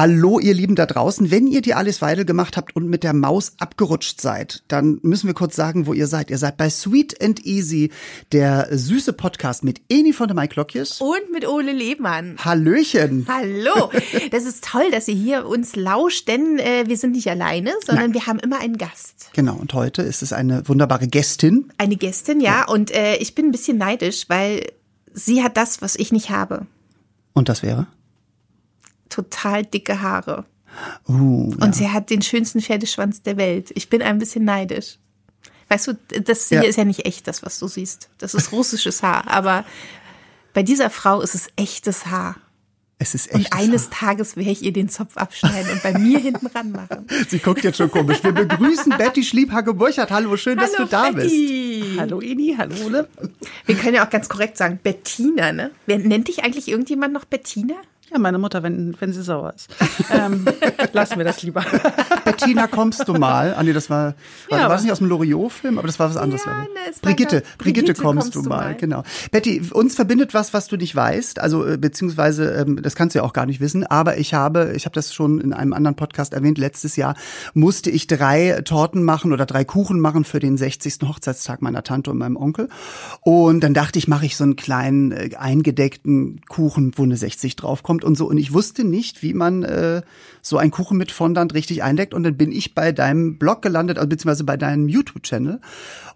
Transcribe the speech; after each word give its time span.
Hallo, 0.00 0.38
ihr 0.38 0.54
Lieben 0.54 0.76
da 0.76 0.86
draußen. 0.86 1.30
Wenn 1.30 1.46
ihr 1.46 1.60
die 1.60 1.74
Alice 1.74 2.00
Weidel 2.00 2.24
gemacht 2.24 2.56
habt 2.56 2.74
und 2.74 2.88
mit 2.88 3.02
der 3.02 3.12
Maus 3.12 3.52
abgerutscht 3.58 4.18
seid, 4.18 4.62
dann 4.66 4.98
müssen 5.02 5.26
wir 5.26 5.34
kurz 5.34 5.54
sagen, 5.54 5.86
wo 5.86 5.92
ihr 5.92 6.06
seid. 6.06 6.30
Ihr 6.30 6.38
seid 6.38 6.56
bei 6.56 6.70
Sweet 6.70 7.22
and 7.22 7.44
Easy, 7.44 7.90
der 8.32 8.68
süße 8.70 9.12
Podcast 9.12 9.62
mit 9.62 9.82
Eni 9.90 10.14
von 10.14 10.26
der 10.26 10.34
Mike 10.34 10.54
Lockjes. 10.56 11.02
Und 11.02 11.30
mit 11.30 11.46
Ole 11.46 11.72
Lehmann. 11.72 12.36
Hallöchen. 12.42 13.26
Hallo. 13.28 13.90
Das 14.30 14.46
ist 14.46 14.64
toll, 14.64 14.90
dass 14.90 15.06
ihr 15.06 15.14
hier 15.14 15.46
uns 15.46 15.76
lauscht, 15.76 16.28
denn 16.28 16.58
äh, 16.58 16.84
wir 16.86 16.96
sind 16.96 17.12
nicht 17.12 17.28
alleine, 17.28 17.72
sondern 17.84 18.06
Nein. 18.06 18.14
wir 18.14 18.26
haben 18.26 18.38
immer 18.38 18.58
einen 18.58 18.78
Gast. 18.78 19.28
Genau, 19.34 19.56
und 19.56 19.74
heute 19.74 20.00
ist 20.00 20.22
es 20.22 20.32
eine 20.32 20.66
wunderbare 20.66 21.08
Gästin. 21.08 21.70
Eine 21.76 21.96
Gästin, 21.96 22.40
ja. 22.40 22.66
Und 22.66 22.90
äh, 22.90 23.16
ich 23.16 23.34
bin 23.34 23.46
ein 23.46 23.52
bisschen 23.52 23.76
neidisch, 23.76 24.30
weil 24.30 24.66
sie 25.12 25.42
hat 25.42 25.58
das, 25.58 25.82
was 25.82 25.94
ich 25.96 26.10
nicht 26.10 26.30
habe. 26.30 26.66
Und 27.34 27.50
das 27.50 27.62
wäre? 27.62 27.86
Total 29.10 29.64
dicke 29.66 30.00
Haare. 30.00 30.46
Uh, 31.08 31.52
ja. 31.58 31.66
Und 31.66 31.74
sie 31.74 31.90
hat 31.90 32.08
den 32.10 32.22
schönsten 32.22 32.60
Pferdeschwanz 32.62 33.22
der 33.22 33.36
Welt. 33.36 33.70
Ich 33.74 33.90
bin 33.90 34.00
ein 34.02 34.18
bisschen 34.18 34.44
neidisch. 34.44 34.98
Weißt 35.68 35.88
du, 35.88 35.92
das 36.24 36.48
hier 36.48 36.62
Ja. 36.62 36.68
ist 36.68 36.76
ja 36.76 36.84
nicht 36.84 37.04
echt, 37.06 37.28
das, 37.28 37.42
was 37.42 37.58
du 37.58 37.68
siehst. 37.68 38.08
Das 38.18 38.34
ist 38.34 38.50
russisches 38.52 39.02
Haar. 39.02 39.28
Aber 39.28 39.64
bei 40.54 40.62
dieser 40.62 40.90
Frau 40.90 41.20
ist 41.20 41.34
es 41.34 41.48
echtes 41.56 42.06
Haar. 42.06 42.36
es 42.98 43.14
ist 43.14 43.32
Und 43.32 43.40
echt. 43.42 43.52
eines 43.54 43.88
Tages 43.90 44.36
werde 44.36 44.50
ich 44.50 44.62
ihr 44.62 44.72
den 44.72 44.88
Zopf 44.88 45.16
abschneiden 45.16 45.70
und 45.72 45.82
bei 45.82 45.96
mir 45.98 46.18
hinten 46.18 46.46
ran 46.48 46.70
machen. 46.72 47.06
Sie 47.28 47.38
guckt 47.38 47.64
jetzt 47.64 47.78
schon 47.78 47.90
komisch. 47.90 48.22
Wir 48.22 48.32
begrüßen 48.32 48.92
Betty 48.98 49.22
Schliebhacke-Burchardt. 49.24 50.10
Hallo, 50.10 50.36
schön, 50.36 50.58
dass 50.58 50.72
du 50.72 50.84
da 50.86 51.10
bist. 51.10 51.30
Betty. 51.30 51.94
Hallo 51.98 52.20
Ini, 52.20 52.54
hallo 52.58 52.74
Ole. 52.86 53.08
Wir 53.66 53.74
können 53.76 53.94
ja 53.94 54.04
auch 54.06 54.10
ganz 54.10 54.28
korrekt 54.28 54.56
sagen, 54.56 54.78
Bettina, 54.82 55.52
ne? 55.52 55.70
Wer 55.86 55.98
nennt 55.98 56.28
dich 56.28 56.44
eigentlich 56.44 56.68
irgendjemand 56.68 57.12
noch 57.14 57.24
Bettina? 57.24 57.74
Ja, 58.12 58.18
meine 58.18 58.38
Mutter, 58.38 58.62
wenn, 58.64 58.96
wenn 58.98 59.12
sie 59.12 59.22
sauer 59.22 59.54
ist. 59.54 59.68
ähm, 60.10 60.44
lassen 60.92 61.18
wir 61.18 61.24
das 61.24 61.42
lieber. 61.42 61.64
Bettina, 62.24 62.66
kommst 62.66 63.06
du 63.06 63.14
mal? 63.14 63.54
Ah, 63.56 63.62
nee, 63.62 63.72
das 63.72 63.88
war, 63.88 64.14
war, 64.48 64.58
Ja, 64.58 64.64
war 64.64 64.70
das 64.70 64.82
nicht 64.82 64.90
aus 64.90 64.98
dem 64.98 65.08
Loriot-Film? 65.08 65.78
Aber 65.78 65.86
das 65.86 65.98
war 66.00 66.08
was 66.10 66.16
anderes. 66.16 66.44
Ja, 66.44 66.62
ne, 66.62 66.66
Brigitte, 67.02 67.42
Brigitte, 67.58 67.92
Brigitte, 67.92 67.94
kommst, 67.94 68.34
du 68.34 68.42
mal. 68.42 68.74
Genau. 68.74 69.04
Betty, 69.30 69.62
uns 69.72 69.94
verbindet 69.94 70.34
was, 70.34 70.52
was 70.52 70.66
du 70.66 70.76
nicht 70.76 70.94
weißt. 70.96 71.38
Also, 71.38 71.64
äh, 71.64 71.76
beziehungsweise, 71.76 72.50
ähm, 72.52 72.82
das 72.82 72.96
kannst 72.96 73.14
du 73.14 73.20
ja 73.20 73.24
auch 73.24 73.32
gar 73.32 73.46
nicht 73.46 73.60
wissen. 73.60 73.86
Aber 73.86 74.18
ich 74.18 74.34
habe, 74.34 74.72
ich 74.74 74.86
habe 74.86 74.94
das 74.94 75.14
schon 75.14 75.40
in 75.40 75.52
einem 75.52 75.72
anderen 75.72 75.94
Podcast 75.94 76.34
erwähnt, 76.34 76.58
letztes 76.58 76.96
Jahr 76.96 77.14
musste 77.54 77.90
ich 77.90 78.08
drei 78.08 78.60
Torten 78.64 79.04
machen 79.04 79.32
oder 79.32 79.46
drei 79.46 79.64
Kuchen 79.64 80.00
machen 80.00 80.24
für 80.24 80.40
den 80.40 80.56
60. 80.56 80.98
Hochzeitstag 81.06 81.62
meiner 81.62 81.84
Tante 81.84 82.10
und 82.10 82.18
meinem 82.18 82.36
Onkel. 82.36 82.68
Und 83.20 83.60
dann 83.60 83.74
dachte 83.74 84.00
ich, 84.00 84.08
mache 84.08 84.26
ich 84.26 84.36
so 84.36 84.42
einen 84.42 84.56
kleinen 84.56 85.12
äh, 85.12 85.30
eingedeckten 85.36 86.40
Kuchen, 86.48 86.92
wo 86.96 87.04
eine 87.04 87.16
60 87.16 87.54
draufkommt 87.54 87.99
und 88.04 88.16
so. 88.16 88.26
Und 88.28 88.38
ich 88.38 88.52
wusste 88.52 88.84
nicht, 88.84 89.22
wie 89.22 89.34
man 89.34 89.62
äh, 89.62 90.02
so 90.42 90.58
einen 90.58 90.70
Kuchen 90.70 90.96
mit 90.98 91.12
Fondant 91.12 91.54
richtig 91.54 91.82
eindeckt. 91.82 92.14
Und 92.14 92.22
dann 92.22 92.36
bin 92.36 92.52
ich 92.52 92.74
bei 92.74 92.92
deinem 92.92 93.38
Blog 93.38 93.62
gelandet, 93.62 93.98
also 93.98 94.08
beziehungsweise 94.08 94.44
bei 94.44 94.56
deinem 94.56 94.88
YouTube-Channel 94.88 95.60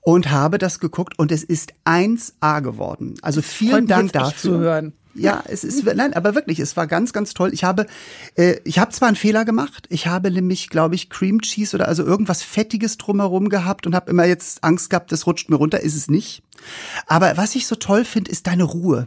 und 0.00 0.30
habe 0.30 0.58
das 0.58 0.80
geguckt 0.80 1.18
und 1.18 1.32
es 1.32 1.44
ist 1.44 1.72
1A 1.84 2.60
geworden. 2.60 3.14
Also 3.22 3.42
vielen 3.42 3.70
Freut 3.70 3.80
mich 3.82 3.88
Dank 3.88 4.02
jetzt 4.02 4.14
echt 4.14 4.24
dafür. 4.24 4.52
zu 4.52 4.58
hören. 4.58 4.92
Ja, 5.14 5.44
es 5.46 5.64
ist 5.64 5.84
nein, 5.84 6.12
aber 6.14 6.34
wirklich, 6.34 6.58
es 6.58 6.76
war 6.76 6.86
ganz, 6.86 7.12
ganz 7.12 7.34
toll. 7.34 7.52
Ich 7.52 7.64
habe, 7.64 7.86
äh, 8.34 8.56
ich 8.64 8.78
habe 8.78 8.90
zwar 8.92 9.08
einen 9.08 9.16
Fehler 9.16 9.44
gemacht. 9.44 9.86
Ich 9.90 10.06
habe 10.06 10.30
nämlich, 10.30 10.70
glaube 10.70 10.94
ich, 10.94 11.08
Cream 11.10 11.40
Cheese 11.40 11.76
oder 11.76 11.88
also 11.88 12.04
irgendwas 12.04 12.42
Fettiges 12.42 12.98
drumherum 12.98 13.48
gehabt 13.48 13.86
und 13.86 13.94
habe 13.94 14.10
immer 14.10 14.24
jetzt 14.24 14.64
Angst 14.64 14.90
gehabt, 14.90 15.12
das 15.12 15.26
rutscht 15.26 15.50
mir 15.50 15.56
runter. 15.56 15.80
Ist 15.80 15.94
es 15.94 16.08
nicht. 16.08 16.42
Aber 17.06 17.36
was 17.36 17.54
ich 17.54 17.66
so 17.66 17.76
toll 17.76 18.04
finde, 18.04 18.30
ist 18.30 18.46
deine 18.46 18.64
Ruhe. 18.64 19.06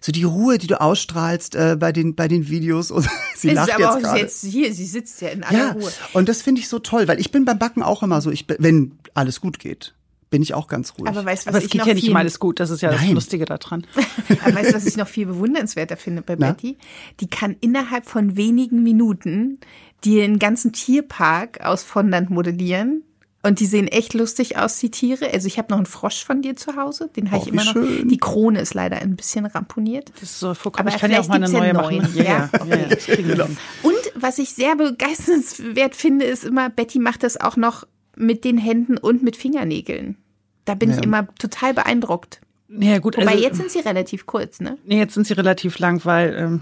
So 0.00 0.12
die 0.12 0.24
Ruhe, 0.24 0.58
die 0.58 0.66
du 0.66 0.80
ausstrahlst 0.80 1.54
äh, 1.54 1.76
bei 1.78 1.92
den 1.92 2.14
bei 2.14 2.28
den 2.28 2.48
Videos. 2.48 2.90
Und 2.90 3.08
sie 3.36 3.48
Es 3.48 3.54
lacht 3.54 3.68
ist 3.68 3.74
aber 3.74 3.96
jetzt 3.98 4.06
auch 4.06 4.16
jetzt 4.16 4.44
hier, 4.44 4.74
sie 4.74 4.86
sitzt 4.86 5.20
ja 5.20 5.28
in 5.28 5.44
aller 5.44 5.58
Ja, 5.58 5.72
Ruhe. 5.72 5.92
und 6.12 6.28
das 6.28 6.42
finde 6.42 6.60
ich 6.60 6.68
so 6.68 6.78
toll, 6.78 7.08
weil 7.08 7.20
ich 7.20 7.30
bin 7.30 7.44
beim 7.44 7.58
Backen 7.58 7.82
auch 7.82 8.02
immer 8.02 8.20
so, 8.20 8.30
ich 8.30 8.46
wenn 8.58 8.92
alles 9.14 9.40
gut 9.40 9.58
geht, 9.58 9.94
bin 10.32 10.42
ich 10.42 10.54
auch 10.54 10.66
ganz 10.66 10.94
ruhig. 10.98 11.08
Aber 11.08 11.24
weißt 11.24 11.44
du, 11.44 11.46
was 11.46 11.54
Aber 11.54 11.58
es 11.58 11.64
ich 11.66 11.70
geht 11.70 11.80
noch 11.82 11.86
ja 11.86 11.94
nicht 11.94 12.02
viel, 12.02 12.10
immer 12.10 12.18
alles 12.18 12.40
gut. 12.40 12.58
Das 12.58 12.70
ist 12.70 12.80
ja 12.80 12.90
das 12.90 13.00
Nein. 13.02 13.12
Lustige 13.14 13.44
daran. 13.44 13.86
aber 14.44 14.54
weißt 14.56 14.70
du, 14.70 14.74
was 14.74 14.86
ich 14.86 14.96
noch 14.96 15.06
viel 15.06 15.26
bewundernswerter 15.26 15.96
finde 15.96 16.22
bei 16.22 16.34
Na? 16.36 16.48
Betty? 16.52 16.76
Die 17.20 17.28
kann 17.28 17.54
innerhalb 17.60 18.06
von 18.06 18.36
wenigen 18.36 18.82
Minuten 18.82 19.60
dir 20.02 20.24
einen 20.24 20.40
ganzen 20.40 20.72
Tierpark 20.72 21.60
aus 21.64 21.84
Fondant 21.84 22.30
modellieren. 22.30 23.04
Und 23.44 23.58
die 23.58 23.66
sehen 23.66 23.88
echt 23.88 24.14
lustig 24.14 24.56
aus, 24.56 24.78
die 24.78 24.90
Tiere. 24.92 25.28
Also 25.32 25.48
ich 25.48 25.58
habe 25.58 25.66
noch 25.70 25.76
einen 25.76 25.86
Frosch 25.86 26.24
von 26.24 26.42
dir 26.42 26.54
zu 26.56 26.76
Hause, 26.76 27.10
den 27.14 27.30
habe 27.32 27.42
Oh, 27.42 27.46
ich 27.46 27.52
immer 27.52 27.64
noch. 27.64 27.72
schön. 27.72 28.08
Die 28.08 28.18
Krone 28.18 28.60
ist 28.60 28.72
leider 28.74 28.98
ein 29.02 29.16
bisschen 29.16 29.46
ramponiert. 29.46 30.10
Das 30.14 30.22
ist 30.30 30.38
so 30.40 30.54
vollkommen. 30.54 30.86
Aber 30.86 30.94
ich 30.96 31.00
kann 31.00 31.10
ja 31.10 31.20
auch 31.20 31.26
mal 31.28 31.42
eine 31.42 31.48
neue 31.48 31.74
machen. 31.74 32.08
ja 32.14 32.48
neuen. 32.64 32.80
Ja, 32.80 32.86
das 32.86 33.04
Genau. 33.06 33.46
Und 33.82 33.96
was 34.14 34.38
ich 34.38 34.50
sehr 34.54 34.76
begeisternswert 34.76 35.96
finde, 35.96 36.24
ist 36.24 36.44
immer, 36.44 36.70
Betty 36.70 36.98
macht 37.00 37.24
das 37.24 37.38
auch 37.40 37.56
noch 37.56 37.84
mit 38.16 38.44
den 38.44 38.58
Händen 38.58 38.96
und 38.98 39.22
mit 39.22 39.36
Fingernägeln. 39.36 40.16
Da 40.64 40.74
bin 40.74 40.90
Ja. 40.90 40.96
ich 40.98 41.02
immer 41.04 41.26
total 41.38 41.74
beeindruckt. 41.74 42.40
Ja, 42.68 42.98
gut. 42.98 43.16
Wobei 43.16 43.32
also, 43.32 43.42
jetzt 43.42 43.56
sind 43.56 43.70
sie 43.70 43.80
relativ 43.80 44.26
kurz, 44.26 44.60
ne? 44.60 44.78
nee, 44.84 44.98
jetzt 44.98 45.14
sind 45.14 45.26
sie 45.26 45.34
relativ 45.34 45.78
lang, 45.78 46.04
weil 46.04 46.34
ähm, 46.38 46.60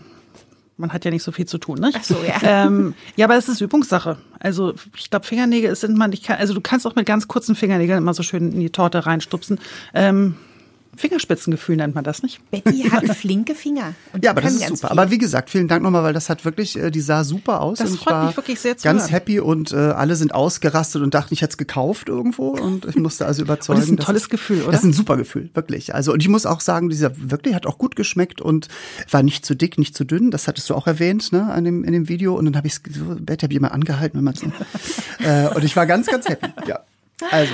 man 0.76 0.92
hat 0.92 1.04
ja 1.04 1.10
nicht 1.10 1.22
so 1.22 1.30
viel 1.30 1.46
zu 1.46 1.58
tun, 1.58 1.78
nicht? 1.78 1.96
Ach 2.00 2.04
so, 2.04 2.16
ja. 2.26 2.38
Ähm, 2.66 2.94
ja, 3.16 3.26
aber 3.26 3.36
es 3.36 3.48
ist 3.48 3.60
Übungssache. 3.60 4.16
Also 4.40 4.74
ich 4.96 5.10
glaube, 5.10 5.26
Fingernägel 5.26 5.74
sind 5.76 5.96
man, 5.96 6.12
ich 6.12 6.22
kann, 6.22 6.38
also 6.38 6.54
du 6.54 6.60
kannst 6.60 6.86
auch 6.86 6.94
mit 6.96 7.06
ganz 7.06 7.28
kurzen 7.28 7.54
Fingernägeln 7.54 7.98
immer 7.98 8.14
so 8.14 8.22
schön 8.22 8.52
in 8.52 8.60
die 8.60 8.70
Torte 8.70 9.06
reinstupsen. 9.06 9.60
Ähm, 9.94 10.36
Fingerspitzengefühl 11.00 11.76
nennt 11.76 11.94
man 11.94 12.04
das 12.04 12.22
nicht. 12.22 12.40
Betty 12.50 12.82
hat 12.90 13.04
flinke 13.16 13.54
Finger. 13.54 13.94
Und 14.12 14.24
Ja, 14.24 14.30
aber 14.30 14.40
das 14.42 14.52
ist 14.54 14.66
super. 14.68 14.88
viel. 14.88 14.98
Aber 14.98 15.10
wie 15.10 15.18
gesagt, 15.18 15.50
vielen 15.50 15.66
Dank 15.66 15.82
nochmal, 15.82 16.02
weil 16.02 16.12
das 16.12 16.28
hat 16.28 16.44
wirklich, 16.44 16.78
äh, 16.78 16.90
die 16.90 17.00
sah 17.00 17.24
super 17.24 17.60
aus. 17.60 17.78
Das 17.78 17.90
und 17.92 17.98
freut 17.98 18.12
war 18.14 18.26
mich 18.26 18.36
wirklich 18.36 18.60
sehr 18.60 18.76
zu 18.76 18.84
Ganz 18.84 19.02
hören. 19.04 19.10
happy 19.10 19.40
und 19.40 19.72
äh, 19.72 19.76
alle 19.76 20.14
sind 20.16 20.34
ausgerastet 20.34 21.02
und 21.02 21.14
dachten, 21.14 21.34
ich 21.34 21.42
hätte 21.42 21.52
es 21.52 21.56
gekauft 21.56 22.08
irgendwo 22.08 22.48
und 22.48 22.84
ich 22.84 22.96
musste 22.96 23.26
also 23.26 23.42
überzeugen. 23.42 23.80
Das 23.80 23.88
ist 23.88 23.92
ein 23.92 23.96
tolles 23.96 24.22
es- 24.22 24.28
Gefühl, 24.28 24.62
oder? 24.62 24.72
Das 24.72 24.80
ist 24.82 24.86
ein 24.86 24.92
super 24.92 25.16
Gefühl, 25.16 25.50
wirklich. 25.54 25.94
Also 25.94 26.12
und 26.12 26.20
ich 26.20 26.28
muss 26.28 26.46
auch 26.46 26.60
sagen, 26.60 26.88
dieser 26.90 27.10
wirklich 27.30 27.54
hat 27.54 27.66
auch 27.66 27.78
gut 27.78 27.96
geschmeckt 27.96 28.40
und 28.40 28.68
war 29.10 29.22
nicht 29.22 29.44
zu 29.46 29.54
dick, 29.56 29.78
nicht 29.78 29.96
zu 29.96 30.04
dünn. 30.04 30.30
Das 30.30 30.46
hattest 30.48 30.68
du 30.70 30.74
auch 30.74 30.86
erwähnt, 30.86 31.32
ne, 31.32 31.50
an 31.50 31.64
dem, 31.64 31.82
in 31.84 31.92
dem 31.92 32.08
Video. 32.08 32.36
Und 32.36 32.44
dann 32.44 32.56
habe 32.56 32.66
ich 32.66 32.74
es 32.74 32.80
Betty 32.82 33.44
habe 33.46 33.52
ich 33.52 33.56
immer 33.56 33.72
angehalten, 33.72 34.18
wenn 34.18 34.24
man 34.24 34.34
so. 34.34 34.46
äh, 35.24 35.48
und 35.54 35.64
ich 35.64 35.74
war 35.76 35.86
ganz, 35.86 36.06
ganz 36.06 36.28
happy. 36.28 36.48
Ja. 36.66 36.80
Also, 37.30 37.52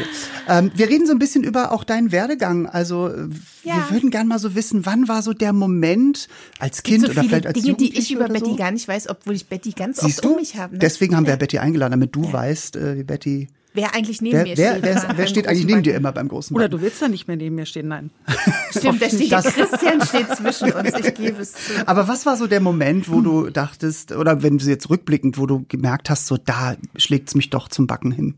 ähm, 0.49 0.71
wir 0.75 0.88
reden 0.88 1.06
so 1.06 1.12
ein 1.12 1.19
bisschen 1.19 1.44
über 1.44 1.72
auch 1.72 1.84
deinen 1.84 2.12
Werdegang. 2.12 2.66
Also, 2.66 3.09
äh, 3.09 3.28
Ja. 3.65 3.75
wir 3.77 3.91
würden 3.91 4.10
gern 4.10 4.28
mal 4.28 4.38
so 4.38 4.54
wissen, 4.54 4.87
wann 4.87 5.09
war 5.09 5.22
so 5.22 5.32
der 5.32 5.53
Moment 5.53 6.28
als 6.59 6.82
Kind 6.82 7.00
so 7.00 7.06
oder 7.06 7.15
viele 7.22 7.28
vielleicht 7.28 7.47
als 7.47 7.60
Dinge, 7.60 7.77
die 7.77 7.97
ich 7.99 8.12
über 8.12 8.25
oder 8.25 8.34
Betty 8.34 8.50
so? 8.50 8.56
gar 8.56 8.71
nicht 8.71 8.87
weiß, 8.87 9.09
obwohl 9.09 9.34
ich 9.34 9.47
Betty 9.47 9.71
ganz 9.72 10.00
Siehst 10.00 10.19
oft 10.19 10.25
du? 10.25 10.31
um 10.31 10.37
mich 10.37 10.56
habe. 10.56 10.75
Ne? 10.75 10.78
Deswegen 10.78 11.16
haben 11.16 11.27
wir 11.27 11.37
Betty 11.37 11.59
eingeladen, 11.59 11.93
damit 11.93 12.15
du 12.15 12.32
weißt, 12.32 12.77
äh, 12.77 12.97
wie 12.97 13.04
Betty. 13.04 13.49
wer 13.75 13.94
eigentlich 13.94 14.22
neben 14.22 14.37
Wer, 14.37 14.43
mir 14.44 14.56
wer, 14.56 14.71
steht. 14.72 14.82
wer, 14.84 14.94
beim 15.03 15.16
wer 15.19 15.27
steht 15.27 15.49
eigentlich 15.49 15.66
neben 15.66 15.83
dir 15.83 15.94
immer 15.97 16.10
beim 16.12 16.28
großen 16.28 16.54
Oder 16.56 16.66
Backen? 16.69 16.78
du 16.78 16.83
willst 16.87 17.03
ja 17.03 17.09
nicht 17.09 17.28
mehr 17.28 17.37
neben 17.37 17.56
mir 17.56 17.66
stehen, 17.66 17.88
nein. 17.88 18.10
Stimmt, 18.71 19.03
da 19.03 19.09
steht 19.10 19.31
Das- 19.33 19.44
Christian 19.44 20.00
steht 20.06 20.28
zwischen 20.37 20.72
uns. 20.72 20.93
Ich 20.98 21.15
gebe 21.15 21.43
es 21.43 21.53
zu. 21.53 21.87
Aber 21.87 22.09
was 22.09 22.25
war 22.25 22.37
so 22.38 22.47
der 22.47 22.60
Moment, 22.60 23.10
wo 23.10 23.21
du 23.21 23.50
dachtest, 23.50 24.12
oder 24.12 24.43
wenn 24.43 24.56
du 24.59 24.65
jetzt 24.66 24.88
rückblickend, 24.88 25.37
wo 25.38 25.44
du 25.47 25.65
gemerkt 25.69 26.09
hast, 26.09 26.27
so 26.27 26.37
da 26.38 26.77
schlägt's 26.97 27.34
mich 27.34 27.50
doch 27.50 27.69
zum 27.69 27.87
Backen 27.87 28.12
hin? 28.12 28.34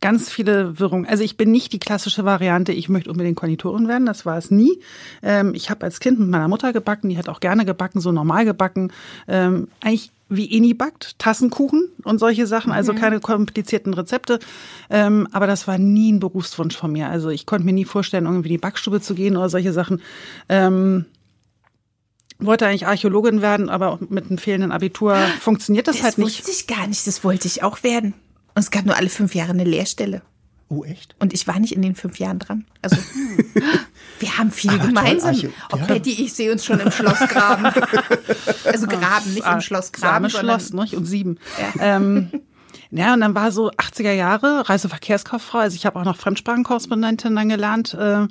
Ganz 0.00 0.30
viele 0.30 0.78
Wirrungen. 0.78 1.06
Also 1.06 1.24
ich 1.24 1.36
bin 1.36 1.50
nicht 1.50 1.72
die 1.72 1.78
klassische 1.78 2.24
Variante, 2.24 2.72
ich 2.72 2.88
möchte 2.88 3.10
unbedingt 3.10 3.36
Konditorin 3.36 3.88
werden, 3.88 4.06
das 4.06 4.26
war 4.26 4.36
es 4.36 4.50
nie. 4.50 4.78
Ähm, 5.22 5.54
ich 5.54 5.70
habe 5.70 5.84
als 5.84 6.00
Kind 6.00 6.18
mit 6.18 6.28
meiner 6.28 6.48
Mutter 6.48 6.72
gebacken, 6.72 7.08
die 7.08 7.18
hat 7.18 7.28
auch 7.28 7.40
gerne 7.40 7.64
gebacken, 7.64 8.00
so 8.00 8.12
normal 8.12 8.44
gebacken. 8.44 8.92
Ähm, 9.26 9.68
eigentlich 9.80 10.12
wie 10.28 10.54
Eni 10.56 10.74
backt, 10.74 11.18
Tassenkuchen 11.18 11.88
und 12.02 12.18
solche 12.18 12.46
Sachen, 12.48 12.72
also 12.72 12.92
keine 12.94 13.20
komplizierten 13.20 13.94
Rezepte. 13.94 14.40
Ähm, 14.90 15.28
aber 15.32 15.46
das 15.46 15.68
war 15.68 15.78
nie 15.78 16.12
ein 16.12 16.18
Berufswunsch 16.20 16.76
von 16.76 16.92
mir. 16.92 17.08
Also 17.08 17.30
ich 17.30 17.46
konnte 17.46 17.64
mir 17.64 17.72
nie 17.72 17.84
vorstellen, 17.84 18.26
irgendwie 18.26 18.48
in 18.48 18.54
die 18.54 18.58
Backstube 18.58 19.00
zu 19.00 19.14
gehen 19.14 19.36
oder 19.36 19.48
solche 19.48 19.72
Sachen. 19.72 20.02
Ähm, 20.48 21.04
wollte 22.38 22.66
eigentlich 22.66 22.86
Archäologin 22.86 23.40
werden, 23.40 23.68
aber 23.70 23.98
mit 24.10 24.26
einem 24.26 24.38
fehlenden 24.38 24.72
Abitur 24.72 25.16
funktioniert 25.40 25.88
das, 25.88 25.96
Das 25.96 26.04
halt 26.04 26.18
nicht. 26.18 26.40
wusste 26.44 26.50
ich 26.50 26.66
gar 26.66 26.86
nicht. 26.86 27.06
Das 27.06 27.24
wollte 27.24 27.46
ich 27.46 27.62
auch 27.62 27.82
werden. 27.82 28.12
Und 28.56 28.62
es 28.62 28.70
gab 28.70 28.86
nur 28.86 28.96
alle 28.96 29.10
fünf 29.10 29.34
Jahre 29.34 29.50
eine 29.50 29.64
Lehrstelle. 29.64 30.22
Oh, 30.70 30.82
echt? 30.82 31.14
Und 31.18 31.34
ich 31.34 31.46
war 31.46 31.60
nicht 31.60 31.74
in 31.74 31.82
den 31.82 31.94
fünf 31.94 32.18
Jahren 32.18 32.38
dran. 32.38 32.64
Also, 32.80 32.96
wir 34.18 34.38
haben 34.38 34.50
viel 34.50 34.70
Aber 34.70 34.78
toll, 34.78 34.88
gemeinsam. 34.88 35.34
Archä- 35.34 35.50
oh, 35.72 35.76
ja. 35.76 35.84
Betty, 35.84 36.24
ich 36.24 36.32
sehe 36.32 36.50
uns 36.50 36.64
schon 36.64 36.80
im 36.80 36.90
Schloss 36.90 37.18
graben. 37.18 37.66
also 38.64 38.86
graben, 38.86 39.34
nicht 39.34 39.46
im 39.46 39.60
Schloss 39.60 39.92
graben, 39.92 40.30
Same 40.30 40.42
Schloss, 40.42 40.72
nicht? 40.72 40.94
Und 40.94 41.04
sieben. 41.04 41.38
Ähm, 41.78 42.30
ja, 42.90 43.12
und 43.12 43.20
dann 43.20 43.34
war 43.34 43.52
so 43.52 43.70
80er 43.72 44.12
Jahre, 44.12 44.66
Reiseverkehrskauffrau. 44.70 45.58
Also 45.58 45.76
ich 45.76 45.84
habe 45.84 46.00
auch 46.00 46.04
noch 46.04 46.16
Fremdsprachenkorrespondentin 46.16 47.36
dann 47.36 47.50
gelernt. 47.50 47.92
Äh, 47.92 48.26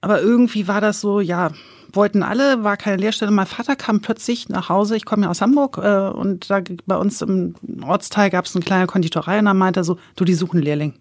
aber 0.00 0.20
irgendwie 0.20 0.66
war 0.66 0.80
das 0.80 1.00
so, 1.00 1.20
ja, 1.20 1.52
wollten 1.92 2.22
alle, 2.22 2.64
war 2.64 2.76
keine 2.76 2.96
Lehrstelle. 2.96 3.30
Mein 3.30 3.46
Vater 3.46 3.76
kam 3.76 4.00
plötzlich 4.00 4.48
nach 4.48 4.68
Hause, 4.68 4.96
ich 4.96 5.04
komme 5.04 5.24
ja 5.24 5.30
aus 5.30 5.40
Hamburg, 5.40 5.78
äh, 5.78 6.08
und 6.08 6.50
da 6.50 6.60
bei 6.86 6.96
uns 6.96 7.22
im 7.22 7.54
Ortsteil 7.82 8.30
gab 8.30 8.46
es 8.46 8.54
eine 8.54 8.64
kleine 8.64 8.86
Konditorei 8.86 9.38
und 9.38 9.46
dann 9.46 9.58
meinte 9.58 9.80
er 9.80 9.84
so, 9.84 9.98
du, 10.16 10.24
die 10.24 10.34
suchen 10.34 10.60
Lehrling. 10.60 10.94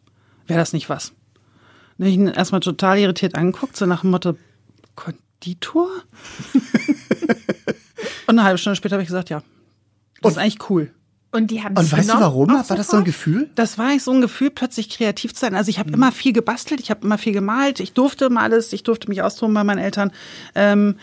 Wäre 0.48 0.60
das 0.60 0.74
nicht 0.74 0.90
was? 0.90 1.14
Und 1.98 2.06
ich 2.06 2.16
ihn 2.16 2.28
erstmal 2.28 2.62
total 2.62 2.98
irritiert 2.98 3.36
angeguckt, 3.36 3.76
so 3.76 3.86
nach 3.86 4.02
dem 4.02 4.12
Motto, 4.12 4.36
Konditor? 4.96 5.90
Und 8.28 8.38
eine 8.38 8.44
halbe 8.44 8.58
Stunde 8.58 8.76
später 8.76 8.94
habe 8.94 9.04
ich 9.04 9.08
gesagt, 9.08 9.30
ja, 9.30 9.42
das 10.22 10.34
ist 10.34 10.38
eigentlich 10.38 10.70
cool. 10.70 10.92
Und 11.32 11.52
die 11.52 11.64
haben 11.64 11.78
Und 11.78 11.92
weißt 11.92 12.10
du 12.10 12.20
warum? 12.20 12.50
War 12.50 12.64
das 12.64 12.88
so 12.88 12.98
ein? 12.98 13.04
Gefühl? 13.04 13.50
Das 13.54 13.78
war 13.78 13.92
ich 13.94 14.04
so 14.04 14.12
ein 14.12 14.22
Gefühl, 14.22 14.50
plötzlich 14.50 14.90
kreativ 14.90 15.34
zu 15.34 15.42
sein. 15.42 15.54
Also 15.54 15.70
ich 15.70 15.78
habe 15.78 15.92
immer 15.92 16.12
viel 16.12 16.34
gebastelt, 16.34 16.80
ich 16.80 16.90
habe 16.90 17.06
immer 17.06 17.20
viel 17.20 17.34
gemalt, 17.34 17.80
ich 17.80 17.94
durfte 17.94 18.26
immer 18.26 18.42
alles, 18.42 18.74
ich 18.74 18.82
durfte 18.82 19.10
mich 19.10 19.22
austoben 19.22 19.54
bei 19.54 19.64
meinen 19.64 19.78
Eltern. 19.78 20.12
Ähm, 20.56 20.96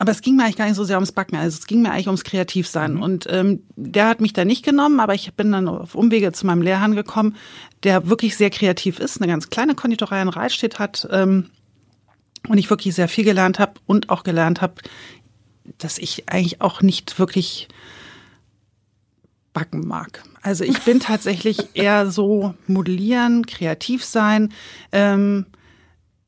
aber 0.00 0.12
es 0.12 0.22
ging 0.22 0.36
mir 0.36 0.44
eigentlich 0.44 0.56
gar 0.56 0.66
nicht 0.66 0.76
so 0.76 0.84
sehr 0.84 0.96
ums 0.96 1.12
Backen, 1.12 1.36
also 1.36 1.58
es 1.58 1.66
ging 1.66 1.82
mir 1.82 1.92
eigentlich 1.92 2.06
ums 2.06 2.24
Kreativsein. 2.24 2.96
Und 2.96 3.26
ähm, 3.30 3.62
der 3.76 4.06
hat 4.08 4.20
mich 4.20 4.32
da 4.32 4.44
nicht 4.46 4.64
genommen, 4.64 5.00
aber 5.00 5.14
ich 5.14 5.32
bin 5.34 5.52
dann 5.52 5.68
auf 5.68 5.94
Umwege 5.94 6.32
zu 6.32 6.46
meinem 6.46 6.62
Lehrherrn 6.62 6.94
gekommen, 6.94 7.36
der 7.82 8.08
wirklich 8.08 8.36
sehr 8.36 8.50
kreativ 8.50 8.98
ist, 8.98 9.20
eine 9.20 9.30
ganz 9.30 9.50
kleine 9.50 9.74
Konditorei 9.74 10.22
in 10.22 10.28
Reitstedt 10.28 10.78
hat 10.78 11.06
ähm, 11.10 11.50
und 12.48 12.56
ich 12.56 12.70
wirklich 12.70 12.94
sehr 12.94 13.08
viel 13.08 13.24
gelernt 13.24 13.58
habe 13.58 13.74
und 13.86 14.08
auch 14.08 14.24
gelernt 14.24 14.62
habe, 14.62 14.74
dass 15.76 15.98
ich 15.98 16.30
eigentlich 16.30 16.62
auch 16.62 16.80
nicht 16.80 17.18
wirklich 17.18 17.68
backen 19.52 19.86
mag. 19.86 20.22
Also 20.42 20.64
ich 20.64 20.82
bin 20.84 21.00
tatsächlich 21.00 21.74
eher 21.74 22.10
so 22.10 22.54
modellieren, 22.66 23.46
kreativ 23.46 24.04
sein 24.04 24.52
ähm, 24.92 25.46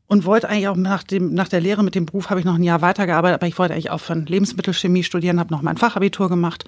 und 0.07 0.25
wollte 0.25 0.49
eigentlich 0.49 0.69
auch 0.69 0.77
nach 0.77 1.03
dem 1.03 1.33
nach 1.33 1.49
der 1.49 1.61
Lehre 1.61 1.83
mit 1.83 1.95
dem 1.95 2.07
Beruf 2.07 2.31
habe 2.31 2.41
ich 2.41 2.47
noch 2.47 2.57
ein 2.57 2.63
Jahr 2.63 2.83
weitergearbeitet, 2.83 3.37
aber 3.37 3.47
ich 3.47 3.59
wollte 3.59 3.75
eigentlich 3.75 3.91
aufhören 3.91 4.27
Lebensmittelchemie 4.27 5.05
studieren, 5.05 5.41
habe 5.41 5.53
noch 5.53 5.63
mein 5.63 5.79
Fachabitur 5.79 6.29
gemacht 6.29 6.65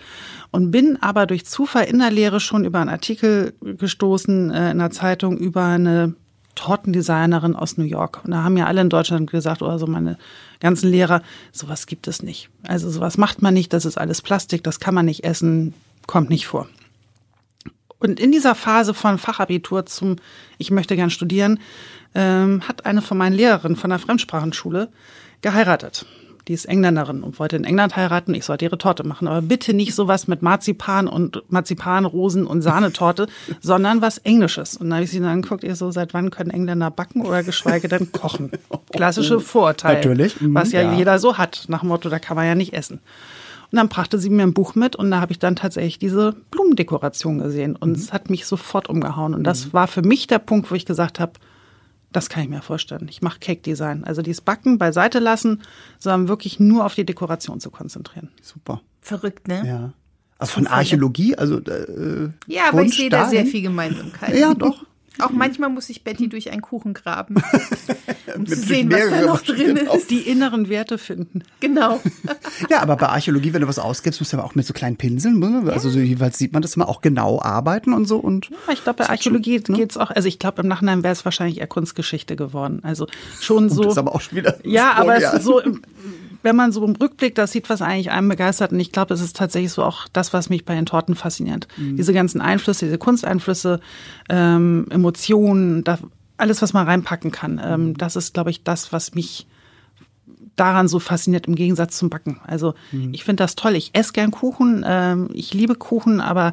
und 0.50 0.70
bin 0.70 0.96
aber 1.02 1.26
durch 1.26 1.44
Zufall 1.44 1.84
in 1.84 1.98
der 1.98 2.10
Lehre 2.10 2.40
schon 2.40 2.64
über 2.64 2.80
einen 2.80 2.90
Artikel 2.90 3.54
gestoßen 3.60 4.50
äh, 4.50 4.70
in 4.70 4.78
der 4.78 4.90
Zeitung 4.90 5.36
über 5.36 5.64
eine 5.64 6.14
Tortendesignerin 6.54 7.56
aus 7.56 7.76
New 7.76 7.84
York. 7.84 8.20
Und 8.24 8.30
da 8.30 8.44
haben 8.44 8.56
ja 8.56 8.66
alle 8.66 8.80
in 8.80 8.88
Deutschland 8.88 9.30
gesagt, 9.30 9.60
oder 9.60 9.78
so 9.78 9.86
meine 9.86 10.18
ganzen 10.60 10.88
Lehrer, 10.88 11.22
sowas 11.52 11.86
gibt 11.86 12.06
es 12.06 12.22
nicht. 12.22 12.48
Also 12.62 12.90
sowas 12.90 13.18
macht 13.18 13.42
man 13.42 13.54
nicht, 13.54 13.72
das 13.72 13.84
ist 13.84 13.98
alles 13.98 14.22
Plastik, 14.22 14.62
das 14.62 14.80
kann 14.80 14.94
man 14.94 15.06
nicht 15.06 15.24
essen, 15.24 15.74
kommt 16.06 16.30
nicht 16.30 16.46
vor. 16.46 16.68
Und 17.98 18.20
in 18.20 18.32
dieser 18.32 18.54
Phase 18.54 18.92
von 18.92 19.18
Fachabitur 19.18 19.86
zum 19.86 20.16
Ich 20.58 20.70
möchte 20.70 20.96
gern 20.96 21.10
studieren, 21.10 21.58
ähm, 22.14 22.62
hat 22.68 22.86
eine 22.86 23.02
von 23.02 23.16
meinen 23.16 23.34
Lehrerinnen 23.34 23.76
von 23.76 23.90
der 23.90 23.98
Fremdsprachenschule 23.98 24.90
geheiratet. 25.40 26.06
Die 26.46 26.52
ist 26.52 26.66
Engländerin 26.66 27.22
und 27.22 27.38
wollte 27.38 27.56
in 27.56 27.64
England 27.64 27.96
heiraten. 27.96 28.34
Ich 28.34 28.44
sollte 28.44 28.66
ihre 28.66 28.76
Torte 28.76 29.02
machen. 29.02 29.26
Aber 29.26 29.40
bitte 29.40 29.72
nicht 29.72 29.94
sowas 29.94 30.28
mit 30.28 30.42
Marzipan 30.42 31.08
und 31.08 31.42
Marzipan, 31.48 32.04
Rosen 32.04 32.46
und 32.46 32.60
Sahnetorte, 32.60 33.28
sondern 33.62 34.02
was 34.02 34.18
Englisches. 34.18 34.76
Und 34.76 34.90
dann 34.90 34.96
habe 34.96 35.04
ich 35.04 35.10
sie 35.10 35.20
dann 35.20 35.30
angeguckt, 35.30 35.64
ihr 35.64 35.74
so, 35.74 35.90
seit 35.90 36.12
wann 36.12 36.30
können 36.30 36.50
Engländer 36.50 36.90
backen 36.90 37.22
oder 37.22 37.42
geschweige 37.42 37.88
denn 37.88 38.12
kochen? 38.12 38.50
Klassische 38.92 39.40
Vorurteil. 39.40 39.96
Natürlich. 39.96 40.38
Mhm, 40.40 40.54
Was 40.54 40.72
ja, 40.72 40.82
ja. 40.82 40.92
jeder 40.92 41.18
so 41.18 41.38
hat. 41.38 41.64
Nach 41.68 41.80
dem 41.80 41.88
Motto, 41.88 42.10
da 42.10 42.18
kann 42.18 42.36
man 42.36 42.46
ja 42.46 42.54
nicht 42.54 42.74
essen. 42.74 43.00
Und 43.74 43.78
dann 43.78 43.88
brachte 43.88 44.20
sie 44.20 44.30
mir 44.30 44.44
ein 44.44 44.54
Buch 44.54 44.76
mit 44.76 44.94
und 44.94 45.10
da 45.10 45.20
habe 45.20 45.32
ich 45.32 45.40
dann 45.40 45.56
tatsächlich 45.56 45.98
diese 45.98 46.36
Blumendekoration 46.52 47.38
gesehen. 47.38 47.74
Und 47.74 47.96
es 47.96 48.12
hat 48.12 48.30
mich 48.30 48.46
sofort 48.46 48.88
umgehauen. 48.88 49.34
Und 49.34 49.42
das 49.42 49.72
war 49.72 49.88
für 49.88 50.02
mich 50.02 50.28
der 50.28 50.38
Punkt, 50.38 50.70
wo 50.70 50.76
ich 50.76 50.86
gesagt 50.86 51.18
habe, 51.18 51.32
das 52.12 52.28
kann 52.28 52.44
ich 52.44 52.48
mir 52.48 52.62
vorstellen. 52.62 53.08
Ich 53.10 53.20
mache 53.20 53.40
Cake 53.40 53.62
Design. 53.62 54.04
Also 54.04 54.22
dieses 54.22 54.42
Backen 54.42 54.78
beiseite 54.78 55.18
lassen, 55.18 55.62
sondern 55.98 56.28
wirklich 56.28 56.60
nur 56.60 56.86
auf 56.86 56.94
die 56.94 57.04
Dekoration 57.04 57.58
zu 57.58 57.72
konzentrieren. 57.72 58.30
Super. 58.40 58.80
Verrückt, 59.00 59.48
ne? 59.48 59.66
Ja. 59.66 59.92
Also 60.38 60.52
von 60.52 60.68
Archäologie, 60.68 61.34
also 61.34 61.58
äh, 61.58 62.28
Ja, 62.46 62.68
aber 62.68 62.82
ich 62.82 62.94
sehe 62.94 63.10
da 63.10 63.28
sehr 63.28 63.44
viel 63.44 63.62
Gemeinsamkeit. 63.62 64.36
Ja, 64.36 64.54
doch. 64.54 64.86
Auch 65.20 65.30
manchmal 65.30 65.70
muss 65.70 65.88
ich 65.90 66.02
Betty 66.02 66.28
durch 66.28 66.50
einen 66.50 66.60
Kuchen 66.60 66.92
graben, 66.94 67.36
um 68.36 68.46
zu 68.46 68.56
sehen, 68.56 68.90
was 68.90 69.10
da 69.10 69.22
noch 69.22 69.42
drin 69.42 69.74
Maschinen 69.74 69.86
ist. 69.96 70.10
Die 70.10 70.18
inneren 70.20 70.68
Werte 70.68 70.98
finden. 70.98 71.42
Genau. 71.60 72.00
Ja, 72.70 72.80
aber 72.82 72.96
bei 72.96 73.08
Archäologie, 73.08 73.52
wenn 73.52 73.62
du 73.62 73.68
was 73.68 73.78
ausgibst, 73.80 74.20
musst 74.20 74.32
du 74.32 74.36
aber 74.36 74.46
auch 74.46 74.54
mit 74.54 74.64
so 74.64 74.72
kleinen 74.72 74.96
Pinseln, 74.96 75.38
ne? 75.40 75.70
also 75.72 75.90
so 75.90 75.98
jeweils 75.98 76.38
sieht 76.38 76.52
man 76.52 76.62
das 76.62 76.76
immer 76.76 76.88
auch 76.88 77.00
genau 77.00 77.42
arbeiten 77.42 77.92
und 77.92 78.06
so 78.06 78.18
und 78.18 78.48
Ich 78.72 78.84
glaube, 78.84 78.98
bei 78.98 79.08
Archäologie 79.08 79.56
ne? 79.68 79.76
geht's 79.76 79.96
auch, 79.96 80.10
also 80.10 80.28
ich 80.28 80.38
glaube, 80.38 80.62
im 80.62 80.68
Nachhinein 80.68 81.02
wäre 81.02 81.12
es 81.12 81.24
wahrscheinlich 81.24 81.58
eher 81.58 81.66
Kunstgeschichte 81.66 82.36
geworden. 82.36 82.80
Also 82.84 83.06
schon 83.40 83.68
so. 83.70 83.82
das 83.82 83.92
ist 83.94 83.98
aber 83.98 84.14
auch 84.14 84.20
schon 84.20 84.38
wieder 84.38 84.56
Ja, 84.64 84.92
aber 84.92 85.16
es 85.16 85.22
ja. 85.24 85.30
ist 85.32 85.44
so, 85.44 85.60
im- 85.60 85.82
wenn 86.44 86.54
man 86.56 86.70
so 86.72 86.84
im 86.84 86.94
Rückblick 86.94 87.34
das 87.34 87.52
sieht, 87.52 87.68
was 87.70 87.82
eigentlich 87.82 88.10
einem 88.10 88.28
begeistert, 88.28 88.70
und 88.72 88.78
ich 88.80 88.92
glaube, 88.92 89.12
es 89.14 89.20
ist 89.20 89.34
tatsächlich 89.36 89.72
so 89.72 89.82
auch 89.82 90.06
das, 90.12 90.32
was 90.32 90.50
mich 90.50 90.64
bei 90.64 90.74
den 90.74 90.86
Torten 90.86 91.14
fasziniert. 91.16 91.66
Mhm. 91.76 91.96
Diese 91.96 92.12
ganzen 92.12 92.40
Einflüsse, 92.40 92.84
diese 92.84 92.98
Kunsteinflüsse, 92.98 93.80
ähm, 94.28 94.86
Emotionen, 94.90 95.82
da, 95.84 95.98
alles, 96.36 96.62
was 96.62 96.72
man 96.72 96.86
reinpacken 96.86 97.30
kann, 97.30 97.60
ähm, 97.64 97.84
Mhm. 97.88 97.98
das 97.98 98.14
ist, 98.16 98.34
glaube 98.34 98.50
ich, 98.50 98.62
das, 98.62 98.92
was 98.92 99.14
mich 99.14 99.46
daran 100.56 100.86
so 100.86 100.98
fasziniert 101.00 101.46
im 101.48 101.54
Gegensatz 101.56 101.98
zum 101.98 102.10
Backen. 102.10 102.40
Also 102.46 102.74
Mhm. 102.92 103.12
ich 103.12 103.24
finde 103.24 103.42
das 103.42 103.56
toll. 103.56 103.74
Ich 103.74 103.90
esse 103.94 104.12
gern 104.12 104.30
Kuchen, 104.30 104.84
ähm, 104.86 105.28
ich 105.32 105.52
liebe 105.54 105.74
Kuchen, 105.74 106.20
aber 106.20 106.52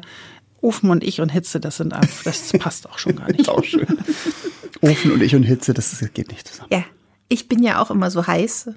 Ofen 0.60 0.90
und 0.90 1.02
ich 1.04 1.20
und 1.20 1.28
Hitze, 1.30 1.60
das 1.60 1.76
sind 1.76 1.92
einfach, 1.92 2.22
das 2.24 2.52
passt 2.58 2.88
auch 2.88 2.98
schon 2.98 3.16
gar 3.16 3.28
nicht. 3.28 3.40
Ist 3.40 3.48
auch 3.48 3.62
schön. 3.64 3.86
Ofen 4.80 5.12
und 5.12 5.22
ich 5.22 5.34
und 5.34 5.42
Hitze, 5.42 5.74
das 5.74 5.98
geht 6.14 6.28
nicht 6.30 6.48
zusammen. 6.48 6.68
Ja, 6.72 6.84
ich 7.28 7.48
bin 7.48 7.62
ja 7.62 7.80
auch 7.80 7.90
immer 7.90 8.10
so 8.10 8.26
heiß 8.26 8.70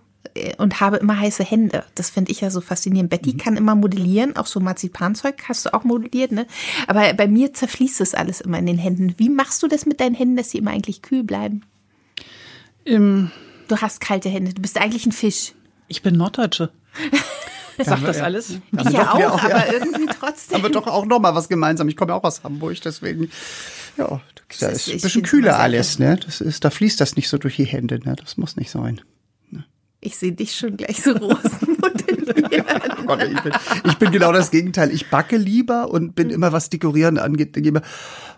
und 0.58 0.82
habe 0.82 0.98
immer 0.98 1.20
heiße 1.20 1.44
Hände. 1.44 1.84
Das 1.96 2.10
finde 2.10 2.32
ich 2.32 2.42
ja 2.42 2.50
so 2.50 2.60
faszinierend. 2.62 3.10
Betty 3.10 3.34
Mhm. 3.34 3.38
kann 3.38 3.58
immer 3.58 3.76
modellieren, 3.76 4.36
auch 4.36 4.48
so 4.48 4.60
Marzipanzeug 4.60 5.36
hast 5.48 5.66
du 5.66 5.74
auch 5.74 5.84
modelliert, 5.84 6.32
ne? 6.32 6.46
Aber 6.88 7.14
bei 7.14 7.28
mir 7.28 7.54
zerfließt 7.54 8.00
das 8.02 8.14
alles 8.14 8.42
immer 8.42 8.60
in 8.60 8.66
den 8.66 8.78
Händen. 8.78 9.16
Wie 9.18 9.30
machst 9.30 9.64
du 9.64 9.68
das 9.68 9.86
mit 9.86 10.00
deinen 10.00 10.16
Händen, 10.16 10.36
dass 10.38 10.52
sie 10.52 10.58
immer 10.58 10.72
eigentlich 10.72 11.02
kühl 11.02 11.24
bleiben? 11.24 11.62
Im, 12.84 13.32
Du 13.68 13.78
hast 13.78 14.00
kalte 14.00 14.30
Hände. 14.30 14.54
Du 14.54 14.62
bist 14.62 14.78
eigentlich 14.80 15.06
ein 15.08 15.12
Fisch. 15.12 15.54
ich 15.88 16.02
bin 16.04 16.16
Norddeutsche. 16.16 16.70
Sagt 17.84 18.08
das 18.08 18.18
ja. 18.18 18.24
alles? 18.24 18.52
Ich 18.52 18.60
Damit 18.72 18.94
ja 18.94 19.12
auch, 19.12 19.16
auch, 19.34 19.44
ja. 19.44 19.56
aber 19.56 19.74
irgendwie 19.74 20.06
trotzdem. 20.20 20.58
Aber 20.60 20.70
doch 20.70 20.88
auch 20.88 21.06
noch 21.06 21.20
mal 21.20 21.34
was 21.36 21.50
gemeinsam. 21.50 21.90
Ich 21.90 21.98
komme 21.98 22.12
ja 22.14 22.18
auch 22.18 22.24
aus 22.24 22.44
Hamburg, 22.44 22.80
deswegen 22.82 23.30
ja, 23.98 24.22
da 24.60 24.68
ist- 24.68 24.82
ist 24.82 24.88
ein 24.88 24.96
ich 24.98 25.02
bisschen 25.02 25.24
kühler 25.24 25.60
alles, 25.60 25.98
ne? 26.00 26.18
Das 26.24 26.40
ist, 26.42 26.64
da 26.64 26.70
fließt 26.70 27.02
das 27.02 27.16
nicht 27.18 27.28
so 27.28 27.38
durch 27.38 27.56
die 27.58 27.66
Hände, 27.66 28.00
ne? 28.00 28.16
Das 28.16 28.38
muss 28.38 28.56
nicht 28.56 28.70
sein. 28.72 29.02
Ich 30.06 30.18
sehe 30.18 30.32
dich 30.32 30.56
schon 30.56 30.78
gleich 30.78 31.02
so 31.02 31.12
Rosen 31.12 31.78
modellieren. 31.82 32.66
Oh 32.98 33.08
Gott, 33.08 33.24
ich, 33.24 33.42
bin, 33.42 33.54
ich 33.84 33.98
bin 33.98 34.12
genau 34.12 34.32
das 34.32 34.50
Gegenteil. 34.50 34.92
Ich 34.92 35.12
backe 35.12 35.38
lieber 35.38 35.92
und 35.92 36.16
bin 36.16 36.32
immer, 36.32 36.52
was 36.52 36.72
Dekorieren 36.72 37.20
angeht, 37.20 37.56
immer, 37.56 37.84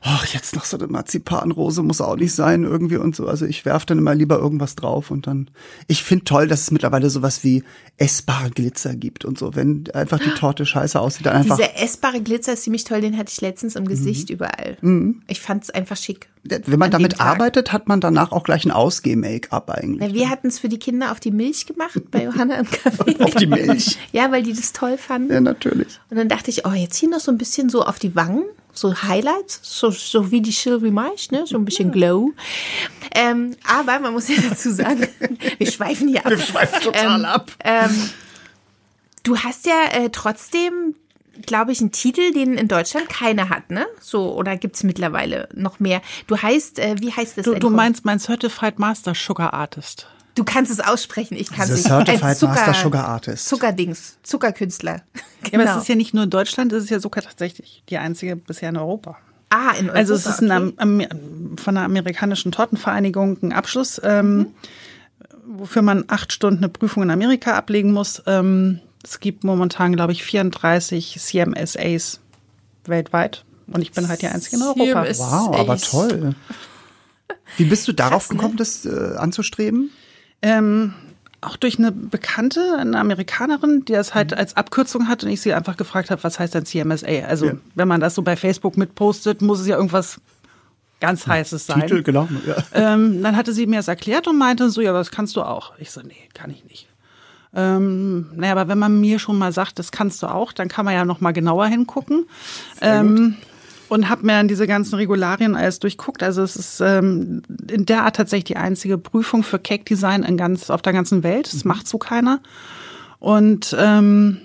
ach, 0.01 0.25
jetzt 0.27 0.55
noch 0.55 0.65
so 0.65 0.77
eine 0.77 0.87
Marzipanrose 0.87 1.83
muss 1.83 2.01
auch 2.01 2.17
nicht 2.17 2.33
sein 2.33 2.63
irgendwie 2.63 2.97
und 2.97 3.15
so. 3.15 3.27
Also 3.27 3.45
ich 3.45 3.63
werf 3.63 3.85
dann 3.85 3.97
immer 3.97 4.13
lieber 4.13 4.37
irgendwas 4.39 4.75
drauf 4.75 5.09
und 5.09 5.25
dann. 5.27 5.49
Ich 5.87 6.03
finde 6.03 6.25
toll, 6.25 6.47
dass 6.47 6.63
es 6.63 6.71
mittlerweile 6.71 7.09
sowas 7.09 7.45
wie 7.45 7.63
essbare 7.97 8.49
Glitzer 8.49 8.95
gibt 8.95 9.23
und 9.23 9.37
so. 9.37 9.55
Wenn 9.55 9.89
einfach 9.93 10.19
die 10.19 10.31
Torte 10.31 10.65
scheiße 10.65 10.99
aussieht, 10.99 11.25
dann 11.25 11.37
einfach. 11.37 11.57
Dieser 11.57 11.81
essbare 11.81 12.21
Glitzer 12.21 12.53
ist 12.53 12.63
ziemlich 12.63 12.83
toll, 12.83 12.99
den 12.99 13.17
hatte 13.17 13.31
ich 13.31 13.39
letztens 13.39 13.75
im 13.75 13.87
Gesicht 13.87 14.29
überall. 14.29 14.77
Ich 15.27 15.39
fand 15.39 15.63
es 15.63 15.69
einfach 15.69 15.97
schick. 15.97 16.27
Wenn 16.65 16.79
man 16.79 16.91
damit 16.91 17.19
arbeitet, 17.19 17.71
hat 17.71 17.87
man 17.87 18.01
danach 18.01 18.31
auch 18.31 18.43
gleich 18.43 18.65
ein 18.65 18.71
Ausgeh-Make-up 18.71 19.69
eigentlich. 19.69 20.13
Wir 20.13 20.29
hatten 20.29 20.47
es 20.47 20.59
für 20.59 20.69
die 20.69 20.79
Kinder 20.79 21.11
auf 21.11 21.19
die 21.19 21.31
Milch 21.31 21.65
gemacht 21.65 21.99
bei 22.11 22.23
Johanna 22.23 22.55
im 22.55 22.65
Café. 22.65 23.19
Auf 23.23 23.35
die 23.35 23.47
Milch. 23.47 23.97
Ja, 24.11 24.31
weil 24.31 24.43
die 24.43 24.53
das 24.53 24.73
toll 24.73 24.97
fanden. 24.97 25.31
Ja, 25.33 25.41
natürlich. 25.41 25.99
Und 26.09 26.17
dann 26.17 26.29
dachte 26.29 26.49
ich, 26.49 26.65
oh, 26.65 26.71
jetzt 26.71 26.97
hier 26.97 27.09
noch 27.09 27.19
so 27.19 27.31
ein 27.31 27.37
bisschen 27.37 27.69
so 27.69 27.83
auf 27.83 27.99
die 27.99 28.15
Wangen, 28.15 28.43
so 28.73 28.93
Highlights, 29.03 29.59
so, 29.63 29.89
so 29.91 30.31
wie 30.31 30.41
die 30.41 30.51
Sylvie 30.51 30.91
Marsh, 30.91 31.31
ne? 31.31 31.45
so 31.45 31.57
ein 31.57 31.65
bisschen 31.65 31.91
Glow. 31.91 32.31
Ähm, 33.15 33.55
aber 33.67 33.99
man 33.99 34.13
muss 34.13 34.27
ja 34.27 34.35
dazu 34.49 34.71
sagen, 34.71 35.07
wir 35.57 35.67
schweifen 35.71 36.07
hier 36.07 36.25
ab. 36.25 36.31
Wir 36.31 36.39
schweifen 36.39 36.81
total 36.81 37.19
Ähm, 37.19 37.25
ab. 37.25 37.51
Ähm, 37.63 38.09
du 39.23 39.37
hast 39.37 39.65
ja 39.65 39.85
äh, 39.93 40.09
trotzdem, 40.11 40.95
glaube 41.45 41.71
ich, 41.71 41.79
einen 41.81 41.91
Titel, 41.91 42.31
den 42.33 42.55
in 42.57 42.67
Deutschland 42.67 43.09
keiner 43.09 43.49
hat, 43.49 43.69
ne? 43.71 43.85
So, 44.01 44.33
oder 44.35 44.57
gibt's 44.57 44.83
mittlerweile 44.83 45.47
noch 45.53 45.79
mehr? 45.79 46.01
Du 46.27 46.37
heißt, 46.37 46.79
äh, 46.79 46.95
wie 46.99 47.11
heißt 47.13 47.37
das? 47.37 47.45
Du, 47.45 47.51
denn? 47.51 47.59
du 47.59 47.69
meinst 47.69 48.05
mein 48.05 48.19
Certified 48.19 48.79
Master 48.79 49.13
Sugar 49.15 49.53
Artist. 49.53 50.07
Du 50.35 50.43
kannst 50.43 50.71
es 50.71 50.79
aussprechen, 50.79 51.35
ich 51.35 51.49
kann 51.51 51.63
es 51.67 51.71
nicht. 51.77 51.87
Certified 51.87 52.23
Ein 52.23 52.35
Zucker- 52.35 52.53
Master 52.53 52.73
Sugar 52.75 53.05
Artist. 53.07 53.47
Zuckerdings, 53.49 54.17
Zuckerkünstler. 54.23 55.01
Ja, 55.43 55.53
aber 55.53 55.63
Genau. 55.63 55.75
es 55.77 55.83
ist 55.83 55.87
ja 55.87 55.95
nicht 55.95 56.13
nur 56.15 56.23
in 56.25 56.29
Deutschland, 56.31 56.73
es 56.73 56.83
ist 56.85 56.89
ja 56.89 56.99
sogar 56.99 57.23
tatsächlich 57.23 57.83
die 57.89 57.97
einzige 57.99 58.35
bisher 58.35 58.69
in 58.69 58.77
Europa. 58.77 59.17
ah, 59.51 59.71
in 59.79 59.85
Europa. 59.85 59.93
Also 59.99 60.13
es 60.15 60.25
ist 60.25 60.41
ein, 60.41 60.73
okay. 60.73 61.07
Von 61.61 61.75
der 61.75 61.83
amerikanischen 61.85 62.51
Tortenvereinigung 62.51 63.37
ein 63.43 63.53
Abschluss, 63.53 64.01
ähm, 64.03 64.47
wofür 65.47 65.81
man 65.83 66.05
acht 66.07 66.33
Stunden 66.33 66.57
eine 66.63 66.69
Prüfung 66.69 67.03
in 67.03 67.11
Amerika 67.11 67.55
ablegen 67.55 67.93
muss. 67.93 68.21
Ähm, 68.25 68.79
es 69.09 69.19
gibt 69.19 69.43
momentan, 69.43 69.95
glaube 69.95 70.11
ich, 70.11 70.23
34 70.23 71.17
CMSAs 71.19 72.19
weltweit. 72.85 73.45
Und 73.67 73.81
ich 73.81 73.91
bin 73.91 74.07
halt 74.07 74.21
die 74.21 74.27
einzige 74.27 74.57
in 74.57 74.61
Europa. 74.63 75.05
Wow, 75.17 75.55
aber 75.57 75.77
toll. 75.77 76.35
Wie 77.57 77.65
bist 77.65 77.87
du 77.87 77.93
darauf 77.93 78.27
gekommen, 78.29 78.57
das 78.57 78.85
äh, 78.85 79.15
anzustreben? 79.17 79.91
Ähm, 80.41 80.93
auch 81.41 81.55
durch 81.57 81.77
eine 81.77 81.91
Bekannte, 81.91 82.77
eine 82.79 82.97
Amerikanerin, 82.99 83.85
die 83.85 83.93
das 83.93 84.13
halt 84.13 84.33
als 84.33 84.55
Abkürzung 84.55 85.07
hat 85.07 85.23
und 85.23 85.29
ich 85.29 85.41
sie 85.41 85.53
einfach 85.53 85.77
gefragt 85.77 86.11
habe, 86.11 86.23
was 86.23 86.39
heißt 86.39 86.53
denn 86.55 86.65
CMSA? 86.65 87.25
Also 87.27 87.47
Ja. 87.47 87.53
wenn 87.75 87.87
man 87.87 87.99
das 88.01 88.15
so 88.15 88.21
bei 88.21 88.35
Facebook 88.35 88.77
mitpostet, 88.77 89.41
muss 89.41 89.59
es 89.59 89.67
ja 89.67 89.75
irgendwas 89.75 90.19
ganz 90.99 91.27
Heißes 91.27 91.65
sein. 91.67 91.81
Titel, 91.81 92.03
genau. 92.03 92.27
Ja. 92.45 92.55
Ähm, 92.93 93.21
dann 93.21 93.35
hatte 93.35 93.53
sie 93.53 93.67
mir 93.67 93.77
das 93.77 93.87
erklärt 93.87 94.27
und 94.27 94.37
meinte 94.37 94.69
so, 94.69 94.81
ja, 94.81 94.93
das 94.93 95.11
kannst 95.11 95.35
du 95.35 95.41
auch. 95.43 95.73
Ich 95.77 95.91
so, 95.91 96.01
nee, 96.01 96.15
kann 96.33 96.49
ich 96.51 96.63
nicht. 96.65 96.87
Ähm, 97.55 98.27
naja, 98.35 98.53
aber 98.53 98.67
wenn 98.67 98.79
man 98.79 98.99
mir 98.99 99.19
schon 99.19 99.37
mal 99.37 99.51
sagt, 99.51 99.79
das 99.79 99.91
kannst 99.91 100.21
du 100.23 100.27
auch, 100.27 100.53
dann 100.53 100.67
kann 100.67 100.85
man 100.85 100.93
ja 100.93 101.05
noch 101.05 101.21
mal 101.21 101.31
genauer 101.31 101.67
hingucken. 101.67 102.25
Ähm, 102.81 103.35
und 103.89 104.09
habe 104.09 104.25
mir 104.25 104.33
dann 104.33 104.47
diese 104.47 104.67
ganzen 104.67 104.95
Regularien 104.95 105.55
alles 105.55 105.79
durchguckt. 105.79 106.21
Also 106.21 106.43
es 106.43 106.55
ist 106.55 106.81
ähm, 106.81 107.41
in 107.69 107.85
der 107.85 108.03
Art 108.03 108.17
tatsächlich 108.17 108.45
die 108.45 108.57
einzige 108.57 108.97
Prüfung 108.97 109.43
für 109.43 109.59
Cake 109.59 109.85
Design 109.85 110.23
in 110.23 110.37
ganz, 110.37 110.69
auf 110.69 110.81
der 110.81 110.93
ganzen 110.93 111.23
Welt. 111.23 111.51
Das 111.53 111.63
macht 111.63 111.87
so 111.87 111.97
keiner. 111.97 112.41
Und 113.19 113.75
ähm, 113.79 114.41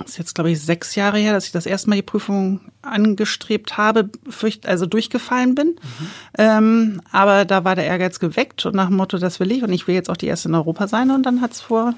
das 0.00 0.12
ist 0.12 0.18
jetzt, 0.18 0.34
glaube 0.34 0.50
ich, 0.50 0.60
sechs 0.60 0.94
Jahre 0.94 1.18
her, 1.18 1.32
dass 1.32 1.46
ich 1.46 1.52
das 1.52 1.66
erste 1.66 1.88
Mal 1.88 1.96
die 1.96 2.02
Prüfung 2.02 2.60
angestrebt 2.82 3.76
habe, 3.76 4.10
fürcht, 4.28 4.66
also 4.66 4.86
durchgefallen 4.86 5.54
bin. 5.54 5.68
Mhm. 5.68 6.06
Ähm, 6.38 7.00
aber 7.12 7.44
da 7.44 7.64
war 7.64 7.76
der 7.76 7.86
Ehrgeiz 7.86 8.18
geweckt 8.18 8.66
und 8.66 8.74
nach 8.74 8.88
dem 8.88 8.96
Motto, 8.96 9.18
das 9.18 9.40
will 9.40 9.52
ich 9.52 9.62
und 9.62 9.72
ich 9.72 9.86
will 9.86 9.94
jetzt 9.94 10.10
auch 10.10 10.16
die 10.16 10.26
erste 10.26 10.48
in 10.48 10.54
Europa 10.54 10.88
sein. 10.88 11.10
Und 11.10 11.24
dann 11.24 11.40
hat 11.40 11.52
es 11.52 11.60
vor 11.60 11.94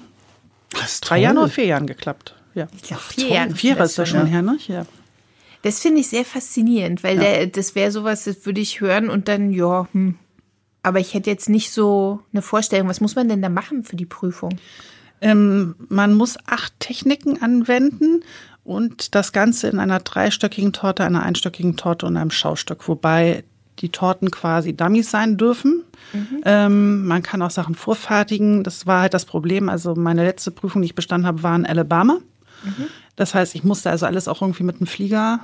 drei 1.00 1.18
Jahren 1.18 1.38
oder 1.38 1.48
vier 1.48 1.66
Jahren 1.66 1.86
geklappt. 1.86 2.34
Ja. 2.54 2.68
Ich 2.76 2.82
glaube, 2.82 3.02
vier 3.02 3.28
Jahre. 3.28 3.54
Vier 3.54 3.80
ist 3.80 3.98
das 3.98 4.08
schon 4.08 4.26
her, 4.26 4.42
ne? 4.42 4.58
Ja. 4.66 4.84
Das 5.62 5.78
finde 5.78 6.00
ich 6.00 6.08
sehr 6.08 6.24
faszinierend, 6.24 7.04
weil 7.04 7.16
ja. 7.16 7.22
der, 7.22 7.46
das 7.46 7.74
wäre 7.74 7.92
sowas, 7.92 8.24
das 8.24 8.44
würde 8.44 8.60
ich 8.60 8.80
hören 8.80 9.08
und 9.08 9.28
dann, 9.28 9.52
ja, 9.52 9.88
hm. 9.92 10.16
Aber 10.84 10.98
ich 10.98 11.14
hätte 11.14 11.30
jetzt 11.30 11.48
nicht 11.48 11.70
so 11.70 12.20
eine 12.32 12.42
Vorstellung, 12.42 12.88
was 12.88 13.00
muss 13.00 13.14
man 13.14 13.28
denn 13.28 13.40
da 13.40 13.48
machen 13.48 13.84
für 13.84 13.94
die 13.94 14.06
Prüfung? 14.06 14.58
Ähm, 15.22 15.76
man 15.88 16.14
muss 16.14 16.36
acht 16.46 16.78
Techniken 16.80 17.40
anwenden 17.40 18.22
und 18.64 19.14
das 19.14 19.32
Ganze 19.32 19.68
in 19.68 19.78
einer 19.78 20.00
dreistöckigen 20.00 20.72
Torte, 20.72 21.04
einer 21.04 21.22
einstöckigen 21.22 21.76
Torte 21.76 22.06
und 22.06 22.16
einem 22.16 22.30
Schaustück, 22.30 22.86
wobei 22.88 23.44
die 23.78 23.88
Torten 23.88 24.30
quasi 24.30 24.76
Dummies 24.76 25.10
sein 25.10 25.36
dürfen. 25.36 25.82
Mhm. 26.12 26.42
Ähm, 26.44 27.06
man 27.06 27.22
kann 27.22 27.40
auch 27.42 27.50
Sachen 27.50 27.74
vorfertigen. 27.74 28.62
Das 28.62 28.86
war 28.86 29.02
halt 29.02 29.14
das 29.14 29.24
Problem. 29.24 29.68
Also 29.68 29.94
meine 29.94 30.24
letzte 30.24 30.50
Prüfung, 30.50 30.82
die 30.82 30.86
ich 30.86 30.94
bestanden 30.94 31.26
habe, 31.26 31.42
war 31.42 31.56
in 31.56 31.66
Alabama. 31.66 32.18
Mhm. 32.64 32.86
Das 33.16 33.34
heißt, 33.34 33.54
ich 33.54 33.64
musste 33.64 33.90
also 33.90 34.06
alles 34.06 34.28
auch 34.28 34.42
irgendwie 34.42 34.62
mit 34.62 34.80
dem 34.80 34.86
Flieger 34.86 35.40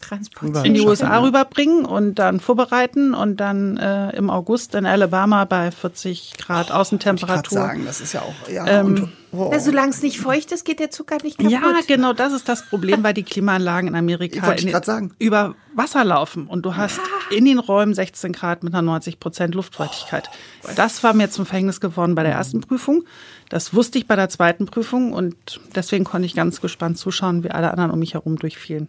Transport 0.00 0.66
in 0.66 0.74
die 0.74 0.80
USA 0.80 1.20
rüberbringen 1.20 1.84
und 1.84 2.18
dann 2.18 2.40
vorbereiten 2.40 3.14
und 3.14 3.38
dann 3.38 3.76
äh, 3.76 4.10
im 4.16 4.30
August 4.30 4.74
in 4.74 4.86
Alabama 4.86 5.44
bei 5.44 5.70
40 5.70 6.34
Grad 6.38 6.70
oh, 6.70 6.74
Außentemperatur. 6.74 7.58
Ich 7.58 7.64
sagen, 7.64 7.84
das 7.84 8.00
ist 8.00 8.12
ja 8.12 8.22
auch 8.22 8.48
ja. 8.48 8.66
Ähm, 8.66 8.86
und, 8.86 9.08
oh. 9.32 9.50
ja 9.52 9.60
solange 9.60 9.90
es 9.90 10.02
nicht 10.02 10.18
feucht 10.18 10.52
ist, 10.52 10.64
geht 10.64 10.80
der 10.80 10.90
Zucker 10.90 11.18
nicht 11.22 11.38
kaputt. 11.38 11.52
Ja, 11.52 11.80
genau, 11.86 12.12
das 12.12 12.32
ist 12.32 12.48
das 12.48 12.66
Problem, 12.66 13.02
weil 13.02 13.14
die 13.14 13.22
Klimaanlagen 13.22 13.88
in 13.88 13.94
Amerika 13.94 14.52
in, 14.52 14.82
sagen. 14.82 15.14
über 15.18 15.54
Wasser 15.74 16.04
laufen 16.04 16.46
und 16.46 16.64
du 16.64 16.76
hast 16.76 17.00
ah. 17.00 17.34
in 17.34 17.44
den 17.44 17.58
Räumen 17.58 17.94
16 17.94 18.32
Grad 18.32 18.62
mit 18.62 18.74
einer 18.74 18.82
90 18.82 19.20
Prozent 19.20 19.54
Luftfeuchtigkeit. 19.54 20.28
Oh. 20.64 20.68
Das 20.76 21.02
war 21.02 21.14
mir 21.14 21.30
zum 21.30 21.46
Verhängnis 21.46 21.80
geworden 21.80 22.14
bei 22.14 22.22
der 22.22 22.32
ersten 22.32 22.60
Prüfung. 22.60 23.04
Das 23.48 23.74
wusste 23.74 23.98
ich 23.98 24.06
bei 24.06 24.16
der 24.16 24.28
zweiten 24.28 24.66
Prüfung 24.66 25.12
und 25.12 25.60
deswegen 25.74 26.04
konnte 26.04 26.26
ich 26.26 26.34
ganz 26.34 26.60
gespannt 26.60 26.98
zuschauen, 26.98 27.44
wie 27.44 27.50
alle 27.50 27.70
anderen 27.70 27.90
um 27.90 27.98
mich 27.98 28.14
herum 28.14 28.36
durchfielen. 28.36 28.88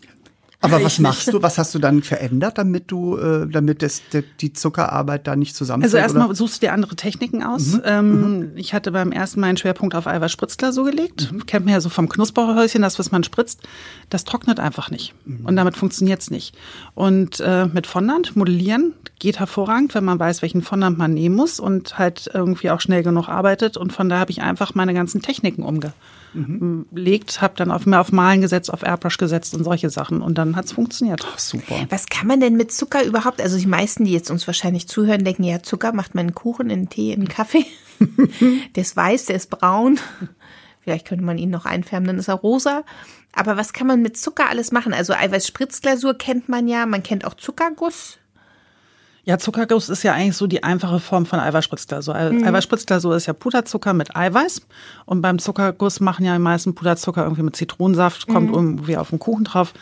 Aber 0.61 0.83
was 0.83 0.99
machst 0.99 1.31
du? 1.31 1.41
Was 1.41 1.57
hast 1.57 1.75
du 1.75 1.79
dann 1.79 2.01
verändert, 2.01 2.57
damit 2.57 2.91
du, 2.91 3.17
äh, 3.17 3.47
damit 3.47 3.81
das, 3.81 4.01
die 4.41 4.53
Zuckerarbeit 4.53 5.27
da 5.27 5.35
nicht 5.35 5.55
zusammenfällt? 5.55 5.93
Also 5.93 6.17
erstmal 6.17 6.35
suchst 6.35 6.61
du 6.61 6.67
dir 6.67 6.73
andere 6.73 6.95
Techniken 6.95 7.43
aus. 7.43 7.73
Mhm. 7.73 7.81
Ähm, 7.85 8.37
mhm. 8.39 8.51
Ich 8.55 8.73
hatte 8.73 8.91
beim 8.91 9.11
ersten 9.11 9.39
Mal 9.39 9.47
einen 9.47 9.57
Schwerpunkt 9.57 9.95
auf 9.95 10.07
Eiweiß-Spritzglasur 10.07 10.85
gelegt. 10.85 11.31
Mhm. 11.31 11.45
Kennt 11.45 11.65
man 11.65 11.73
ja 11.73 11.81
so 11.81 11.89
vom 11.89 12.09
Knusperhäuschen, 12.09 12.81
das, 12.81 12.99
was 12.99 13.11
man 13.11 13.23
spritzt. 13.23 13.61
Das 14.09 14.23
trocknet 14.23 14.59
einfach 14.59 14.89
nicht. 14.91 15.13
Mhm. 15.25 15.45
Und 15.45 15.55
damit 15.55 15.77
funktioniert's 15.77 16.31
nicht. 16.31 16.55
Und 16.93 17.39
äh, 17.39 17.67
mit 17.67 17.87
Fondant 17.87 18.35
modellieren 18.35 18.93
geht 19.19 19.39
hervorragend, 19.39 19.95
wenn 19.95 20.03
man 20.05 20.19
weiß, 20.19 20.41
welchen 20.41 20.61
Fondant 20.61 20.97
man 20.97 21.13
nehmen 21.13 21.35
muss 21.35 21.59
und 21.59 21.97
halt 21.97 22.29
irgendwie 22.33 22.71
auch 22.71 22.81
schnell 22.81 23.03
genug 23.03 23.29
arbeitet. 23.29 23.77
Und 23.77 23.93
von 23.93 24.09
da 24.09 24.19
habe 24.19 24.31
ich 24.31 24.41
einfach 24.41 24.75
meine 24.75 24.93
ganzen 24.93 25.21
Techniken 25.21 25.63
umge 25.63 25.93
mhm. 26.35 26.85
habe 27.39 27.53
dann 27.55 27.71
auf, 27.71 27.85
mehr 27.85 28.01
auf 28.01 28.11
Malen 28.11 28.41
gesetzt, 28.41 28.71
auf 28.71 28.83
Airbrush 28.83 29.17
gesetzt 29.17 29.55
und 29.55 29.63
solche 29.63 29.89
Sachen. 29.89 30.21
Und 30.21 30.37
dann 30.37 30.44
hat's 30.53 30.73
funktioniert. 30.73 31.25
Ach, 31.25 31.39
super. 31.39 31.85
Was 31.89 32.07
kann 32.07 32.27
man 32.27 32.41
denn 32.41 32.57
mit 32.57 32.71
Zucker 32.71 33.03
überhaupt? 33.03 33.41
Also 33.41 33.57
die 33.57 33.67
meisten, 33.67 34.03
die 34.03 34.11
jetzt 34.11 34.29
uns 34.29 34.47
wahrscheinlich 34.47 34.87
zuhören, 34.87 35.23
denken, 35.23 35.43
ja, 35.43 35.63
Zucker 35.63 35.93
macht 35.93 36.13
man 36.13 36.25
einen 36.25 36.35
Kuchen, 36.35 36.69
einen 36.69 36.89
Tee, 36.89 37.13
einen 37.13 37.29
Kaffee. 37.29 37.65
der 38.75 38.81
ist 38.81 38.95
weiß, 38.95 39.25
der 39.25 39.37
ist 39.37 39.49
braun. 39.49 39.99
Vielleicht 40.81 41.07
könnte 41.07 41.23
man 41.23 41.37
ihn 41.37 41.49
noch 41.49 41.65
einfärben, 41.65 42.07
dann 42.07 42.19
ist 42.19 42.27
er 42.27 42.35
rosa. 42.35 42.83
Aber 43.33 43.57
was 43.57 43.73
kann 43.73 43.87
man 43.87 44.01
mit 44.01 44.17
Zucker 44.17 44.49
alles 44.49 44.71
machen? 44.71 44.93
Also 44.93 45.13
Eiweiß-Spritzglasur 45.13 46.17
kennt 46.17 46.49
man 46.49 46.67
ja, 46.67 46.85
man 46.85 47.03
kennt 47.03 47.25
auch 47.25 47.33
Zuckerguss. 47.33 48.17
Ja, 49.25 49.39
Zuckerguss 49.39 49.89
ist 49.89 50.03
ja 50.03 50.13
eigentlich 50.13 50.37
so 50.37 50.45
die 50.45 50.63
einfache 50.63 50.99
Form 50.99 51.25
von 51.25 51.39
Eiweißspritzglasur. 51.39 52.13
Mhm. 52.13 52.43
Eiweißspritzglasur 52.43 53.15
ist 53.15 53.25
ja 53.25 53.33
Puderzucker 53.33 53.93
mit 53.93 54.15
Eiweiß. 54.15 54.61
Und 55.05 55.21
beim 55.21 55.39
Zuckerguss 55.39 55.99
machen 55.99 56.23
ja 56.25 56.33
die 56.33 56.39
meisten 56.39 56.75
Puderzucker 56.75 57.23
irgendwie 57.23 57.41
mit 57.41 57.55
Zitronensaft, 57.55 58.27
kommt 58.27 58.49
mhm. 58.49 58.53
irgendwie 58.53 58.97
auf 58.97 59.09
den 59.09 59.17
Kuchen 59.17 59.45
drauf. 59.45 59.73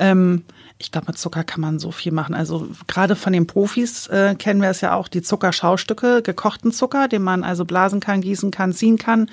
Ähm, 0.00 0.44
ich 0.80 0.90
glaube, 0.90 1.08
mit 1.08 1.18
Zucker 1.18 1.44
kann 1.44 1.60
man 1.60 1.78
so 1.78 1.92
viel 1.92 2.10
machen. 2.10 2.34
Also 2.34 2.68
gerade 2.86 3.14
von 3.14 3.34
den 3.34 3.46
Profis 3.46 4.06
äh, 4.06 4.34
kennen 4.34 4.62
wir 4.62 4.70
es 4.70 4.80
ja 4.80 4.94
auch, 4.94 5.08
die 5.08 5.20
Zuckerschaustücke, 5.20 6.22
gekochten 6.22 6.72
Zucker, 6.72 7.06
den 7.06 7.22
man 7.22 7.44
also 7.44 7.66
blasen 7.66 8.00
kann, 8.00 8.22
gießen 8.22 8.50
kann, 8.50 8.72
ziehen 8.72 8.96
kann 8.96 9.28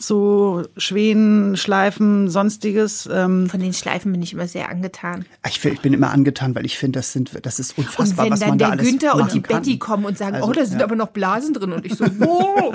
zu 0.00 0.62
Schwänen, 0.76 1.56
Schleifen, 1.56 2.28
sonstiges. 2.28 3.08
Ähm. 3.12 3.48
Von 3.48 3.60
den 3.60 3.72
Schleifen 3.72 4.12
bin 4.12 4.22
ich 4.22 4.32
immer 4.32 4.48
sehr 4.48 4.68
angetan. 4.68 5.26
Ich, 5.46 5.64
ich 5.64 5.80
bin 5.80 5.92
immer 5.92 6.10
angetan, 6.10 6.54
weil 6.54 6.64
ich 6.64 6.78
finde, 6.78 6.98
das 6.98 7.12
sind, 7.12 7.30
das 7.42 7.58
ist 7.58 7.76
unfassbar, 7.78 8.26
und 8.26 8.32
was 8.32 8.40
man 8.40 8.58
da 8.58 8.70
alles 8.70 8.86
Und 8.86 8.86
wenn 8.86 8.98
dann 8.98 9.10
der 9.10 9.10
Günther 9.10 9.14
und 9.16 9.34
die 9.34 9.42
kann. 9.42 9.62
Betty 9.62 9.78
kommen 9.78 10.04
und 10.06 10.18
sagen, 10.18 10.36
also, 10.36 10.48
oh, 10.48 10.52
da 10.52 10.64
sind 10.64 10.78
ja. 10.78 10.84
aber 10.84 10.96
noch 10.96 11.08
Blasen 11.08 11.54
drin 11.54 11.72
und 11.72 11.84
ich 11.84 11.94
so, 11.94 12.04
wow. 12.18 12.74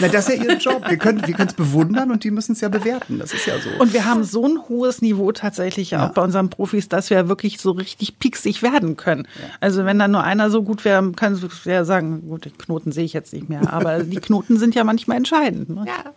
Na, 0.00 0.08
das 0.08 0.28
ist 0.28 0.38
ja 0.38 0.44
ihr 0.44 0.56
Job. 0.56 0.88
Wir 0.88 0.96
können, 0.96 1.26
wir 1.26 1.34
können 1.34 1.48
es 1.48 1.54
bewundern 1.54 2.10
und 2.10 2.24
die 2.24 2.30
müssen 2.30 2.52
es 2.52 2.60
ja 2.60 2.68
bewerten. 2.68 3.18
Das 3.18 3.32
ist 3.32 3.46
ja 3.46 3.54
so. 3.58 3.68
Und 3.80 3.92
wir 3.92 4.04
haben 4.04 4.24
so 4.24 4.44
ein 4.46 4.68
hohes 4.68 5.02
Niveau 5.02 5.32
tatsächlich 5.32 5.92
ja. 5.92 6.06
auch 6.06 6.12
bei 6.12 6.22
unseren 6.22 6.50
Profis, 6.50 6.88
dass 6.88 7.10
wir 7.10 7.28
wirklich 7.28 7.35
so 7.58 7.72
richtig 7.72 8.18
pieksig 8.18 8.62
werden 8.62 8.96
können. 8.96 9.26
Ja. 9.40 9.48
Also 9.60 9.84
wenn 9.84 9.98
dann 9.98 10.10
nur 10.10 10.22
einer 10.22 10.50
so 10.50 10.62
gut 10.62 10.84
wäre, 10.84 11.12
kann 11.12 11.34
es 11.34 11.64
ja 11.64 11.84
sagen, 11.84 12.28
gut, 12.28 12.44
die 12.44 12.50
Knoten 12.50 12.92
sehe 12.92 13.04
ich 13.04 13.12
jetzt 13.12 13.32
nicht 13.32 13.48
mehr, 13.48 13.72
aber 13.72 13.98
die 14.02 14.16
Knoten 14.16 14.58
sind 14.58 14.74
ja 14.74 14.84
manchmal 14.84 15.16
entscheidend. 15.16 15.70
Ne? 15.70 15.84
Ja. 15.86 16.12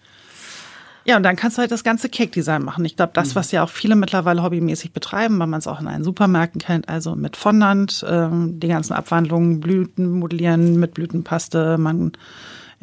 Ja, 1.05 1.17
und 1.17 1.23
dann 1.23 1.35
kannst 1.35 1.57
du 1.57 1.61
halt 1.61 1.71
das 1.71 1.83
ganze 1.83 2.07
Cake-Design 2.07 2.63
machen. 2.63 2.85
Ich 2.85 2.95
glaube, 2.95 3.13
das, 3.15 3.29
mhm. 3.29 3.35
was 3.35 3.51
ja 3.51 3.63
auch 3.63 3.69
viele 3.69 3.95
mittlerweile 3.95 4.43
hobbymäßig 4.43 4.91
betreiben, 4.91 5.39
weil 5.39 5.47
man 5.47 5.57
es 5.59 5.65
auch 5.65 5.79
in 5.79 5.87
einen 5.87 6.03
Supermärkten 6.03 6.61
kennt, 6.61 6.87
also 6.87 7.15
mit 7.15 7.35
Fondant, 7.35 8.05
ähm, 8.07 8.59
die 8.59 8.67
ganzen 8.67 8.93
Abwandlungen, 8.93 9.59
Blüten 9.59 10.11
modellieren 10.11 10.79
mit 10.79 10.93
Blütenpaste, 10.93 11.79
man 11.79 12.11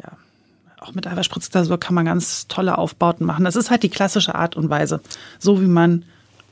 ja 0.03 0.11
auch 0.79 0.93
mit 0.93 1.07
Eiweißspritzglasur 1.07 1.79
kann 1.79 1.95
man 1.95 2.05
ganz 2.05 2.47
tolle 2.47 2.77
Aufbauten 2.77 3.25
machen. 3.25 3.45
Das 3.45 3.55
ist 3.55 3.71
halt 3.71 3.83
die 3.83 3.89
klassische 3.89 4.35
Art 4.35 4.57
und 4.57 4.69
Weise, 4.69 4.99
so 5.39 5.61
wie 5.61 5.67
man 5.67 6.03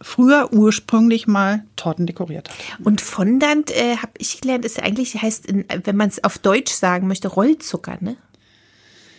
früher 0.02 0.52
ursprünglich 0.52 1.28
mal 1.28 1.64
Torten 1.76 2.06
dekoriert 2.06 2.50
hat. 2.50 2.58
Und 2.84 3.02
Fondant, 3.02 3.72
äh, 3.72 3.98
habe 3.98 4.12
ich 4.18 4.42
gelernt, 4.42 4.66
ist 4.66 4.82
eigentlich, 4.82 5.22
heißt, 5.22 5.48
wenn 5.84 5.96
man 5.96 6.10
es 6.10 6.24
auf 6.24 6.38
Deutsch 6.38 6.74
sagen 6.74 7.08
möchte, 7.08 7.28
Rollzucker, 7.28 7.98
ne? 8.02 8.18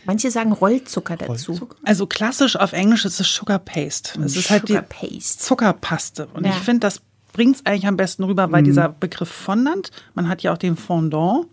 Manche 0.05 0.31
sagen 0.31 0.53
Rollzucker 0.53 1.17
dazu. 1.17 1.53
Rollzucker? 1.53 1.77
Also 1.83 2.07
klassisch 2.07 2.57
auf 2.57 2.73
Englisch 2.73 3.05
ist 3.05 3.19
es 3.19 3.35
Sugar 3.35 3.59
Paste. 3.59 4.21
Es 4.21 4.37
ist 4.37 4.51
halt 4.51 4.69
die 4.69 4.79
Paste. 4.81 5.39
Zuckerpaste. 5.39 6.29
Und 6.33 6.45
ja. 6.45 6.53
ich 6.53 6.59
finde, 6.59 6.81
das 6.81 7.01
bringt 7.33 7.57
es 7.57 7.67
eigentlich 7.67 7.87
am 7.87 7.97
besten 7.97 8.23
rüber, 8.25 8.51
weil 8.53 8.63
mhm. 8.63 8.67
dieser 8.67 8.89
Begriff 8.89 9.29
Fondant, 9.29 9.91
man 10.15 10.29
hat 10.29 10.43
ja 10.43 10.53
auch 10.53 10.59
den 10.59 10.77
Fondant, 10.77 11.47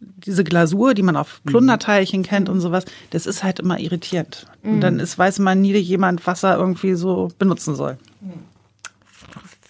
diese 0.00 0.44
Glasur, 0.44 0.94
die 0.94 1.02
man 1.02 1.16
auf 1.16 1.40
mhm. 1.44 1.50
Plunderteilchen 1.50 2.22
kennt 2.22 2.48
und 2.48 2.60
sowas, 2.60 2.84
das 3.10 3.26
ist 3.26 3.42
halt 3.42 3.58
immer 3.58 3.78
irritierend. 3.78 4.46
Mhm. 4.62 4.72
Und 4.74 4.80
dann 4.80 5.00
ist, 5.00 5.18
weiß 5.18 5.40
man 5.40 5.60
nie 5.60 5.76
jemand, 5.76 6.26
was 6.26 6.42
er 6.42 6.56
irgendwie 6.56 6.94
so 6.94 7.30
benutzen 7.38 7.74
soll. 7.74 7.98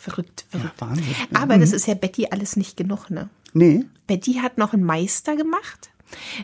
Verrückt, 0.00 0.46
verrückt. 0.48 0.72
Ja, 0.80 0.86
Wahnsinn. 0.86 1.14
Aber 1.34 1.58
das 1.58 1.70
mhm. 1.70 1.76
ist 1.76 1.86
ja 1.86 1.94
Betty 1.94 2.28
alles 2.30 2.56
nicht 2.56 2.76
genug, 2.76 3.10
ne? 3.10 3.28
Nee. 3.52 3.84
Betty 4.06 4.34
hat 4.34 4.56
noch 4.56 4.72
einen 4.72 4.84
Meister 4.84 5.36
gemacht 5.36 5.90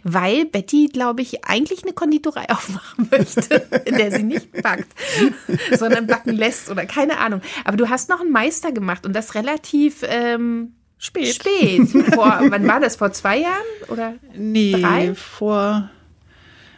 weil 0.05 0.45
Betty, 0.45 0.89
glaube 0.93 1.23
ich, 1.23 1.45
eigentlich 1.45 1.83
eine 1.83 1.93
Konditorei 1.93 2.47
aufmachen 2.51 3.09
möchte, 3.11 3.55
in 3.85 3.97
der 3.97 4.13
sie 4.13 4.23
nicht 4.23 4.63
backt, 4.63 4.93
sondern 5.79 6.07
backen 6.07 6.37
lässt 6.37 6.71
oder 6.71 6.87
keine 6.87 7.19
Ahnung. 7.19 7.41
Aber 7.65 7.77
du 7.77 7.89
hast 7.89 8.09
noch 8.09 8.21
einen 8.21 8.31
Meister 8.31 8.73
gemacht 8.73 9.07
und 9.07 9.13
das 9.13 9.35
relativ 9.35 10.03
ähm, 10.09 10.75
spät. 10.99 11.35
Spät. 11.35 11.89
Vor, 12.15 12.41
wann 12.49 12.69
war 12.69 12.81
das? 12.81 12.97
Vor 12.97 13.13
zwei 13.13 13.39
Jahren 13.39 13.55
oder 13.89 14.15
nee, 14.37 14.81
drei? 14.81 15.15
vor. 15.15 15.91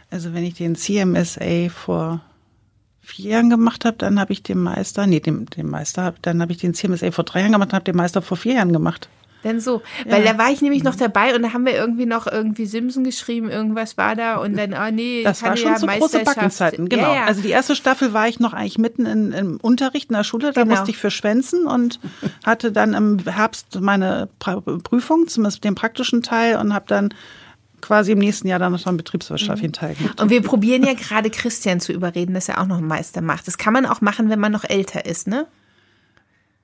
Also 0.09 0.33
wenn 0.33 0.43
ich 0.43 0.55
den 0.55 0.75
CMSA 0.75 1.69
vor 1.69 2.21
vier 3.09 3.31
Jahren 3.31 3.49
gemacht 3.49 3.85
habe, 3.85 3.97
dann 3.97 4.19
habe 4.19 4.33
ich 4.33 4.43
den 4.43 4.59
Meister, 4.59 5.07
nee, 5.07 5.19
den, 5.19 5.45
den 5.47 5.69
Meister, 5.69 6.13
dann 6.21 6.41
habe 6.41 6.51
ich 6.51 6.59
den 6.59 6.73
CMSA 6.73 7.11
vor 7.11 7.23
drei 7.23 7.41
Jahren 7.41 7.51
gemacht 7.51 7.69
und 7.69 7.73
habe 7.73 7.85
den 7.85 7.95
Meister 7.95 8.21
vor 8.21 8.37
vier 8.37 8.53
Jahren 8.53 8.73
gemacht. 8.73 9.09
Denn 9.43 9.61
so, 9.61 9.81
weil 10.05 10.25
ja. 10.25 10.33
da 10.33 10.37
war 10.37 10.51
ich 10.51 10.61
nämlich 10.61 10.83
noch 10.83 10.95
dabei 10.95 11.33
und 11.33 11.43
da 11.43 11.53
haben 11.53 11.65
wir 11.65 11.73
irgendwie 11.73 12.05
noch 12.05 12.27
irgendwie 12.27 12.65
Simson 12.65 13.05
geschrieben, 13.05 13.49
irgendwas 13.49 13.97
war 13.97 14.15
da 14.15 14.35
und 14.35 14.57
dann, 14.57 14.73
ah 14.73 14.91
nee, 14.91 15.23
das 15.23 15.41
war 15.43 15.55
schon 15.55 15.71
ja 15.71 15.79
so 15.79 15.87
große 15.87 16.19
Backenzeiten, 16.25 16.89
genau. 16.89 17.03
Ja, 17.03 17.15
ja. 17.15 17.25
Also 17.25 17.41
die 17.41 17.49
erste 17.49 17.75
Staffel 17.75 18.13
war 18.13 18.27
ich 18.27 18.41
noch 18.41 18.51
eigentlich 18.51 18.77
mitten 18.77 19.05
in, 19.05 19.31
im 19.31 19.57
Unterricht 19.61 20.09
in 20.09 20.17
der 20.17 20.25
Schule, 20.25 20.51
da 20.51 20.63
genau. 20.63 20.75
musste 20.75 20.91
ich 20.91 20.97
für 20.97 21.09
schwänzen 21.09 21.67
und 21.67 22.01
hatte 22.45 22.73
dann 22.73 22.93
im 22.93 23.19
Herbst 23.19 23.79
meine 23.79 24.27
Prüfung, 24.39 25.29
zumindest 25.29 25.63
den 25.63 25.75
praktischen 25.75 26.21
Teil 26.21 26.57
und 26.57 26.73
habe 26.73 26.85
dann 26.89 27.13
quasi 27.81 28.11
im 28.13 28.19
nächsten 28.19 28.47
Jahr 28.47 28.59
dann 28.59 28.71
noch 28.71 28.85
einen 28.85 28.97
betriebswirtschaftlichen 28.97 29.73
Teil 29.73 29.95
gibt. 29.95 30.19
Und 30.21 30.29
wir 30.29 30.41
probieren 30.41 30.83
ja 30.83 30.93
gerade 30.93 31.29
Christian 31.29 31.79
zu 31.79 31.91
überreden, 31.93 32.33
dass 32.33 32.49
er 32.49 32.61
auch 32.61 32.67
noch 32.67 32.77
einen 32.77 32.87
Meister 32.87 33.21
macht. 33.21 33.47
Das 33.47 33.57
kann 33.57 33.73
man 33.73 33.85
auch 33.85 34.01
machen, 34.01 34.29
wenn 34.29 34.39
man 34.39 34.51
noch 34.51 34.63
älter 34.63 35.05
ist, 35.05 35.27
ne? 35.27 35.45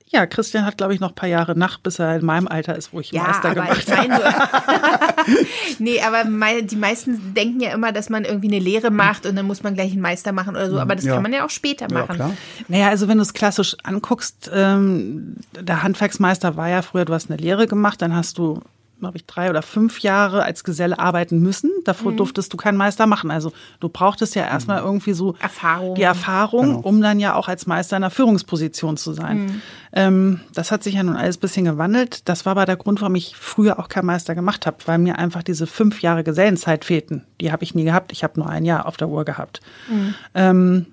Ja, 0.07 0.27
Christian 0.27 0.65
hat, 0.65 0.77
glaube 0.77 0.93
ich, 0.93 0.99
noch 0.99 1.09
ein 1.09 1.15
paar 1.15 1.27
Jahre 1.27 1.57
nach, 1.57 1.79
bis 1.79 1.97
er 1.99 2.15
in 2.17 2.25
meinem 2.25 2.47
Alter 2.47 2.75
ist, 2.75 2.93
wo 2.93 2.99
ich 2.99 3.11
Ja, 3.11 3.23
Meister 3.23 3.49
aber 3.49 3.55
gemacht 3.63 3.79
ich 3.79 3.87
meine 3.87 4.15
nur. 4.15 4.23
nee, 5.79 5.99
aber 6.01 6.23
die 6.61 6.75
meisten 6.75 7.33
denken 7.33 7.59
ja 7.59 7.73
immer, 7.73 7.91
dass 7.91 8.09
man 8.09 8.23
irgendwie 8.23 8.47
eine 8.47 8.59
Lehre 8.59 8.91
macht 8.91 9.25
und 9.25 9.35
dann 9.35 9.47
muss 9.47 9.63
man 9.63 9.73
gleich 9.73 9.91
einen 9.91 10.01
Meister 10.01 10.31
machen 10.31 10.51
oder 10.55 10.69
so. 10.69 10.79
Aber 10.79 10.95
das 10.95 11.05
Ja. 11.05 11.15
kann 11.15 11.23
man 11.23 11.33
ja 11.33 11.43
auch 11.43 11.49
später 11.49 11.87
Ja, 11.89 11.97
machen. 12.01 12.15
klar. 12.15 12.31
Naja, 12.67 12.89
also 12.89 13.07
wenn 13.07 13.17
du 13.17 13.23
es 13.23 13.33
klassisch 13.33 13.75
anguckst, 13.83 14.49
ähm, 14.53 15.37
der 15.59 15.81
Handwerksmeister 15.83 16.55
war 16.55 16.69
ja 16.69 16.81
früher, 16.83 17.05
du 17.05 17.13
hast 17.13 17.29
eine 17.31 17.37
Lehre 17.41 17.67
gemacht, 17.67 18.01
dann 18.01 18.15
hast 18.15 18.37
du, 18.37 18.61
glaube 19.05 19.17
ich, 19.17 19.25
drei 19.25 19.49
oder 19.49 19.61
fünf 19.61 19.99
Jahre 19.99 20.43
als 20.43 20.63
Geselle 20.63 20.99
arbeiten 20.99 21.39
müssen. 21.39 21.71
Davor 21.85 22.11
Mhm. 22.11 22.17
durftest 22.17 22.51
du 22.51 22.57
keinen 22.57 22.77
Meister 22.77 23.05
machen. 23.07 23.31
Also 23.31 23.53
du 23.79 23.87
brauchtest 23.89 24.35
ja 24.35 24.43
erstmal 24.45 24.81
irgendwie 24.81 25.13
so 25.13 25.35
Erfahrung. 25.39 25.95
die 25.95 26.01
Erfahrung, 26.01 26.65
Genau. 26.67 26.79
um 26.79 27.01
dann 27.01 27.19
ja 27.19 27.35
auch 27.35 27.47
als 27.47 27.67
Meister 27.67 27.95
in 27.97 28.03
einer 28.03 28.09
Führungsposition 28.11 28.97
zu 28.97 29.13
sein. 29.13 29.61
Ähm, 29.93 30.41
das 30.53 30.71
hat 30.71 30.83
sich 30.83 30.95
ja 30.95 31.03
nun 31.03 31.15
alles 31.15 31.37
ein 31.37 31.41
bisschen 31.41 31.65
gewandelt. 31.65 32.27
Das 32.27 32.45
war 32.45 32.51
aber 32.51 32.65
der 32.65 32.75
Grund, 32.77 32.99
warum 33.01 33.15
ich 33.15 33.35
früher 33.37 33.79
auch 33.79 33.87
keinen 33.89 34.07
Meister 34.07 34.35
gemacht 34.35 34.65
habe, 34.65 34.77
weil 34.85 34.97
mir 34.97 35.17
einfach 35.17 35.43
diese 35.43 35.67
fünf 35.67 36.01
Jahre 36.01 36.23
Gesellenzeit 36.23 36.83
fehlten. 36.83 37.23
Die 37.39 37.51
habe 37.51 37.63
ich 37.63 37.75
nie 37.75 37.83
gehabt. 37.85 38.11
Ich 38.11 38.23
habe 38.23 38.39
nur 38.39 38.49
ein 38.49 38.65
Jahr 38.65 38.85
auf 38.87 38.97
der 38.97 39.07
Uhr 39.09 39.23
gehabt. 39.23 39.61
Ähm, 40.33 40.87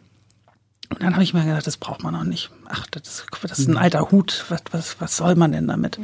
und 0.93 1.03
dann 1.03 1.15
habe 1.15 1.23
ich 1.23 1.35
mir 1.35 1.45
gedacht, 1.45 1.67
das 1.67 1.77
braucht 1.77 2.03
man 2.03 2.15
noch 2.15 2.25
nicht. 2.25 2.51
Ach, 2.69 2.87
das 2.91 3.03
ist, 3.09 3.27
das 3.43 3.59
ist 3.59 3.69
ein 3.69 3.77
alter 3.77 4.11
Hut. 4.11 4.45
Was, 4.49 4.63
was, 4.71 5.01
was 5.01 5.17
soll 5.17 5.35
man 5.35 5.53
denn 5.53 5.67
damit? 5.69 5.99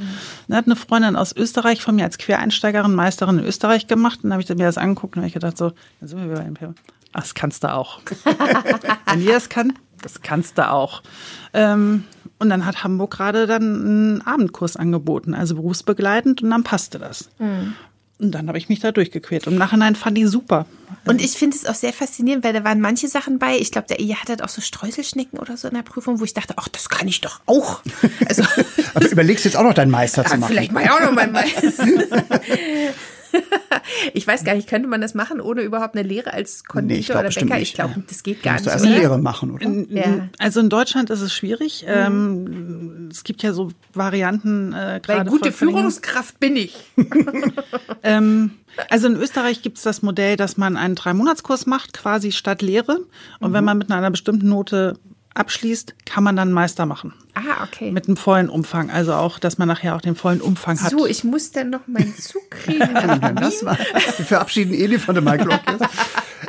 Dann 0.49 0.57
hat 0.57 0.67
eine 0.67 0.77
Freundin 0.77 1.17
aus 1.17 1.35
Österreich 1.35 1.83
von 1.83 1.97
mir 1.97 2.05
als 2.05 2.19
Quereinsteigerin 2.19 2.95
Meisterin 2.95 3.39
in 3.39 3.45
Österreich 3.45 3.87
gemacht. 3.87 4.21
Und 4.23 4.31
dann 4.31 4.33
habe 4.33 4.43
ich 4.43 4.49
mir 4.49 4.65
das 4.65 4.79
angeguckt 4.79 5.17
und 5.17 5.23
habe 5.23 5.29
ich 5.29 5.35
gedacht, 5.35 5.57
so, 5.57 5.73
dann 6.01 6.09
sind 6.09 6.21
wir 6.21 6.31
wieder 6.31 6.45
im 6.45 6.57
Thema. 6.57 6.75
Ach, 7.13 7.21
das 7.21 7.35
kannst 7.35 7.65
du 7.65 7.73
auch. 7.73 8.01
Wenn 9.07 9.23
ihr 9.23 9.33
das 9.33 9.49
kann, 9.49 9.73
das 10.03 10.23
kannst 10.23 10.59
du 10.59 10.71
auch. 10.71 11.03
Ähm, 11.53 12.05
und 12.39 12.51
dann 12.51 12.67
hat 12.67 12.85
Hamburg 12.85 13.11
gerade 13.13 13.47
dann 13.47 13.63
einen 13.63 14.23
Abendkurs 14.23 14.77
angeboten, 14.77 15.35
also 15.35 15.57
berufsbegleitend, 15.57 16.43
und 16.43 16.51
dann 16.51 16.63
passte 16.63 16.99
das. 16.99 17.31
Und 18.21 18.33
dann 18.33 18.49
habe 18.49 18.59
ich 18.59 18.69
mich 18.69 18.81
da 18.81 18.91
durchgequält. 18.91 19.47
Im 19.47 19.57
Nachhinein 19.57 19.95
fand 19.95 20.19
ich 20.19 20.27
super. 20.27 20.67
Und 21.05 21.23
ich 21.23 21.33
finde 21.33 21.57
es 21.57 21.67
auch 21.67 21.75
sehr 21.77 21.93
faszinierend, 21.93 22.43
weil 22.45 22.53
da 22.53 22.65
waren 22.65 22.81
manche 22.81 23.07
Sachen 23.07 23.39
bei. 23.39 23.57
Ich 23.57 23.71
glaube, 23.71 23.87
der 23.87 24.01
Ehe 24.01 24.17
hatte 24.17 24.45
auch 24.45 24.49
so 24.49 24.61
Streuselschnecken 24.61 25.39
oder 25.39 25.57
so 25.57 25.69
in 25.69 25.75
der 25.75 25.83
Prüfung, 25.83 26.19
wo 26.19 26.25
ich 26.25 26.35
dachte, 26.35 26.55
ach, 26.57 26.69
das 26.69 26.89
kann 26.89 27.07
ich 27.07 27.21
doch 27.21 27.41
auch. 27.47 27.83
Also, 28.29 28.43
Aber 28.95 29.05
du 29.05 29.13
überlegst 29.13 29.45
jetzt 29.45 29.57
auch 29.57 29.63
noch 29.63 29.75
deinen 29.75 29.91
Meister 29.91 30.25
zu 30.25 30.33
ja, 30.33 30.37
machen. 30.39 30.51
vielleicht 30.51 30.73
mal 30.73 30.87
auch 30.89 31.01
noch 31.01 31.13
mal 31.13 31.29
Meister. 31.29 31.87
Ich 34.13 34.27
weiß 34.27 34.45
gar 34.45 34.55
nicht, 34.55 34.69
könnte 34.69 34.87
man 34.89 35.01
das 35.01 35.15
machen, 35.15 35.41
ohne 35.41 35.63
überhaupt 35.63 35.97
eine 35.97 36.07
Lehre 36.07 36.33
als 36.33 36.63
Nee, 36.63 36.69
Konditor 36.69 36.99
ich 37.01 37.07
glaube 37.07 37.19
oder 37.27 37.35
Bäcker? 37.35 37.55
nicht. 37.55 37.63
Ich 37.69 37.75
glaube, 37.75 38.03
das 38.07 38.23
geht 38.23 38.43
gar 38.43 38.53
Musst 38.55 38.67
du 38.67 38.71
nicht. 38.71 38.75
erst 38.77 38.87
eine? 38.87 38.99
Lehre 38.99 39.19
machen, 39.19 39.51
oder? 39.53 39.67
Ja. 39.89 40.29
Also 40.39 40.61
in 40.61 40.69
Deutschland 40.69 41.09
ist 41.11 41.21
es 41.23 41.33
schwierig. 41.33 41.85
Ähm, 41.89 43.09
es 43.11 43.25
gibt 43.25 43.43
ja 43.43 43.53
so 43.55 43.71
Varianten. 43.95 44.73
Äh, 44.75 45.01
Weil 45.07 45.25
gute 45.25 45.53
Führungskraft 45.53 46.39
bin 46.39 46.57
ich. 46.57 46.77
Ähm, 48.03 48.53
also 48.91 49.09
in 49.09 49.17
Österreich 49.17 49.63
gibt 49.63 49.79
es 49.79 49.83
das 49.85 50.03
Modell, 50.03 50.37
dass 50.37 50.57
man 50.57 50.77
einen 50.77 50.95
Drei-Monats-Kurs 50.95 51.67
macht, 51.67 51.95
quasi 51.95 52.31
statt 52.33 52.63
Lehre. 52.63 52.99
Und 53.41 53.51
Mhm. 53.51 53.55
wenn 53.55 53.65
man 53.65 53.79
mit 53.79 53.91
einer 53.91 54.11
bestimmten 54.11 54.49
Note 54.49 54.99
abschließt, 55.39 55.95
kann 56.05 56.25
man 56.25 56.37
dann 56.37 56.53
Meister 56.53 56.87
machen. 56.87 57.13
Ah, 57.35 57.63
okay. 57.65 57.91
Mit 57.93 58.07
einem 58.09 58.17
vollen 58.17 58.49
Umfang. 58.49 58.91
Also 58.91 59.15
auch, 59.15 59.39
dass 59.39 59.59
man 59.59 59.69
nachher 59.69 59.95
auch 59.95 60.01
den 60.01 60.17
vollen 60.17 60.41
Umfang 60.41 60.81
hat. 60.81 60.91
so, 60.91 61.07
ich 61.07 61.23
muss 61.25 61.53
dann 61.53 61.71
noch 61.71 61.87
meinen 61.87 62.15
Zug 62.17 62.51
kriegen. 62.51 62.79
Ja, 62.99 63.33
das 63.33 63.65
war, 63.65 63.79
wir 63.79 64.25
verabschieden 64.25 64.75
Eli 64.75 64.99
von 64.99 65.15
der 65.15 65.23
Michael 65.23 65.51
jetzt. 65.51 65.85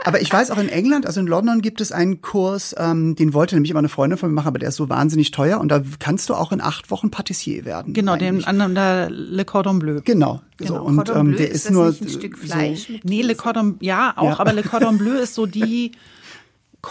Aber 0.06 0.22
ich 0.22 0.32
weiß 0.32 0.52
auch 0.52 0.58
in 0.58 0.70
England, 0.70 1.06
also 1.06 1.20
in 1.20 1.28
London 1.28 1.62
gibt 1.62 1.82
es 1.82 1.92
einen 1.92 2.22
Kurs, 2.22 2.74
ähm, 2.78 3.16
den 3.16 3.34
wollte 3.34 3.56
nämlich 3.56 3.72
immer 3.72 3.80
eine 3.80 3.90
Freundin 3.90 4.18
von 4.18 4.30
mir 4.30 4.36
machen, 4.36 4.48
aber 4.48 4.60
der 4.60 4.70
ist 4.70 4.76
so 4.76 4.88
wahnsinnig 4.90 5.32
teuer 5.32 5.60
und 5.60 5.70
da 5.70 5.82
kannst 6.00 6.30
du 6.30 6.36
auch 6.36 6.52
in 6.52 6.62
acht 6.62 6.90
Wochen 6.92 7.12
Patissier 7.12 7.66
werden. 7.66 7.94
Genau, 7.94 8.16
den 8.16 8.28
eigentlich. 8.30 8.48
anderen 8.48 8.76
der 8.76 9.10
Le 9.10 9.46
Cordon 9.46 9.80
Bleu. 9.80 10.02
Genau. 10.04 10.42
So, 10.60 10.66
Genau. 10.74 10.84
und 10.86 10.96
Cordon 10.98 11.18
ähm, 11.18 11.28
Bleu, 11.30 11.38
der 11.38 11.48
ist 11.50 11.56
ist, 11.56 11.66
das 11.66 11.72
nur 11.74 11.90
nicht 11.90 12.02
ein 12.02 12.10
Stück 12.10 12.38
Fleisch 12.38 12.88
so, 12.88 12.94
Nee, 13.04 13.22
Le 13.22 13.36
Cordon, 13.36 13.78
ja, 13.82 14.14
auch, 14.16 14.24
Ja. 14.32 14.40
aber 14.40 14.54
Le 14.54 14.64
Cordon 14.64 14.98
Bleu 14.98 15.16
ist 15.20 15.36
so 15.36 15.46
die 15.46 15.92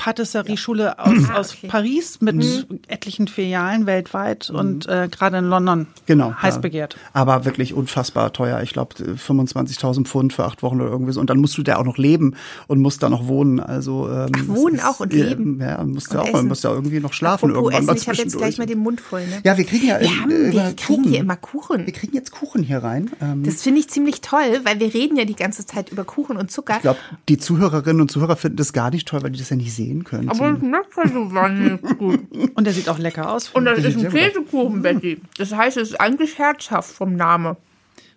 Koch-Patisserie-Schule 0.00 0.98
aus, 0.98 1.12
Ah, 1.28 1.36
aus 1.38 1.54
okay. 1.54 1.68
Paris 1.68 2.20
mit 2.20 2.66
etlichen 2.88 3.28
Filialen 3.28 3.86
weltweit 3.86 4.50
und 4.50 4.86
äh, 4.88 5.08
gerade 5.10 5.38
in 5.38 5.44
London 5.46 5.86
Genau. 6.06 6.34
heiß 6.40 6.56
ja. 6.56 6.60
begehrt. 6.60 6.96
Aber 7.12 7.44
wirklich 7.44 7.74
unfassbar 7.74 8.32
teuer. 8.32 8.60
Ich 8.62 8.72
glaube 8.72 8.94
25.000 8.94 10.04
Pfund 10.06 10.32
für 10.32 10.44
acht 10.44 10.62
Wochen 10.62 10.80
oder 10.80 10.90
irgendwie 10.90 11.12
so. 11.12 11.20
Und 11.20 11.30
dann 11.30 11.38
musst 11.38 11.56
du 11.58 11.62
da 11.62 11.76
auch 11.76 11.84
noch 11.84 11.98
leben 11.98 12.34
und 12.66 12.80
musst 12.80 13.02
da 13.02 13.08
noch 13.08 13.26
wohnen. 13.26 13.60
Also 13.60 14.08
ähm, 14.10 14.30
Ach, 14.36 14.48
wohnen 14.48 14.80
auch 14.80 15.00
und 15.00 15.12
ja, 15.12 15.24
leben. 15.26 15.60
Ja, 15.60 15.82
musst 15.84 16.12
du 16.12 16.18
auch, 16.18 16.26
essen. 16.26 16.48
musst 16.48 16.64
ja 16.64 16.70
irgendwie 16.70 17.00
noch 17.00 17.12
schlafen 17.12 17.50
Apropos 17.50 17.72
irgendwann 17.72 17.96
Essen, 17.96 18.02
ich 18.02 18.08
habe 18.08 18.18
jetzt 18.18 18.36
gleich 18.38 18.58
mal 18.58 18.66
den 18.66 18.78
Mund 18.78 19.00
voll. 19.00 19.26
Ne? 19.26 19.40
Ja, 19.44 19.56
wir 19.56 19.64
kriegen 19.64 19.86
ja, 19.86 20.00
wir, 20.00 20.06
ähm, 20.08 20.20
haben, 20.22 20.30
äh, 20.30 20.52
wir 20.52 20.62
kriegen 20.74 21.02
Kuchen. 21.02 21.04
hier 21.10 21.20
immer 21.20 21.36
Kuchen. 21.36 21.86
Wir 21.86 21.92
kriegen 21.92 22.14
jetzt 22.14 22.30
Kuchen 22.30 22.62
hier 22.62 22.78
rein. 22.82 23.10
Ähm, 23.20 23.42
Das 23.44 23.62
finde 23.62 23.80
ich 23.80 23.88
ziemlich 23.88 24.20
toll, 24.20 24.60
weil 24.64 24.80
wir 24.80 24.92
reden 24.94 25.16
ja 25.16 25.24
die 25.24 25.36
ganze 25.36 25.66
Zeit 25.66 25.90
über 25.90 26.04
Kuchen 26.04 26.36
und 26.36 26.50
Zucker. 26.50 26.76
ich 26.76 26.82
glaube, 26.82 26.98
die 27.28 27.38
Zuhörerinnen 27.38 28.00
und 28.00 28.10
Zuhörer 28.10 28.36
finden 28.36 28.56
das 28.56 28.72
gar 28.72 28.90
nicht 28.90 29.06
toll, 29.08 29.22
weil 29.22 29.30
die 29.30 29.38
das 29.38 29.50
ja 29.50 29.56
nicht 29.56 29.74
sehen 29.74 29.89
können. 30.04 30.28
aber 30.28 30.52
es 30.52 30.58
schmeckt 30.58 30.92
voll 30.94 31.08
so 31.12 31.32
wahnsinnig 31.34 31.80
gut. 31.98 32.20
Und 32.54 32.64
der 32.64 32.72
sieht 32.72 32.88
auch 32.88 32.98
lecker 32.98 33.32
aus. 33.32 33.50
Und 33.50 33.64
das 33.64 33.76
Das 33.76 33.86
ist 33.86 33.96
ist 33.96 34.04
ein. 34.06 34.10
Käsekuchen, 34.12 34.82
Betty. 34.82 35.20
Das 35.36 35.52
heißt, 35.54 35.76
es 35.76 35.90
ist 35.90 36.00
eigentlich 36.00 36.38
herzhaft 36.38 36.90
vom 36.92 37.14
Name. 37.16 37.56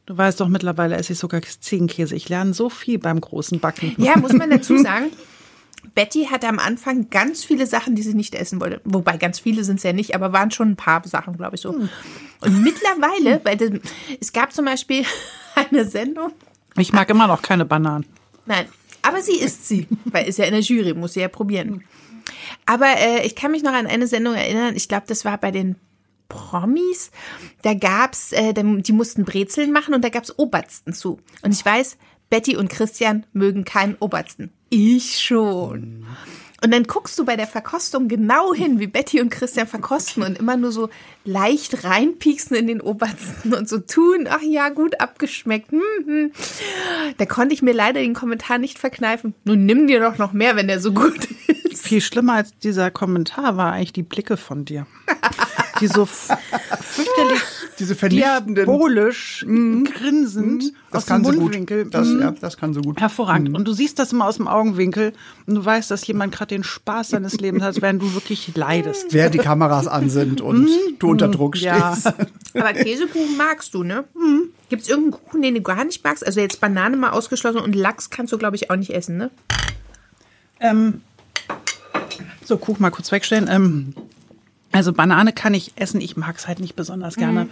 Du 0.05 0.17
weißt 0.17 0.39
doch, 0.41 0.49
mittlerweile 0.49 0.95
esse 0.97 1.13
ich 1.13 1.19
sogar 1.19 1.41
Ziegenkäse. 1.41 2.15
Ich 2.15 2.27
lerne 2.29 2.53
so 2.53 2.69
viel 2.69 2.99
beim 2.99 3.21
großen 3.21 3.59
Backen. 3.59 3.93
Ja, 3.97 4.17
muss 4.17 4.33
man 4.33 4.49
dazu 4.49 4.77
sagen. 4.83 5.05
Betty 5.95 6.27
hatte 6.31 6.47
am 6.47 6.59
Anfang 6.59 7.09
ganz 7.09 7.43
viele 7.43 7.67
Sachen, 7.67 7.95
die 7.95 8.01
sie 8.03 8.13
nicht 8.13 8.35
essen 8.35 8.59
wollte. 8.61 8.81
Wobei 8.85 9.17
ganz 9.17 9.39
viele 9.39 9.63
sind 9.63 9.77
es 9.77 9.83
ja 9.83 9.91
nicht, 9.93 10.15
aber 10.15 10.31
waren 10.33 10.49
schon 10.51 10.69
ein 10.71 10.75
paar 10.75 11.05
Sachen, 11.05 11.35
glaube 11.37 11.55
ich 11.55 11.61
so. 11.61 11.69
Und 11.71 12.63
mittlerweile, 12.63 13.41
weil 13.43 13.57
das, 13.57 13.69
es 14.19 14.31
gab 14.33 14.53
zum 14.53 14.65
Beispiel 14.65 15.03
eine 15.55 15.85
Sendung, 15.85 16.31
Ich 16.77 16.93
mag 16.93 17.09
immer 17.09 17.27
noch 17.27 17.41
keine 17.41 17.65
Bananen. 17.65 18.05
Nein, 18.45 18.65
aber 19.03 19.21
sie 19.21 19.37
isst 19.37 19.67
sie, 19.67 19.87
weil 20.05 20.27
ist 20.27 20.39
ja 20.39 20.45
in 20.45 20.53
der 20.53 20.61
Jury, 20.61 20.93
muss 20.93 21.13
sie 21.13 21.21
ja 21.21 21.27
probieren. 21.27 21.83
Aber 22.65 22.87
äh, 22.97 23.25
ich 23.25 23.35
kann 23.35 23.51
mich 23.51 23.63
noch 23.63 23.73
an 23.73 23.87
eine 23.87 24.07
Sendung 24.07 24.33
erinnern, 24.33 24.75
ich 24.75 24.87
glaube, 24.87 25.05
das 25.07 25.25
war 25.25 25.37
bei 25.37 25.51
den 25.51 25.75
Promis, 26.29 27.11
da 27.61 27.73
gab's, 27.73 28.31
äh, 28.31 28.53
die 28.53 28.91
mussten 28.91 29.25
Brezeln 29.25 29.71
machen 29.71 29.93
und 29.93 30.03
da 30.03 30.09
gab's 30.09 30.37
Obersten 30.37 30.93
zu. 30.93 31.19
Und 31.43 31.53
ich 31.53 31.63
weiß, 31.63 31.97
Betty 32.29 32.57
und 32.57 32.69
Christian 32.69 33.25
mögen 33.33 33.65
keinen 33.65 33.95
Obersten. 33.99 34.51
Ich 34.69 35.19
schon. 35.19 36.07
Und 36.63 36.71
dann 36.71 36.83
guckst 36.83 37.19
du 37.19 37.25
bei 37.25 37.35
der 37.35 37.45
Verkostung 37.45 38.07
genau 38.07 38.53
hin, 38.53 38.79
wie 38.79 38.87
Betty 38.87 39.19
und 39.19 39.29
Christian 39.29 39.67
verkosten 39.67 40.23
und 40.23 40.37
immer 40.39 40.55
nur 40.55 40.71
so 40.71 40.89
leicht 41.25 41.83
reinpieksen 41.83 42.55
in 42.55 42.67
den 42.67 42.79
Obersten 42.79 43.53
und 43.53 43.67
so 43.67 43.79
tun, 43.79 44.27
ach 44.29 44.41
ja, 44.41 44.69
gut 44.69 45.01
abgeschmeckt. 45.01 45.71
Hm, 45.71 45.81
hm. 46.05 46.31
Da 47.17 47.25
konnte 47.25 47.53
ich 47.53 47.61
mir 47.61 47.73
leider 47.73 47.99
den 47.99 48.13
Kommentar 48.13 48.59
nicht 48.59 48.79
verkneifen. 48.79 49.35
Nun 49.43 49.65
nimm 49.65 49.87
dir 49.87 49.99
doch 49.99 50.17
noch 50.17 50.31
mehr, 50.31 50.55
wenn 50.55 50.69
der 50.69 50.79
so 50.79 50.93
gut 50.93 51.27
ist. 51.47 51.85
Viel 51.85 51.99
schlimmer 51.99 52.35
als 52.35 52.57
dieser 52.59 52.91
Kommentar 52.91 53.57
war 53.57 53.73
eigentlich 53.73 53.91
die 53.91 54.03
Blicke 54.03 54.37
von 54.37 54.63
dir. 54.63 54.87
Die 55.81 55.87
so 55.87 56.05
fürchterlich 56.05 57.41
Diese 57.79 57.95
vernichtenden. 57.95 58.55
diabolisch 58.55 59.45
grinsend 59.47 60.73
das 60.91 61.03
aus 61.03 61.07
kann 61.07 61.21
dem 61.23 61.25
so 61.25 61.31
gut. 61.33 61.41
Mundwinkel. 61.41 61.85
Das, 61.89 62.07
Mhm. 62.07 62.21
ja, 62.21 62.31
das 62.39 62.57
kann 62.57 62.73
so 62.73 62.81
gut. 62.81 62.99
Hervorragend. 63.01 63.55
Und 63.55 63.67
du 63.67 63.73
siehst 63.73 63.97
das 63.99 64.11
immer 64.13 64.25
aus 64.27 64.37
dem 64.37 64.47
Augenwinkel 64.47 65.13
und 65.47 65.55
du 65.55 65.65
weißt, 65.65 65.89
dass 65.91 66.05
jemand 66.07 66.33
gerade 66.35 66.49
den 66.55 66.63
Spaß 66.63 67.09
seines 67.09 67.39
Lebens 67.39 67.63
hat, 67.63 67.81
während 67.81 68.01
du 68.01 68.13
wirklich 68.13 68.55
leidest. 68.55 69.13
Während 69.13 69.33
die 69.33 69.39
Kameras 69.39 69.87
an 69.87 70.09
sind 70.09 70.41
und 70.41 70.69
du 70.99 71.09
unter 71.09 71.27
Druck 71.29 71.57
stehst. 71.57 71.73
Ja. 71.73 71.97
Aber 72.55 72.73
Käsekuchen 72.73 73.35
magst 73.37 73.73
du, 73.73 73.83
ne? 73.83 74.03
Gibt 74.69 74.83
es 74.83 74.89
irgendeinen 74.89 75.23
Kuchen, 75.23 75.41
den 75.41 75.55
du 75.55 75.61
gar 75.61 75.83
nicht 75.85 76.03
magst? 76.03 76.25
Also 76.25 76.39
jetzt 76.39 76.61
Banane 76.61 76.95
mal 76.97 77.09
ausgeschlossen 77.11 77.59
und 77.59 77.75
Lachs 77.75 78.09
kannst 78.09 78.31
du, 78.33 78.37
glaube 78.37 78.55
ich, 78.55 78.69
auch 78.71 78.75
nicht 78.75 78.91
essen, 78.91 79.17
ne? 79.17 79.31
Ähm, 80.59 81.01
so, 82.45 82.57
Kuchen 82.57 82.81
mal 82.81 82.89
kurz 82.91 83.11
wegstellen. 83.11 83.47
Ähm, 83.49 83.93
also 84.73 84.91
Banane 84.91 85.31
kann 85.31 85.53
ich 85.53 85.71
essen, 85.75 86.01
ich 86.01 86.17
mag 86.17 86.35
es 86.37 86.47
halt 86.47 86.59
nicht 86.59 86.75
besonders 86.75 87.15
gerne. 87.15 87.47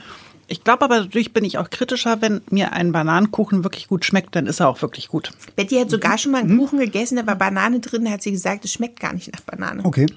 Ich 0.48 0.66
glaube 0.66 0.84
aber, 0.84 1.00
dadurch 1.02 1.32
bin 1.32 1.46
ich 1.46 1.58
auch 1.58 1.70
kritischer, 1.70 2.22
wenn 2.22 2.42
mir 2.50 2.74
ein 2.74 2.92
Bananenkuchen 2.92 3.64
wirklich 3.64 3.88
gut 3.88 4.04
schmeckt, 4.04 4.36
dann 4.36 4.48
ist 4.48 4.60
er 4.60 4.68
auch 4.68 4.82
wirklich 4.82 5.08
gut. 5.08 5.32
Betty 5.56 5.76
hat 5.76 5.90
sogar 5.90 6.18
schon 6.18 6.34
mal 6.34 6.42
einen 6.42 6.58
Kuchen 6.58 6.80
gegessen, 6.80 7.16
da 7.16 7.26
war 7.26 7.38
Banane 7.38 7.80
drin, 7.80 8.04
da 8.04 8.12
hat 8.12 8.22
sie 8.22 8.32
gesagt, 8.32 8.66
es 8.66 8.74
schmeckt 8.74 9.00
gar 9.00 9.14
nicht 9.14 9.32
nach 9.32 9.40
Banane. 9.42 9.86
Okay. 9.86 10.08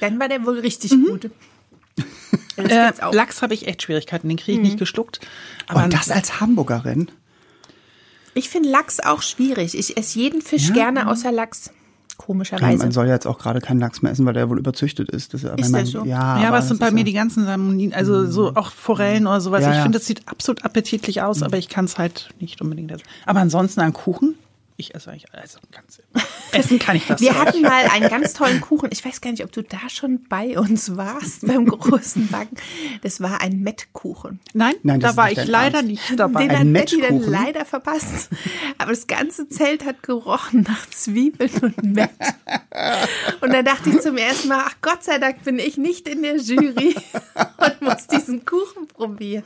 Dann 0.00 0.18
war 0.18 0.28
der 0.28 0.46
wohl 0.46 0.60
richtig 0.60 0.92
gut. 0.92 1.30
Das 2.56 2.70
Äh. 2.70 2.92
Lachs 3.12 3.42
habe 3.42 3.54
ich 3.54 3.66
echt 3.66 3.82
Schwierigkeiten, 3.82 4.28
den 4.28 4.36
kriege 4.38 4.58
ich 4.58 4.64
nicht 4.64 4.78
geschluckt. 4.78 5.20
Aber 5.68 5.84
Und 5.84 5.92
das 5.92 6.10
als 6.10 6.40
Hamburgerin. 6.40 7.10
Ich 8.34 8.48
finde 8.48 8.70
Lachs 8.70 9.00
auch 9.00 9.22
schwierig. 9.22 9.76
Ich 9.76 9.96
esse 9.96 10.18
jeden 10.18 10.40
Fisch 10.42 10.72
gerne 10.72 11.08
außer 11.08 11.32
Lachs. 11.32 11.70
Komischerweise. 12.26 12.78
Man 12.78 12.92
soll 12.92 13.06
ja 13.06 13.14
jetzt 13.14 13.26
auch 13.26 13.38
gerade 13.38 13.60
keinen 13.60 13.80
Lachs 13.80 14.02
mehr 14.02 14.12
essen, 14.12 14.24
weil 14.26 14.34
der 14.34 14.48
wohl 14.48 14.58
überzüchtet 14.58 15.10
ist. 15.10 15.34
Das, 15.34 15.42
ist 15.42 15.70
man, 15.70 15.86
so? 15.86 16.04
Ja, 16.04 16.40
ja 16.40 16.48
aber 16.48 16.58
es 16.58 16.68
sind 16.68 16.80
bei 16.80 16.90
mir 16.90 17.00
ja 17.00 17.04
die 17.04 17.12
ganzen 17.12 17.44
Salmoniden, 17.44 17.94
also 17.94 18.26
so 18.26 18.54
auch 18.54 18.70
Forellen 18.70 19.26
oder 19.26 19.40
sowas. 19.40 19.62
Ja, 19.62 19.72
ich 19.72 19.82
finde, 19.82 19.98
das 19.98 20.06
sieht 20.06 20.22
absolut 20.26 20.64
appetitlich 20.64 21.22
aus, 21.22 21.40
mhm. 21.40 21.44
aber 21.44 21.58
ich 21.58 21.68
kann 21.68 21.84
es 21.84 21.98
halt 21.98 22.30
nicht 22.38 22.60
unbedingt 22.60 22.92
essen. 22.92 23.04
Aber 23.26 23.40
ansonsten 23.40 23.80
ein 23.80 23.92
Kuchen, 23.92 24.36
ich 24.76 24.94
esse 24.94 25.10
eigentlich, 25.10 25.32
also 25.32 25.58
ganz 25.70 26.02
essen 26.52 26.78
kann 26.78 26.96
ich 26.96 27.06
das. 27.06 27.20
Wir 27.20 27.38
hatten 27.38 27.62
mal 27.62 27.86
einen 27.92 28.08
ganz 28.08 28.32
tollen 28.32 28.60
Kuchen. 28.60 28.88
Ich 28.92 29.04
weiß 29.04 29.20
gar 29.20 29.30
nicht, 29.30 29.44
ob 29.44 29.52
du 29.52 29.62
da 29.62 29.88
schon 29.88 30.24
bei 30.28 30.58
uns 30.58 30.96
warst 30.96 31.46
beim 31.46 31.66
großen 31.66 32.28
Backen. 32.28 32.56
Das 33.02 33.20
war 33.20 33.40
ein 33.40 33.60
Mettkuchen. 33.60 34.40
Nein, 34.52 34.74
Nein 34.82 35.00
da 35.00 35.16
war 35.16 35.30
ich 35.30 35.44
leider 35.44 35.78
Ernst. 35.78 35.90
nicht 35.90 36.18
dabei. 36.18 36.48
Den 36.48 36.58
hat 36.58 36.72
Betty 36.72 37.00
dann 37.00 37.20
leider 37.20 37.64
verpasst. 37.64 38.30
Aber 38.78 38.90
das 38.90 39.06
ganze 39.06 39.48
Zelt 39.48 39.84
hat 39.84 40.02
gerochen 40.02 40.62
nach 40.62 40.88
Zwiebeln 40.90 41.50
und 41.62 41.82
Mett. 41.82 42.10
Und 43.40 43.52
da 43.52 43.62
dachte 43.62 43.90
ich 43.90 44.00
zum 44.00 44.16
ersten 44.16 44.48
Mal, 44.48 44.64
ach 44.66 44.76
Gott 44.80 45.04
sei 45.04 45.18
Dank 45.18 45.44
bin 45.44 45.58
ich 45.58 45.76
nicht 45.76 46.08
in 46.08 46.22
der 46.22 46.36
Jury 46.36 46.94
und 47.58 47.82
muss 47.82 48.06
diesen 48.06 48.44
Kuchen 48.44 48.88
probieren. 48.88 49.44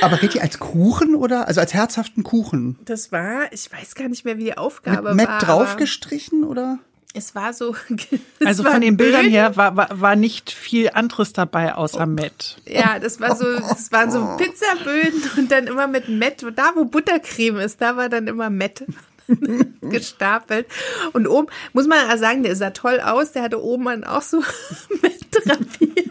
Aber 0.00 0.16
geht 0.16 0.34
die 0.34 0.40
als 0.40 0.58
Kuchen 0.58 1.14
oder 1.14 1.48
also 1.48 1.60
als 1.60 1.74
herzhaften 1.74 2.22
Kuchen? 2.22 2.78
Das 2.84 3.12
war, 3.12 3.52
ich 3.52 3.70
weiß 3.72 3.94
gar 3.94 4.08
nicht 4.08 4.24
mehr, 4.24 4.38
wie 4.38 4.44
die 4.44 4.56
Aufgabe 4.56 5.08
Mit 5.08 5.16
Met 5.16 5.28
war. 5.28 5.38
draufgestrichen 5.38 6.44
oder? 6.44 6.78
Es 7.14 7.34
war 7.34 7.52
so. 7.52 7.74
also 8.44 8.62
von 8.64 8.80
den 8.80 8.96
Bildern 8.96 9.26
her 9.26 9.56
war, 9.56 9.76
war, 9.76 9.88
war 10.00 10.14
nicht 10.14 10.50
viel 10.50 10.90
anderes 10.90 11.32
dabei 11.32 11.74
außer 11.74 12.02
oh. 12.02 12.06
Met. 12.06 12.58
Ja, 12.66 12.98
das 12.98 13.20
war 13.20 13.34
so, 13.34 13.44
das 13.68 13.90
waren 13.92 14.10
so 14.10 14.36
Pizzaböden 14.36 15.22
und 15.38 15.50
dann 15.50 15.66
immer 15.66 15.86
mit 15.86 16.08
Met. 16.08 16.44
Da, 16.54 16.72
wo 16.74 16.84
Buttercreme 16.84 17.58
ist, 17.58 17.80
da 17.80 17.96
war 17.96 18.08
dann 18.08 18.26
immer 18.26 18.50
Met. 18.50 18.84
gestapelt. 19.82 20.66
Und 21.12 21.26
oben, 21.26 21.48
muss 21.72 21.86
man 21.86 22.18
sagen, 22.18 22.42
der 22.42 22.56
sah 22.56 22.70
toll 22.70 23.00
aus. 23.00 23.32
Der 23.32 23.42
hatte 23.42 23.62
oben 23.62 23.84
dann 23.84 24.04
auch 24.04 24.22
so 24.22 24.42
mit 25.02 25.26
drapiert. 25.30 26.07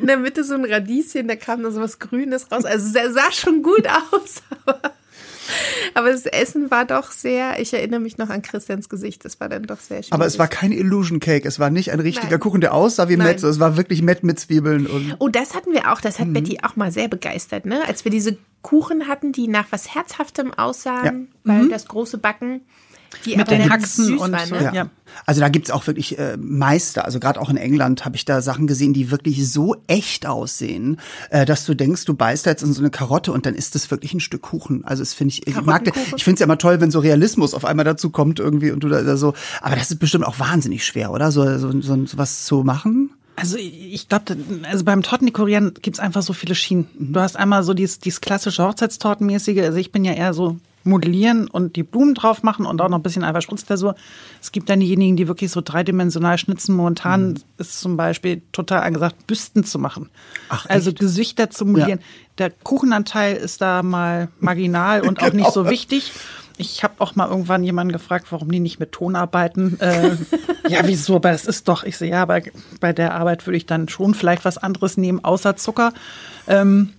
In 0.00 0.06
der 0.06 0.18
Mitte 0.18 0.44
so 0.44 0.54
ein 0.54 0.64
Radieschen, 0.64 1.28
da 1.28 1.36
kam 1.36 1.62
da 1.62 1.70
so 1.70 1.80
was 1.80 1.98
Grünes 1.98 2.50
raus. 2.50 2.64
Also 2.64 2.92
der 2.92 3.12
sah 3.12 3.32
schon 3.32 3.62
gut 3.62 3.86
aus, 3.86 4.42
aber 4.66 4.92
aber 5.94 6.10
das 6.10 6.26
Essen 6.26 6.70
war 6.70 6.84
doch 6.84 7.10
sehr, 7.10 7.60
ich 7.60 7.72
erinnere 7.74 8.00
mich 8.00 8.18
noch 8.18 8.30
an 8.30 8.42
Christians 8.42 8.88
Gesicht, 8.88 9.24
das 9.24 9.40
war 9.40 9.48
dann 9.48 9.64
doch 9.64 9.78
sehr 9.78 10.02
schön. 10.02 10.12
Aber 10.12 10.26
es 10.26 10.38
war 10.38 10.48
kein 10.48 10.72
Illusion 10.72 11.20
Cake, 11.20 11.46
es 11.46 11.58
war 11.58 11.70
nicht 11.70 11.92
ein 11.92 12.00
richtiger 12.00 12.30
Nein. 12.30 12.40
Kuchen, 12.40 12.60
der 12.60 12.74
aussah 12.74 13.08
wie 13.08 13.16
Met, 13.16 13.42
es 13.42 13.60
war 13.60 13.76
wirklich 13.76 14.02
Met 14.02 14.22
mit 14.22 14.38
Zwiebeln. 14.38 14.86
Und 14.86 15.16
oh, 15.18 15.28
das 15.28 15.54
hatten 15.54 15.72
wir 15.72 15.92
auch, 15.92 16.00
das 16.00 16.18
hat 16.18 16.28
mhm. 16.28 16.34
Betty 16.34 16.58
auch 16.62 16.76
mal 16.76 16.92
sehr 16.92 17.08
begeistert, 17.08 17.66
ne? 17.66 17.86
Als 17.86 18.04
wir 18.04 18.10
diese 18.10 18.36
Kuchen 18.62 19.08
hatten, 19.08 19.32
die 19.32 19.48
nach 19.48 19.66
was 19.70 19.94
Herzhaftem 19.94 20.54
aussahen, 20.54 21.28
ja. 21.44 21.52
weil 21.52 21.62
mhm. 21.64 21.70
das 21.70 21.86
große 21.86 22.18
Backen 22.18 22.62
die 23.24 23.36
mit 23.36 23.50
den 23.50 23.70
Haxen 23.70 24.18
und 24.18 24.32
war, 24.32 24.46
ne? 24.46 24.64
ja. 24.64 24.72
ja. 24.72 24.90
Also 25.26 25.40
da 25.40 25.48
gibt's 25.48 25.70
auch 25.70 25.86
wirklich 25.86 26.18
äh, 26.18 26.36
Meister. 26.38 27.04
Also 27.04 27.20
gerade 27.20 27.40
auch 27.40 27.50
in 27.50 27.56
England 27.56 28.04
habe 28.04 28.16
ich 28.16 28.24
da 28.24 28.40
Sachen 28.40 28.66
gesehen, 28.66 28.94
die 28.94 29.10
wirklich 29.10 29.50
so 29.50 29.76
echt 29.86 30.26
aussehen, 30.26 30.98
äh, 31.30 31.44
dass 31.44 31.66
du 31.66 31.74
denkst, 31.74 32.04
du 32.06 32.14
beißt 32.14 32.46
da 32.46 32.50
jetzt 32.50 32.62
in 32.62 32.72
so 32.72 32.80
eine 32.80 32.90
Karotte 32.90 33.32
und 33.32 33.46
dann 33.46 33.54
ist 33.54 33.74
das 33.74 33.90
wirklich 33.90 34.14
ein 34.14 34.20
Stück 34.20 34.42
Kuchen. 34.42 34.84
Also 34.84 35.02
es 35.02 35.14
finde 35.14 35.34
ich, 35.34 35.46
ich 35.46 35.60
mag, 35.62 35.86
ich 36.16 36.24
finde 36.24 36.34
es 36.34 36.40
ja 36.40 36.44
immer 36.44 36.58
toll, 36.58 36.80
wenn 36.80 36.90
so 36.90 36.98
Realismus 36.98 37.54
auf 37.54 37.64
einmal 37.64 37.84
dazu 37.84 38.10
kommt 38.10 38.40
irgendwie 38.40 38.70
und 38.70 38.82
du 38.82 38.88
da, 38.88 39.02
da 39.02 39.16
so. 39.16 39.34
Aber 39.60 39.76
das 39.76 39.90
ist 39.90 39.98
bestimmt 39.98 40.24
auch 40.24 40.38
wahnsinnig 40.38 40.84
schwer, 40.84 41.12
oder? 41.12 41.30
So 41.30 41.58
so, 41.58 41.80
so, 41.80 42.06
so 42.06 42.18
was 42.18 42.44
zu 42.44 42.62
machen. 42.64 43.10
Also 43.36 43.56
ich 43.56 44.08
glaube, 44.08 44.36
also 44.70 44.84
beim 44.84 45.02
Tortendekorieren 45.02 45.74
gibt's 45.80 45.98
einfach 45.98 46.22
so 46.22 46.32
viele 46.32 46.54
Schienen. 46.54 46.88
Du 46.98 47.18
hast 47.20 47.36
einmal 47.36 47.62
so 47.62 47.72
dieses, 47.72 47.98
dieses 47.98 48.20
klassische 48.20 48.62
Hochzeitstortenmäßige. 48.62 49.60
Also 49.60 49.78
ich 49.78 49.90
bin 49.90 50.04
ja 50.04 50.12
eher 50.12 50.34
so 50.34 50.58
modellieren 50.84 51.48
und 51.48 51.76
die 51.76 51.82
Blumen 51.82 52.14
drauf 52.14 52.42
machen 52.42 52.66
und 52.66 52.80
auch 52.80 52.88
noch 52.88 52.98
ein 52.98 53.02
bisschen 53.02 53.24
einfach 53.24 53.42
Spritzglasur. 53.42 53.94
Es 54.40 54.52
gibt 54.52 54.68
dann 54.68 54.80
diejenigen, 54.80 55.16
die 55.16 55.28
wirklich 55.28 55.50
so 55.50 55.60
dreidimensional 55.60 56.38
schnitzen. 56.38 56.74
Momentan 56.74 57.30
mhm. 57.30 57.36
ist 57.58 57.80
zum 57.80 57.96
Beispiel 57.96 58.42
total 58.52 58.82
angesagt, 58.82 59.26
Büsten 59.26 59.64
zu 59.64 59.78
machen. 59.78 60.10
Ach, 60.48 60.66
also 60.66 60.92
Gesichter 60.92 61.50
zu 61.50 61.66
modellieren. 61.66 62.00
Ja. 62.00 62.06
Der 62.38 62.50
Kuchenanteil 62.50 63.36
ist 63.36 63.60
da 63.60 63.82
mal 63.82 64.28
marginal 64.40 65.02
und 65.02 65.22
auch 65.22 65.32
nicht 65.32 65.52
so 65.52 65.60
genau. 65.60 65.70
wichtig. 65.72 66.12
Ich 66.58 66.84
habe 66.84 66.94
auch 66.98 67.14
mal 67.14 67.28
irgendwann 67.28 67.64
jemanden 67.64 67.92
gefragt, 67.92 68.26
warum 68.30 68.50
die 68.50 68.60
nicht 68.60 68.78
mit 68.78 68.92
Ton 68.92 69.16
arbeiten. 69.16 69.80
Äh, 69.80 70.16
ja, 70.68 70.80
wieso? 70.84 71.16
Aber 71.16 71.32
das 71.32 71.46
ist 71.46 71.68
doch, 71.68 71.82
ich 71.82 71.96
sehe, 71.96 72.10
ja, 72.10 72.22
aber 72.22 72.40
bei 72.80 72.92
der 72.92 73.14
Arbeit 73.14 73.46
würde 73.46 73.56
ich 73.56 73.66
dann 73.66 73.88
schon 73.88 74.14
vielleicht 74.14 74.44
was 74.44 74.58
anderes 74.58 74.96
nehmen, 74.96 75.24
außer 75.24 75.56
Zucker. 75.56 75.92
Ähm, 76.46 76.92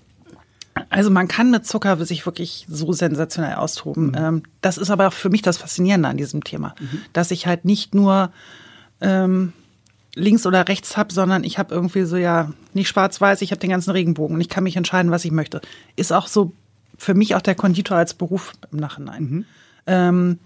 also 0.90 1.10
man 1.10 1.28
kann 1.28 1.52
mit 1.52 1.66
Zucker 1.66 2.04
sich 2.06 2.26
wirklich 2.26 2.66
so 2.70 2.94
sensationell 2.94 3.56
austoben. 3.56 4.08
Mhm. 4.08 4.16
Ähm, 4.18 4.44
das 4.62 4.78
ist 4.78 4.90
aber 4.90 5.08
auch 5.08 5.14
für 5.14 5.30
mich 5.30 5.42
das 5.42 5.58
Faszinierende 5.58 6.10
an 6.10 6.18
diesem 6.18 6.44
Thema, 6.44 6.76
mhm. 6.80 7.02
dass 7.14 7.32
ich 7.32 7.48
halt 7.48 7.66
nicht 7.66 7.94
nur 7.94 8.32
ähm, 9.02 9.54
links 10.16 10.46
oder 10.46 10.68
rechts 10.68 10.98
habe, 10.98 11.14
sondern 11.14 11.44
ich 11.44 11.58
habe 11.58 11.74
irgendwie 11.74 12.04
so 12.04 12.18
ja 12.18 12.52
nicht 12.74 12.88
schwarz-weiß, 12.88 13.42
ich 13.42 13.52
habe 13.52 13.60
den 13.60 13.70
ganzen 13.70 13.92
Regenbogen 13.92 14.36
und 14.36 14.42
ich 14.42 14.50
kann 14.50 14.64
mich 14.64 14.76
entscheiden, 14.76 15.12
was 15.12 15.26
ich 15.26 15.32
möchte. 15.32 15.62
Ist 15.96 16.14
auch 16.14 16.28
so 16.28 16.54
für 16.98 17.14
mich 17.14 17.36
auch 17.36 17.42
der 17.42 17.56
Konditor 17.56 17.98
als 17.98 18.14
Beruf 18.14 18.54
im 18.72 18.80
Nachhinein. 18.80 19.24
Mhm. 19.24 19.46
Ähm, 19.88 20.40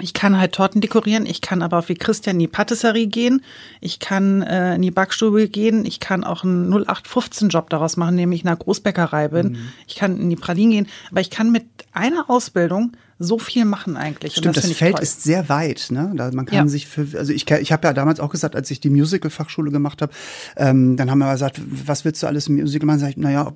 ich 0.00 0.14
kann 0.14 0.38
halt 0.38 0.52
Torten 0.52 0.80
dekorieren, 0.80 1.26
ich 1.26 1.40
kann 1.40 1.62
aber 1.62 1.78
auch 1.78 1.88
wie 1.88 1.94
Christian 1.94 2.36
in 2.36 2.40
die 2.40 2.48
Patisserie 2.48 3.08
gehen, 3.08 3.42
ich 3.80 3.98
kann 3.98 4.42
äh, 4.42 4.76
in 4.76 4.82
die 4.82 4.92
Backstube 4.92 5.48
gehen, 5.48 5.84
ich 5.84 5.98
kann 5.98 6.24
auch 6.24 6.44
einen 6.44 6.72
0815-Job 6.72 7.68
daraus 7.70 7.96
machen, 7.96 8.14
nämlich 8.14 8.42
in 8.42 8.48
einer 8.48 8.56
Großbäckerei 8.56 9.28
bin. 9.28 9.52
Mhm. 9.52 9.72
Ich 9.86 9.96
kann 9.96 10.18
in 10.18 10.30
die 10.30 10.36
Pralinen 10.36 10.70
gehen, 10.70 10.88
aber 11.10 11.20
ich 11.20 11.30
kann 11.30 11.50
mit 11.50 11.66
einer 11.92 12.30
Ausbildung 12.30 12.92
so 13.18 13.38
viel 13.38 13.64
machen 13.64 13.96
eigentlich. 13.96 14.32
Stimmt, 14.32 14.56
das, 14.56 14.64
das 14.64 14.72
Feld 14.72 14.94
toll. 14.94 15.02
ist 15.02 15.22
sehr 15.22 15.48
weit. 15.48 15.88
Ne? 15.90 16.12
Da 16.14 16.30
man 16.32 16.46
kann 16.46 16.56
ja. 16.56 16.68
sich 16.68 16.86
für, 16.86 17.06
also 17.18 17.32
ich, 17.32 17.50
ich 17.50 17.72
habe 17.72 17.86
ja 17.86 17.92
damals 17.92 18.20
auch 18.20 18.30
gesagt, 18.30 18.54
als 18.54 18.70
ich 18.70 18.78
die 18.78 18.90
Musical-Fachschule 18.90 19.72
gemacht 19.72 20.02
habe, 20.02 20.12
ähm, 20.56 20.96
dann 20.96 21.10
haben 21.10 21.18
wir 21.18 21.32
gesagt, 21.32 21.60
was 21.68 22.04
willst 22.04 22.22
du 22.22 22.28
alles 22.28 22.46
im 22.46 22.56
Musical 22.56 22.86
machen? 22.86 23.00
Sag 23.00 23.10
ich, 23.10 23.16
naja, 23.16 23.52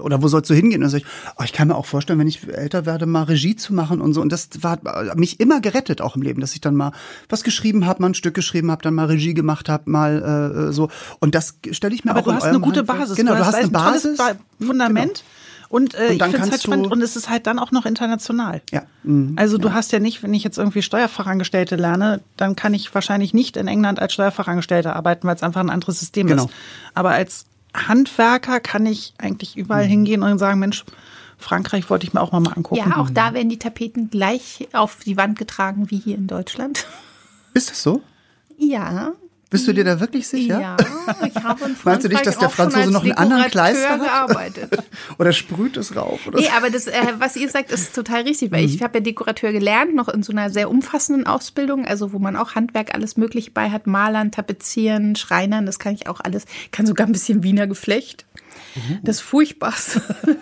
oder 0.00 0.22
wo 0.22 0.28
sollst 0.28 0.50
du 0.50 0.54
hingehen? 0.54 0.78
Und 0.78 0.82
dann 0.82 0.90
sag 0.90 0.98
ich, 0.98 1.06
oh, 1.38 1.44
ich 1.44 1.54
kann 1.54 1.68
mir 1.68 1.76
auch 1.76 1.86
vorstellen, 1.86 2.18
wenn 2.18 2.28
ich 2.28 2.46
älter 2.46 2.84
werde, 2.84 3.06
mal 3.06 3.22
Regie 3.22 3.56
zu 3.56 3.72
machen 3.72 4.02
und 4.02 4.12
so. 4.12 4.20
Und 4.20 4.30
das 4.32 4.50
war 4.60 4.80
mich 5.16 5.40
immer 5.40 5.60
gerettet 5.60 6.02
auch 6.02 6.16
im 6.16 6.22
Leben, 6.22 6.42
dass 6.42 6.52
ich 6.52 6.60
dann 6.60 6.74
mal 6.74 6.92
was 7.30 7.42
geschrieben 7.42 7.86
habe, 7.86 8.02
mal 8.02 8.10
ein 8.10 8.14
Stück 8.14 8.34
geschrieben 8.34 8.70
habe, 8.70 8.82
dann 8.82 8.94
mal 8.94 9.06
Regie 9.06 9.32
gemacht 9.32 9.70
habe, 9.70 9.90
mal 9.90 10.68
äh, 10.68 10.72
so. 10.72 10.90
Und 11.20 11.34
das 11.34 11.58
stelle 11.70 11.94
ich 11.94 12.04
mir 12.04 12.10
Aber 12.10 12.20
auch 12.20 12.24
du 12.24 12.32
hast 12.34 12.44
eine 12.44 12.60
gute 12.60 12.82
Basis. 12.82 13.16
Genau, 13.16 13.32
du, 13.32 13.38
du 13.38 13.46
hast, 13.46 13.54
eine 13.54 13.68
Basis. 13.68 14.18
Fundament. 14.58 15.24
Genau. 15.24 15.35
Und, 15.68 15.94
äh, 15.94 16.08
und 16.10 16.16
ich 16.16 16.22
finde 16.22 16.38
es 16.38 16.50
halt 16.50 16.62
spannend 16.62 16.92
und 16.92 17.02
es 17.02 17.16
ist 17.16 17.28
halt 17.28 17.46
dann 17.46 17.58
auch 17.58 17.72
noch 17.72 17.86
international. 17.86 18.62
Ja. 18.70 18.82
Mhm. 19.02 19.34
Also 19.36 19.58
du 19.58 19.68
ja. 19.68 19.74
hast 19.74 19.92
ja 19.92 19.98
nicht, 19.98 20.22
wenn 20.22 20.32
ich 20.32 20.44
jetzt 20.44 20.58
irgendwie 20.58 20.82
Steuerfachangestellte 20.82 21.76
lerne, 21.76 22.20
dann 22.36 22.56
kann 22.56 22.74
ich 22.74 22.94
wahrscheinlich 22.94 23.34
nicht 23.34 23.56
in 23.56 23.66
England 23.66 23.98
als 23.98 24.12
Steuerfachangestellte 24.12 24.94
arbeiten, 24.94 25.26
weil 25.26 25.34
es 25.34 25.42
einfach 25.42 25.60
ein 25.60 25.70
anderes 25.70 25.98
System 25.98 26.28
genau. 26.28 26.44
ist. 26.44 26.52
Aber 26.94 27.10
als 27.10 27.46
Handwerker 27.74 28.60
kann 28.60 28.86
ich 28.86 29.14
eigentlich 29.18 29.56
überall 29.56 29.84
mhm. 29.84 29.90
hingehen 29.90 30.22
und 30.22 30.38
sagen, 30.38 30.60
Mensch, 30.60 30.84
Frankreich 31.38 31.90
wollte 31.90 32.06
ich 32.06 32.14
mir 32.14 32.20
auch 32.20 32.32
mal, 32.32 32.40
mal 32.40 32.52
angucken. 32.52 32.88
Ja, 32.88 32.96
auch 32.96 33.10
da 33.10 33.34
werden 33.34 33.48
die 33.48 33.58
Tapeten 33.58 34.08
gleich 34.10 34.68
auf 34.72 35.00
die 35.04 35.16
Wand 35.16 35.38
getragen 35.38 35.90
wie 35.90 35.98
hier 35.98 36.16
in 36.16 36.26
Deutschland. 36.26 36.86
Ist 37.54 37.70
das 37.70 37.82
so? 37.82 38.02
Ja, 38.56 39.12
bist 39.48 39.68
du 39.68 39.72
dir 39.72 39.84
da 39.84 40.00
wirklich 40.00 40.26
sicher? 40.26 40.60
Ja, 40.60 40.76
ich 41.24 41.36
habe 41.36 41.66
in 41.66 41.76
Meinst 41.84 42.04
du 42.04 42.08
nicht, 42.08 42.26
dass 42.26 42.36
der 42.36 42.50
Franzose 42.50 42.90
noch 42.90 43.04
einen 43.04 43.12
anderen 43.12 43.44
Kleister 43.44 43.90
hat? 43.90 44.00
gearbeitet. 44.00 44.76
oder 45.18 45.32
sprüht 45.32 45.76
es 45.76 45.94
rauf? 45.94 46.26
Oder 46.26 46.40
nee, 46.40 46.48
aber 46.56 46.68
das, 46.68 46.88
äh, 46.88 47.12
was 47.18 47.36
ihr 47.36 47.48
sagt, 47.48 47.70
ist 47.70 47.94
total 47.94 48.22
richtig, 48.22 48.50
weil 48.50 48.66
mhm. 48.66 48.74
ich 48.74 48.82
habe 48.82 48.98
ja 48.98 49.04
Dekorateur 49.04 49.52
gelernt, 49.52 49.94
noch 49.94 50.08
in 50.08 50.24
so 50.24 50.32
einer 50.32 50.50
sehr 50.50 50.68
umfassenden 50.68 51.28
Ausbildung, 51.28 51.86
also 51.86 52.12
wo 52.12 52.18
man 52.18 52.34
auch 52.34 52.56
Handwerk 52.56 52.92
alles 52.92 53.16
Mögliche 53.16 53.52
bei 53.52 53.70
hat, 53.70 53.86
Malern, 53.86 54.32
Tapezieren, 54.32 55.14
Schreinern, 55.14 55.64
das 55.64 55.78
kann 55.78 55.94
ich 55.94 56.08
auch 56.08 56.18
alles, 56.18 56.44
kann 56.72 56.86
sogar 56.86 57.06
ein 57.06 57.12
bisschen 57.12 57.44
Wiener 57.44 57.68
Geflecht. 57.68 58.26
Mhm. 58.74 58.98
Das 59.04 59.20
Furchtbarste 59.20 60.00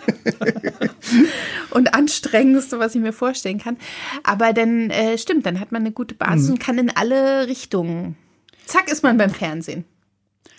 und 1.69 1.93
anstrengendste, 1.93 2.79
was 2.79 2.95
ich 2.95 3.01
mir 3.01 3.13
vorstellen 3.13 3.59
kann. 3.59 3.77
Aber 4.23 4.51
dann 4.51 4.89
äh, 4.89 5.19
stimmt, 5.19 5.45
dann 5.45 5.59
hat 5.59 5.71
man 5.71 5.83
eine 5.83 5.91
gute 5.91 6.15
Basis 6.15 6.47
mhm. 6.47 6.53
und 6.53 6.59
kann 6.59 6.77
in 6.79 6.89
alle 6.89 7.47
Richtungen 7.47 8.17
zack 8.65 8.91
ist 8.91 9.03
man 9.03 9.17
beim 9.17 9.29
Fernsehen. 9.29 9.85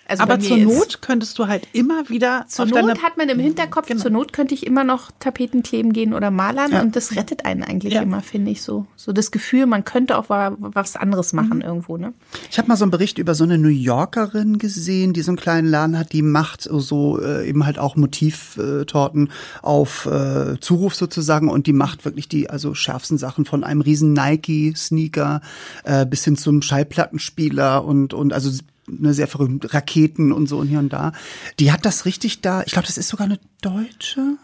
Also 0.08 0.22
Aber 0.22 0.38
zur 0.38 0.56
Not 0.58 1.02
könntest 1.02 1.38
du 1.38 1.48
halt 1.48 1.66
immer 1.72 2.08
wieder. 2.08 2.44
Zur 2.48 2.66
Not 2.66 3.02
hat 3.02 3.16
man 3.16 3.28
im 3.28 3.40
Hinterkopf, 3.40 3.88
genau. 3.88 4.00
zur 4.00 4.10
Not 4.10 4.32
könnte 4.32 4.54
ich 4.54 4.66
immer 4.66 4.84
noch 4.84 5.10
Tapeten 5.18 5.62
kleben 5.62 5.92
gehen 5.92 6.14
oder 6.14 6.30
malern 6.30 6.72
ja. 6.72 6.80
und 6.80 6.94
das 6.94 7.16
rettet 7.16 7.44
einen 7.44 7.62
eigentlich 7.62 7.94
ja. 7.94 8.02
immer, 8.02 8.20
finde 8.22 8.52
ich 8.52 8.62
so. 8.62 8.86
So 8.94 9.12
das 9.12 9.30
Gefühl, 9.30 9.66
man 9.66 9.84
könnte 9.84 10.16
auch 10.16 10.26
was 10.28 10.96
anderes 10.96 11.32
machen 11.32 11.58
mhm. 11.58 11.62
irgendwo, 11.62 11.96
ne? 11.96 12.12
Ich 12.50 12.58
habe 12.58 12.68
mal 12.68 12.76
so 12.76 12.84
einen 12.84 12.90
Bericht 12.90 13.18
über 13.18 13.34
so 13.34 13.44
eine 13.44 13.58
New 13.58 13.68
Yorkerin 13.68 14.58
gesehen, 14.58 15.12
die 15.12 15.22
so 15.22 15.32
einen 15.32 15.38
kleinen 15.38 15.68
Laden 15.68 15.98
hat, 15.98 16.12
die 16.12 16.22
macht 16.22 16.62
so 16.62 17.20
äh, 17.20 17.48
eben 17.48 17.66
halt 17.66 17.78
auch 17.78 17.96
Motivtorten 17.96 19.30
auf 19.62 20.06
äh, 20.06 20.58
Zuruf 20.60 20.94
sozusagen 20.94 21.48
und 21.48 21.66
die 21.66 21.72
macht 21.72 22.04
wirklich 22.04 22.28
die 22.28 22.48
also 22.48 22.74
schärfsten 22.74 23.18
Sachen 23.18 23.44
von 23.44 23.64
einem 23.64 23.80
riesen 23.80 24.12
Nike 24.12 24.74
Sneaker 24.76 25.40
äh, 25.84 26.06
bis 26.06 26.24
hin 26.24 26.36
zum 26.36 26.62
Schallplattenspieler 26.62 27.84
und 27.84 28.14
und 28.14 28.32
also 28.32 28.50
eine 28.88 29.14
sehr 29.14 29.26
verrückte 29.28 29.72
Raketen 29.74 30.32
und 30.32 30.46
so 30.48 30.58
und 30.58 30.68
hier 30.68 30.78
und 30.78 30.92
da. 30.92 31.12
Die 31.58 31.72
hat 31.72 31.84
das 31.84 32.04
richtig 32.04 32.40
da. 32.40 32.62
Ich 32.64 32.72
glaube, 32.72 32.86
das 32.86 32.98
ist 32.98 33.08
sogar 33.08 33.26
eine 33.26 33.38
Deutsche. 33.62 34.36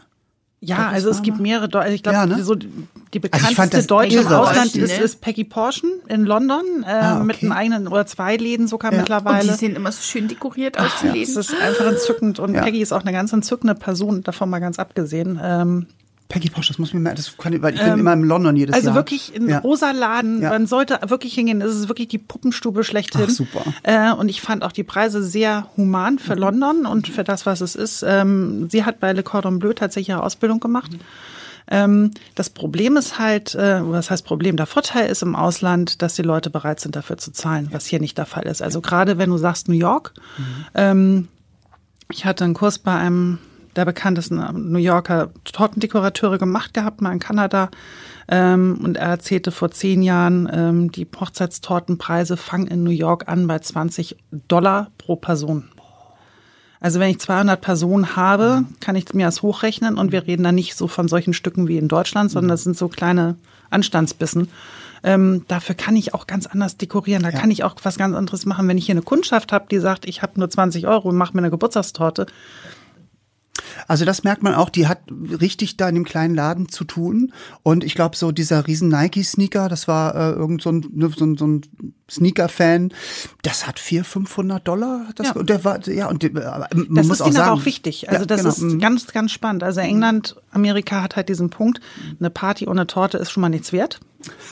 Ja, 0.64 0.88
also 0.90 1.10
es 1.10 1.22
gibt 1.22 1.40
mehrere, 1.40 1.66
Deu- 1.66 1.78
also 1.80 1.92
ich 1.92 2.04
glaube, 2.04 2.18
Ja, 2.18 2.24
ne? 2.26 2.44
so 2.44 2.54
die 2.54 2.68
Also 2.68 3.20
bekannteste 3.20 3.76
das 3.78 3.86
Deutsche 3.88 4.20
im. 4.20 4.26
Ausland 4.28 4.76
Ne? 4.76 4.82
ist, 4.84 4.96
ist 5.00 5.20
Peggy 5.20 5.42
Porschen 5.42 5.90
in 6.06 6.24
London, 6.24 6.84
äh, 6.84 6.86
Ah, 6.86 7.16
okay. 7.16 7.24
mit 7.24 7.42
einem 7.42 7.50
eigenen 7.50 7.88
oder 7.88 8.06
zwei 8.06 8.36
Läden 8.36 8.68
sogar 8.68 8.92
Ja. 8.92 8.98
Und 9.00 9.08
die 9.08 9.12
mittlerweile. 9.12 9.54
sehen 9.56 9.74
immer 9.74 9.90
so 9.90 10.02
schön 10.02 10.28
dekoriert 10.28 10.78
aus, 10.78 10.90
die 11.02 11.06
Das 11.08 11.14
Läden. 11.16 11.38
ist 11.40 11.54
einfach 11.60 11.86
entzückend 11.86 12.38
und 12.38 12.54
Ja. 12.54 12.62
Peggy 12.62 12.80
ist 12.80 12.92
auch 12.92 13.00
eine 13.00 13.10
ganz 13.10 13.32
entzückende 13.32 13.74
Person, 13.74 14.22
davon 14.22 14.50
mal 14.50 14.60
ganz 14.60 14.78
abgesehen. 14.78 15.40
Ähm, 15.42 15.86
Peggy 16.32 16.48
Porsche, 16.50 16.72
das 16.72 16.78
muss 16.78 16.92
mir 16.94 17.00
mehr, 17.00 17.14
das 17.14 17.36
kann 17.36 17.52
ich, 17.52 17.60
weil 17.62 17.74
ich 17.74 17.80
bin 17.80 17.98
immer 17.98 18.14
in 18.14 18.22
London 18.24 18.56
jedes 18.56 18.74
also 18.74 18.86
Jahr. 18.88 18.94
wirklich 18.96 19.32
ein 19.36 19.48
Ja. 19.48 19.58
rosa 19.58 19.90
Laden, 19.92 20.40
Ja. 20.42 20.48
man 20.48 20.66
sollte 20.66 20.98
wirklich 21.06 21.34
hingehen, 21.34 21.60
das 21.60 21.74
ist 21.74 21.88
wirklich 21.88 22.08
die 22.08 22.18
Puppenstube 22.18 22.84
schlechthin. 22.84 23.26
Ach, 23.26 23.30
super. 23.30 23.62
Äh, 23.82 24.12
und 24.12 24.28
ich 24.30 24.40
fand 24.40 24.64
auch 24.64 24.72
die 24.72 24.82
Preise 24.82 25.22
sehr 25.22 25.68
human 25.76 26.18
für 26.18 26.34
London 26.34 26.86
und 26.86 27.06
für 27.08 27.22
das, 27.22 27.44
was 27.46 27.60
es 27.60 27.76
ist. 27.76 28.02
Ähm, 28.06 28.68
sie 28.70 28.84
hat 28.84 28.98
bei 28.98 29.12
Le 29.12 29.22
Cordon 29.22 29.58
Bleu 29.58 29.74
tatsächlich 29.74 30.08
ihre 30.08 30.22
Ausbildung 30.22 30.58
gemacht. 30.58 30.90
Ähm, 31.68 32.10
das 32.34 32.50
Problem 32.50 32.96
ist 32.96 33.18
halt, 33.18 33.54
äh, 33.54 33.80
was 33.88 34.10
heißt 34.10 34.24
Problem? 34.24 34.56
Der 34.56 34.66
Vorteil 34.66 35.08
ist 35.10 35.22
im 35.22 35.36
Ausland, 35.36 36.02
dass 36.02 36.14
die 36.14 36.22
Leute 36.22 36.50
bereit 36.50 36.80
sind, 36.80 36.96
dafür 36.96 37.18
zu 37.18 37.30
zahlen, 37.30 37.68
was 37.70 37.86
hier 37.86 38.00
nicht 38.00 38.18
der 38.18 38.26
Fall 38.26 38.44
ist. 38.46 38.62
Also 38.62 38.80
gerade 38.80 39.16
wenn 39.18 39.30
du 39.30 39.36
sagst 39.38 39.68
New 39.68 39.74
York, 39.74 40.12
ähm, 40.74 41.28
ich 42.10 42.24
hatte 42.24 42.44
einen 42.44 42.54
Kurs 42.54 42.78
bei 42.78 42.94
einem 42.94 43.38
der 43.76 43.84
bekanntesten 43.84 44.70
New 44.70 44.78
Yorker 44.78 45.30
Tortendekorateure 45.44 46.38
gemacht 46.38 46.74
gehabt, 46.74 47.00
mal 47.00 47.12
in 47.12 47.18
Kanada. 47.18 47.70
Ähm, 48.28 48.80
und 48.82 48.96
er 48.96 49.08
erzählte 49.08 49.50
vor 49.50 49.70
zehn 49.70 50.02
Jahren, 50.02 50.48
ähm, 50.52 50.92
die 50.92 51.06
Hochzeitstortenpreise 51.18 52.36
fangen 52.36 52.66
in 52.66 52.82
New 52.82 52.90
York 52.90 53.28
an 53.28 53.46
bei 53.46 53.58
20 53.58 54.16
Dollar 54.48 54.90
pro 54.98 55.16
Person. 55.16 55.68
Also 56.80 56.98
wenn 56.98 57.10
ich 57.10 57.20
200 57.20 57.60
Personen 57.60 58.16
habe, 58.16 58.64
kann 58.80 58.96
ich 58.96 59.14
mir 59.14 59.26
das 59.26 59.42
hochrechnen 59.42 59.98
und 59.98 60.10
wir 60.10 60.26
reden 60.26 60.42
da 60.42 60.50
nicht 60.50 60.74
so 60.76 60.88
von 60.88 61.06
solchen 61.06 61.32
Stücken 61.32 61.68
wie 61.68 61.78
in 61.78 61.86
Deutschland, 61.86 62.30
sondern 62.30 62.48
das 62.48 62.64
sind 62.64 62.76
so 62.76 62.88
kleine 62.88 63.36
Anstandsbissen. 63.70 64.48
Ähm, 65.04 65.44
dafür 65.46 65.74
kann 65.74 65.94
ich 65.96 66.12
auch 66.12 66.26
ganz 66.26 66.46
anders 66.46 66.76
dekorieren. 66.76 67.22
Da 67.22 67.30
kann 67.30 67.50
ich 67.50 67.64
auch 67.64 67.76
was 67.82 67.98
ganz 67.98 68.16
anderes 68.16 68.46
machen. 68.46 68.66
Wenn 68.68 68.78
ich 68.78 68.86
hier 68.86 68.94
eine 68.94 69.02
Kundschaft 69.02 69.52
habe, 69.52 69.66
die 69.70 69.78
sagt, 69.78 70.06
ich 70.06 70.22
habe 70.22 70.38
nur 70.38 70.50
20 70.50 70.86
Euro 70.86 71.08
und 71.08 71.16
mache 71.16 71.34
mir 71.34 71.38
eine 71.38 71.50
Geburtstagstorte, 71.50 72.26
Also 73.88 74.04
das 74.04 74.24
merkt 74.24 74.42
man 74.42 74.54
auch, 74.54 74.70
die 74.70 74.86
hat 74.86 75.00
richtig 75.10 75.76
da 75.76 75.88
in 75.88 75.94
dem 75.94 76.04
kleinen 76.04 76.34
Laden 76.34 76.68
zu 76.68 76.84
tun. 76.84 77.32
Und 77.62 77.84
ich 77.84 77.94
glaube, 77.94 78.16
so 78.16 78.32
dieser 78.32 78.66
riesen 78.66 78.88
Nike-Sneaker, 78.88 79.68
das 79.68 79.88
war 79.88 80.14
äh, 80.14 80.32
irgend 80.32 80.62
so 80.62 80.70
ein, 80.70 80.86
ne, 80.92 81.10
so 81.14 81.24
ein, 81.24 81.36
so 81.36 81.46
ein 81.46 81.62
Sneaker-Fan, 82.10 82.92
das 83.42 83.66
hat 83.66 83.78
400, 83.78 84.06
500 84.12 84.68
Dollar. 84.68 85.06
Das, 85.14 85.28
Ja. 85.28 85.32
und 85.32 85.48
der 85.48 85.64
war, 85.64 85.86
ja, 85.88 86.08
und 86.08 86.22
der, 86.22 86.52
aber 86.52 86.68
man 86.74 86.94
Das 86.94 87.06
muss 87.06 87.16
ist 87.16 87.22
auch 87.22 87.26
ihnen 87.26 87.36
sagen, 87.36 87.50
aber 87.50 87.60
auch 87.60 87.64
wichtig. 87.64 88.08
Also 88.08 88.22
Ja, 88.22 88.26
das 88.26 88.40
genau, 88.40 88.50
ist 88.50 88.60
mhm. 88.60 88.78
ganz, 88.78 89.06
ganz 89.06 89.32
spannend. 89.32 89.62
Also 89.62 89.80
England, 89.80 90.36
Amerika 90.50 91.02
hat 91.02 91.16
halt 91.16 91.28
diesen 91.28 91.50
Punkt, 91.50 91.80
eine 92.18 92.30
Party 92.30 92.68
ohne 92.68 92.86
Torte 92.86 93.18
ist 93.18 93.30
schon 93.30 93.40
mal 93.40 93.48
nichts 93.48 93.72
wert. 93.72 94.00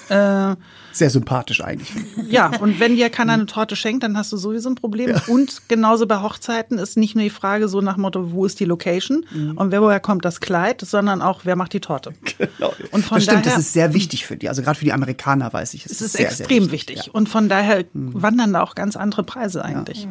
Äh, 0.09 0.57
sehr 0.93 1.09
sympathisch 1.11 1.63
eigentlich. 1.63 1.89
ja, 2.29 2.51
und 2.61 2.81
wenn 2.81 2.97
dir 2.97 3.11
keiner 3.11 3.35
eine 3.35 3.47
Torte 3.47 3.77
schenkt, 3.77 4.03
dann 4.03 4.17
hast 4.17 4.33
du 4.33 4.37
sowieso 4.37 4.69
ein 4.71 4.75
Problem. 4.75 5.15
Und 5.29 5.69
genauso 5.69 6.07
bei 6.07 6.21
Hochzeiten 6.21 6.79
ist 6.79 6.97
nicht 6.97 7.15
nur 7.15 7.23
die 7.23 7.31
Frage 7.31 7.69
so 7.69 7.81
nach 7.81 7.95
dem 7.95 8.03
Motto, 8.03 8.33
wo 8.33 8.45
ist 8.45 8.59
die 8.59 8.65
Location 8.65 9.25
Mhm. 9.31 9.57
und 9.57 9.71
wer 9.71 9.83
woher 9.83 10.01
kommt 10.01 10.25
das 10.25 10.41
Kleid, 10.41 10.81
sondern 10.81 11.23
auch, 11.23 11.43
wer 11.45 11.55
macht 11.57 11.73
die 11.73 11.81
Torte. 11.81 12.13
Genau. 12.39 12.73
Und 12.91 13.05
von 13.05 13.17
das 13.19 13.25
stimmt, 13.25 13.47
daher, 13.47 13.57
das 13.57 13.67
ist 13.67 13.73
sehr 13.73 13.95
wichtig 13.95 14.27
für 14.27 14.37
die. 14.37 14.49
Also 14.49 14.63
gerade 14.63 14.79
für 14.79 14.85
die 14.85 14.93
Amerikaner 14.93 15.53
weiß 15.53 15.75
ich, 15.75 15.87
es 15.87 16.01
ist 16.01 16.13
sehr, 16.15 16.27
extrem 16.27 16.65
sehr 16.65 16.73
wichtig. 16.73 17.07
Ja. 17.07 17.13
Und 17.13 17.29
von 17.29 17.49
daher 17.49 17.85
wandern 17.93 18.53
da 18.53 18.63
auch 18.63 18.75
ganz 18.75 18.97
andere 18.97 19.23
Preise 19.23 19.65
eigentlich. 19.65 20.09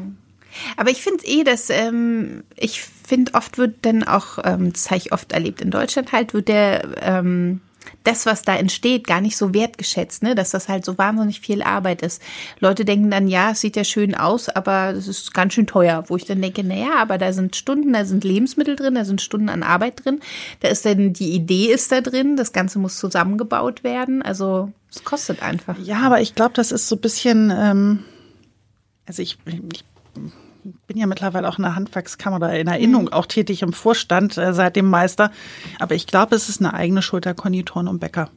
Aber 0.78 0.90
ich 0.90 1.02
finde 1.02 1.26
eh, 1.26 1.44
dass 1.44 1.70
ähm, 1.70 2.44
ich 2.56 2.82
finde, 2.82 3.34
oft 3.34 3.58
wird 3.58 3.78
dann 3.84 4.04
auch, 4.04 4.40
ähm, 4.44 4.74
das 4.74 4.90
habe 4.90 4.98
ich 4.98 5.12
oft 5.12 5.32
erlebt 5.32 5.62
in 5.62 5.72
Deutschland 5.72 6.12
halt, 6.12 6.34
wird 6.34 6.48
der 6.48 6.88
ähm, 7.02 7.62
das, 8.04 8.26
was 8.26 8.44
da 8.44 8.56
entsteht, 8.56 9.08
gar 9.08 9.22
nicht 9.22 9.38
so 9.38 9.54
wertgeschätzt, 9.54 10.24
ne? 10.24 10.36
Dass 10.36 10.52
das 10.52 10.70
halt 10.70 10.86
so 10.86 10.98
wahnsinnig 10.98 11.40
viel 11.42 11.62
Arbeit 11.62 12.02
ist. 12.02 12.22
Leute 12.60 12.86
denken 12.86 13.12
dann, 13.12 13.28
ja, 13.28 13.52
es 13.52 13.62
sieht 13.62 13.76
ja 13.76 13.84
schön 13.84 14.16
aus, 14.16 14.50
aber 14.50 14.94
das 14.94 15.08
ist 15.08 15.34
ganz 15.34 15.54
schön 15.54 15.68
teuer. 15.68 16.04
Wo 16.08 16.16
ich 16.16 16.26
dann 16.26 16.42
denke, 16.42 16.64
naja, 16.64 16.98
aber 16.98 17.18
da 17.18 17.34
sind 17.34 17.56
Stunden, 17.56 17.94
da 17.94 18.06
sind 18.06 18.24
Lebensmittel 18.24 18.76
drin, 18.76 18.96
da 18.96 19.06
sind 19.06 19.22
Stunden 19.22 19.50
an 19.50 19.64
Arbeit 19.64 20.06
drin. 20.06 20.20
Da 20.62 20.70
ist 20.70 20.86
dann 20.86 21.14
die 21.14 21.32
Idee 21.32 21.68
ist 21.68 21.92
da 21.92 22.02
drin, 22.02 22.38
das 22.38 22.54
Ganze 22.54 22.80
muss 22.80 22.98
zusammengebaut 22.98 23.84
werden. 23.84 24.22
Also 24.22 24.72
es 24.92 25.04
kostet 25.04 25.42
einfach. 25.42 25.78
Ja, 25.80 26.02
aber 26.02 26.22
ich 26.22 26.36
glaube, 26.36 26.54
das 26.56 26.72
ist 26.72 26.88
so 26.88 26.96
ein 26.96 27.02
bisschen, 27.02 27.52
ähm, 27.56 28.04
also 29.06 29.22
ich, 29.22 29.38
ich 29.74 29.84
bin 30.88 30.98
ja 30.98 31.08
mittlerweile 31.08 31.48
auch 31.48 31.58
in 31.58 31.64
der 31.64 31.76
Handwerkskammer 31.76 32.38
oder 32.38 32.58
in 32.58 32.68
Erinnerung 32.68 33.10
auch 33.10 33.26
tätig 33.26 33.62
im 33.62 33.74
Vorstand 33.74 34.38
äh, 34.38 34.54
seit 34.54 34.76
dem 34.76 34.90
Meister. 34.90 35.32
Aber 35.80 35.96
ich 35.96 36.08
glaube, 36.08 36.36
es 36.36 36.50
ist 36.50 36.62
eine 36.62 36.74
eigene 36.74 37.02
Schuld 37.02 37.26
der 37.26 37.34
Konditoren 37.34 37.88
und 37.88 38.00
Bäcker, 38.00 38.30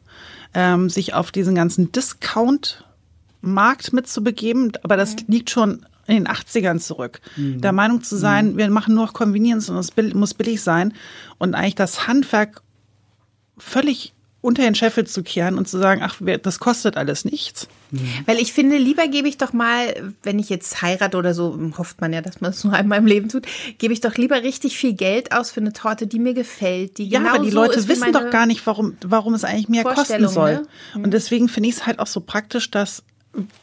ähm, 0.54 0.90
sich 0.90 1.14
auf 1.14 1.32
diesen 1.32 1.54
ganzen 1.54 1.92
Discount-Markt 1.92 3.92
mitzubegeben. 3.92 4.72
Aber 4.82 4.96
das 4.96 5.16
liegt 5.26 5.50
schon 5.50 5.86
in 6.06 6.16
den 6.16 6.28
80ern 6.28 6.80
zurück. 6.80 7.20
Der 7.36 7.72
Meinung 7.72 8.02
zu 8.02 8.16
sein, 8.16 8.56
wir 8.56 8.68
machen 8.70 8.94
nur 8.94 9.06
noch 9.06 9.12
Convenience 9.12 9.70
und 9.70 9.76
es 9.76 9.92
muss 10.14 10.34
billig 10.34 10.60
sein. 10.60 10.94
Und 11.38 11.54
eigentlich 11.54 11.76
das 11.76 12.08
Handwerk 12.08 12.60
völlig 13.56 14.12
unter 14.42 14.62
den 14.62 14.74
Scheffel 14.74 15.06
zu 15.06 15.22
kehren 15.22 15.56
und 15.56 15.66
zu 15.68 15.78
sagen, 15.78 16.02
ach, 16.04 16.16
wer- 16.20 16.36
das 16.36 16.58
kostet 16.58 16.96
alles 16.98 17.24
nichts. 17.24 17.68
Weil 18.26 18.38
ich 18.38 18.52
finde, 18.52 18.76
lieber 18.78 19.06
gebe 19.06 19.28
ich 19.28 19.38
doch 19.38 19.52
mal, 19.52 20.12
wenn 20.22 20.38
ich 20.38 20.48
jetzt 20.48 20.82
heirate 20.82 21.16
oder 21.16 21.32
so, 21.32 21.58
hofft 21.78 22.00
man 22.00 22.12
ja, 22.12 22.20
dass 22.22 22.40
man 22.40 22.50
es 22.50 22.64
nur 22.64 22.72
einmal 22.72 22.98
im 22.98 23.06
Leben 23.06 23.28
tut, 23.28 23.46
gebe 23.78 23.92
ich 23.94 24.00
doch 24.00 24.16
lieber 24.16 24.42
richtig 24.42 24.76
viel 24.76 24.94
Geld 24.94 25.32
aus 25.32 25.50
für 25.52 25.60
eine 25.60 25.72
Torte, 25.72 26.06
die 26.06 26.18
mir 26.18 26.34
gefällt, 26.34 26.98
die 26.98 27.06
Ja, 27.06 27.20
genau 27.20 27.34
aber 27.34 27.44
die 27.44 27.50
so 27.50 27.56
Leute 27.56 27.88
wissen 27.88 28.12
doch 28.12 28.30
gar 28.30 28.46
nicht, 28.46 28.66
warum, 28.66 28.96
warum 29.04 29.34
es 29.34 29.44
eigentlich 29.44 29.68
mehr 29.68 29.84
kosten 29.84 29.96
Vorstellung, 29.96 30.32
soll. 30.32 30.52
ne? 30.94 31.02
Und 31.04 31.10
deswegen 31.12 31.48
finde 31.48 31.68
ich 31.68 31.76
es 31.76 31.86
halt 31.86 31.98
auch 31.98 32.06
so 32.06 32.20
praktisch, 32.20 32.70
dass 32.70 33.02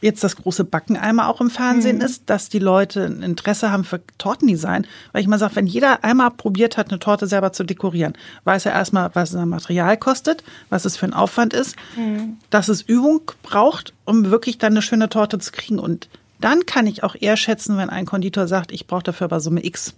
jetzt 0.01 0.23
das 0.23 0.35
große 0.35 0.63
Backen 0.63 0.97
einmal 0.97 1.27
auch 1.29 1.41
im 1.41 1.49
Fernsehen 1.51 1.97
Mhm. 1.97 2.01
ist, 2.03 2.23
dass 2.29 2.49
die 2.49 2.57
Leute 2.59 3.05
ein 3.05 3.21
Interesse 3.21 3.71
haben 3.71 3.83
für 3.83 4.01
Tortendesign. 4.17 4.87
Weil 5.11 5.21
ich 5.21 5.27
mal 5.27 5.37
sage, 5.37 5.55
wenn 5.57 5.67
jeder 5.67 6.03
einmal 6.03 6.31
probiert 6.31 6.75
hat, 6.77 6.89
eine 6.89 6.97
Torte 6.99 7.27
selber 7.27 7.53
zu 7.53 7.63
dekorieren, 7.63 8.13
weiß 8.45 8.65
er 8.65 8.71
erstmal, 8.71 9.11
was 9.13 9.31
das 9.31 9.45
Material 9.45 9.95
kostet, 9.97 10.43
was 10.69 10.85
es 10.85 10.97
für 10.97 11.05
ein 11.05 11.13
Aufwand 11.13 11.53
ist, 11.53 11.75
Mhm. 11.95 12.37
dass 12.49 12.67
es 12.67 12.81
Übung 12.81 13.21
braucht, 13.43 13.93
um 14.05 14.31
wirklich 14.31 14.57
dann 14.57 14.73
eine 14.73 14.81
schöne 14.81 15.07
Torte 15.09 15.37
zu 15.37 15.51
kriegen. 15.51 15.77
Und 15.77 16.09
dann 16.41 16.65
kann 16.65 16.87
ich 16.87 17.03
auch 17.03 17.15
eher 17.19 17.37
schätzen, 17.37 17.77
wenn 17.77 17.89
ein 17.89 18.05
Konditor 18.05 18.47
sagt, 18.47 18.71
ich 18.71 18.87
brauche 18.87 19.03
dafür 19.03 19.25
aber 19.25 19.39
Summe 19.39 19.63
X. 19.65 19.93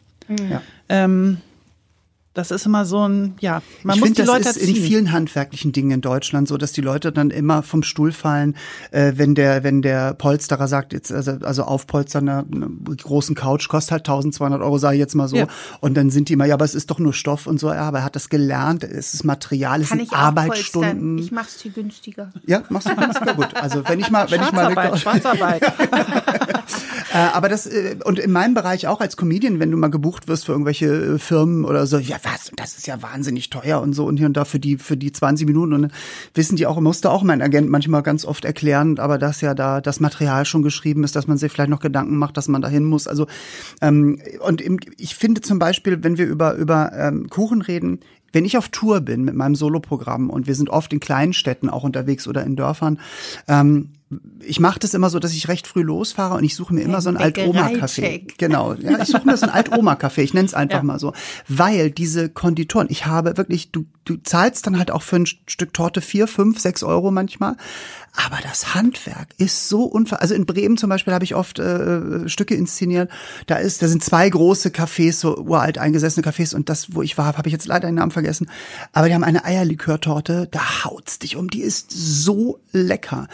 Ja. 0.50 0.62
Ähm, 0.90 1.38
das 2.34 2.50
ist 2.50 2.66
immer 2.66 2.86
so 2.86 3.06
ein, 3.08 3.36
ja, 3.42 3.62
man 3.84 3.96
ich 3.96 4.00
muss 4.00 4.08
finde, 4.08 4.22
die 4.22 4.28
das 4.28 4.28
Leute 4.28 4.50
ist 4.50 4.58
in 4.58 4.76
vielen 4.76 5.12
handwerklichen 5.12 5.74
Dingen 5.74 5.92
in 5.92 6.02
Deutschland 6.02 6.48
so, 6.48 6.56
dass 6.56 6.72
die 6.72 6.80
Leute 6.80 7.12
dann 7.12 7.30
immer 7.30 7.62
vom 7.62 7.84
Stuhl 7.84 8.14
fallen, 8.14 8.56
äh, 8.92 9.14
wenn 9.18 9.36
der 9.36 9.66
wenn 9.66 9.82
der 9.82 10.14
Polsterer 10.14 10.70
sagt, 10.70 10.94
jetzt 10.94 11.12
also, 11.12 11.32
also 11.42 11.64
aufpolstern 11.64 12.30
einer, 12.30 12.46
einer 12.50 12.70
großen 12.70 13.36
Couch 13.36 13.68
kostet 13.68 13.92
halt 13.92 14.02
1200 14.08 14.62
Euro, 14.62 14.78
sage 14.78 14.96
ich 14.96 15.00
jetzt 15.00 15.14
mal 15.14 15.28
so. 15.28 15.36
Ja. 15.36 15.48
Und 15.82 15.96
dann 15.96 16.10
sind 16.10 16.30
die 16.30 16.34
immer, 16.34 16.46
ja, 16.46 16.54
aber 16.54 16.64
es 16.64 16.74
ist 16.74 16.90
doch 16.90 17.00
nur 17.00 17.14
Stoff 17.14 17.48
und 17.48 17.60
so. 17.60 17.68
Ja, 17.68 17.82
aber 17.82 18.00
er 18.00 18.04
hat 18.06 18.16
das 18.16 18.30
gelernt, 18.30 18.86
es 18.86 19.14
ist 19.14 19.26
Material, 19.26 19.82
es 19.82 19.90
kann 19.90 19.98
sind 19.98 20.08
ich 20.08 20.14
Arbeitsstunden. 20.14 20.90
polstern. 20.92 21.18
Ich 21.18 21.32
mach's 21.34 21.62
viel 21.62 21.72
günstiger. 21.74 22.32
ja, 22.48 22.64
machst 22.70 22.88
du 22.88 22.96
günstiger 22.96 23.34
gut. 23.34 23.54
Also 23.56 23.84
wenn 23.86 24.00
ich 24.00 24.10
mal, 24.10 24.32
wenn 24.32 24.42
ich 24.42 24.52
mal 24.54 24.68
eine- 24.68 24.98
Schwarzarbeit, 24.98 25.64
Schwarzarbeit. 25.64 25.64
äh, 27.14 27.18
aber 27.34 27.50
das, 27.50 27.68
äh, 27.68 27.98
und 28.06 28.20
in 28.20 28.32
meinem 28.32 28.54
Bereich 28.54 28.88
auch 28.88 29.02
als 29.02 29.18
Comedian, 29.18 29.60
wenn 29.60 29.70
du 29.70 29.76
mal 29.76 29.90
gebucht 29.90 30.30
wirst 30.30 30.46
für 30.46 30.54
irgendwelche 30.54 30.86
äh, 30.86 31.20
Firmen 31.20 31.66
oder 31.66 31.86
so, 31.86 31.98
ja 31.98 32.21
was, 32.24 32.50
und 32.50 32.60
das 32.60 32.78
ist 32.78 32.88
ja 32.88 33.02
wahnsinnig 33.02 33.50
teuer 33.50 33.82
und 33.82 33.94
so 33.94 34.06
und 34.06 34.18
hier 34.18 34.28
und 34.28 34.38
da 34.38 34.46
für 34.46 34.60
die, 34.60 34.78
für 34.78 34.98
die 34.98 35.12
20 35.12 35.48
Minuten 35.48 35.74
und 35.74 35.92
wissen 36.34 36.56
die 36.56 36.66
auch, 36.66 36.80
musste 36.80 37.12
auch 37.12 37.24
mein 37.24 37.42
Agent 37.42 37.70
manchmal 37.70 38.04
ganz 38.04 38.26
oft 38.26 38.46
erklären, 38.46 39.00
aber 39.00 39.18
dass 39.18 39.42
ja 39.42 39.54
da 39.54 39.82
das 39.82 40.00
Material 40.00 40.46
schon 40.46 40.62
geschrieben 40.62 41.04
ist, 41.04 41.16
dass 41.16 41.28
man 41.28 41.38
sich 41.38 41.52
vielleicht 41.52 41.70
noch 41.70 41.80
Gedanken 41.80 42.18
macht, 42.18 42.38
dass 42.38 42.48
man 42.48 42.62
dahin 42.62 42.86
muss. 42.86 43.08
Also, 43.08 43.28
ähm, 43.82 44.22
und 44.40 44.62
im, 44.62 44.80
ich 44.98 45.16
finde 45.16 45.42
zum 45.42 45.60
Beispiel, 45.60 46.04
wenn 46.04 46.18
wir 46.18 46.26
über, 46.26 46.56
über 46.56 46.92
ähm, 46.94 47.30
Kuchen 47.30 47.62
reden, 47.62 48.00
wenn 48.34 48.46
ich 48.46 48.58
auf 48.58 48.70
Tour 48.70 49.02
bin 49.02 49.24
mit 49.24 49.36
meinem 49.36 49.56
Soloprogramm 49.56 50.30
und 50.30 50.48
wir 50.48 50.56
sind 50.56 50.70
oft 50.70 50.92
in 50.94 51.00
kleinen 51.00 51.34
Städten 51.34 51.70
auch 51.70 51.84
unterwegs 51.84 52.28
oder 52.28 52.44
in 52.44 52.56
Dörfern, 52.56 53.00
ähm, 53.48 53.90
ich 54.42 54.60
mache 54.60 54.78
das 54.80 54.94
immer 54.94 55.10
so, 55.10 55.20
dass 55.20 55.32
ich 55.32 55.48
recht 55.48 55.68
früh 55.68 55.84
losfahre 55.84 56.36
und 56.36 56.44
ich 56.44 56.56
suche 56.56 56.74
mir 56.74 56.82
immer 56.82 57.00
so 57.00 57.08
ein 57.08 57.16
Alt-Oma-Café. 57.16 58.28
Genau, 58.38 58.74
ja, 58.74 59.00
ich 59.02 59.08
suche 59.08 59.26
mir 59.26 59.38
so 59.38 59.46
ein 59.46 59.50
Alt-Oma-Café, 59.52 60.22
ich 60.22 60.34
nenne 60.34 60.46
es 60.48 60.54
einfach 60.54 60.80
Ja. 60.80 60.84
mal 60.84 61.00
so. 61.00 61.14
Weil 61.48 61.92
diese 61.92 62.28
Konditoren, 62.28 62.88
ich 62.90 63.06
habe 63.06 63.38
wirklich, 63.38 63.72
du, 63.72 63.86
du 64.04 64.18
zahlst 64.18 64.68
dann 64.68 64.78
halt 64.78 64.92
auch 64.92 65.02
für 65.02 65.16
ein 65.16 65.26
Stück 65.26 65.74
Torte 65.74 66.02
vier, 66.02 66.28
fünf, 66.28 66.60
sechs 66.60 66.84
Euro 66.84 67.10
manchmal. 67.10 67.56
Aber 68.14 68.40
das 68.44 68.76
Handwerk 68.76 69.30
ist 69.38 69.70
so 69.70 69.84
unver... 69.84 70.22
Also 70.22 70.34
in 70.34 70.46
Bremen 70.46 70.76
zum 70.78 70.90
Beispiel 70.90 71.14
habe 71.14 71.24
ich 71.24 71.34
oft 71.36 71.60
äh, 71.60 72.28
Stücke 72.28 72.56
inszeniert. 72.56 73.10
Da 73.48 73.56
ist, 73.56 73.82
da 73.82 73.88
sind 73.88 74.04
zwei 74.04 74.30
große 74.30 74.70
Cafés, 74.70 75.14
so 75.14 75.38
uralt 75.38 75.78
eingesessene 75.78 76.28
Cafés. 76.28 76.54
Und 76.54 76.70
das, 76.70 76.94
wo 76.94 77.02
ich 77.02 77.18
war, 77.18 77.38
habe 77.38 77.48
ich 77.48 77.54
jetzt 77.54 77.68
leider 77.68 77.88
den 77.88 77.96
Namen 77.96 78.12
vergessen. 78.12 78.50
Aber 78.92 79.08
die 79.08 79.14
haben 79.14 79.24
eine 79.24 79.46
Eierlikörtorte, 79.46 80.48
da 80.52 80.84
haut's 80.84 81.20
dich 81.20 81.38
um. 81.38 81.50
Die 81.50 81.62
ist 81.62 81.92
so 81.92 82.60
lecker. 82.74 83.28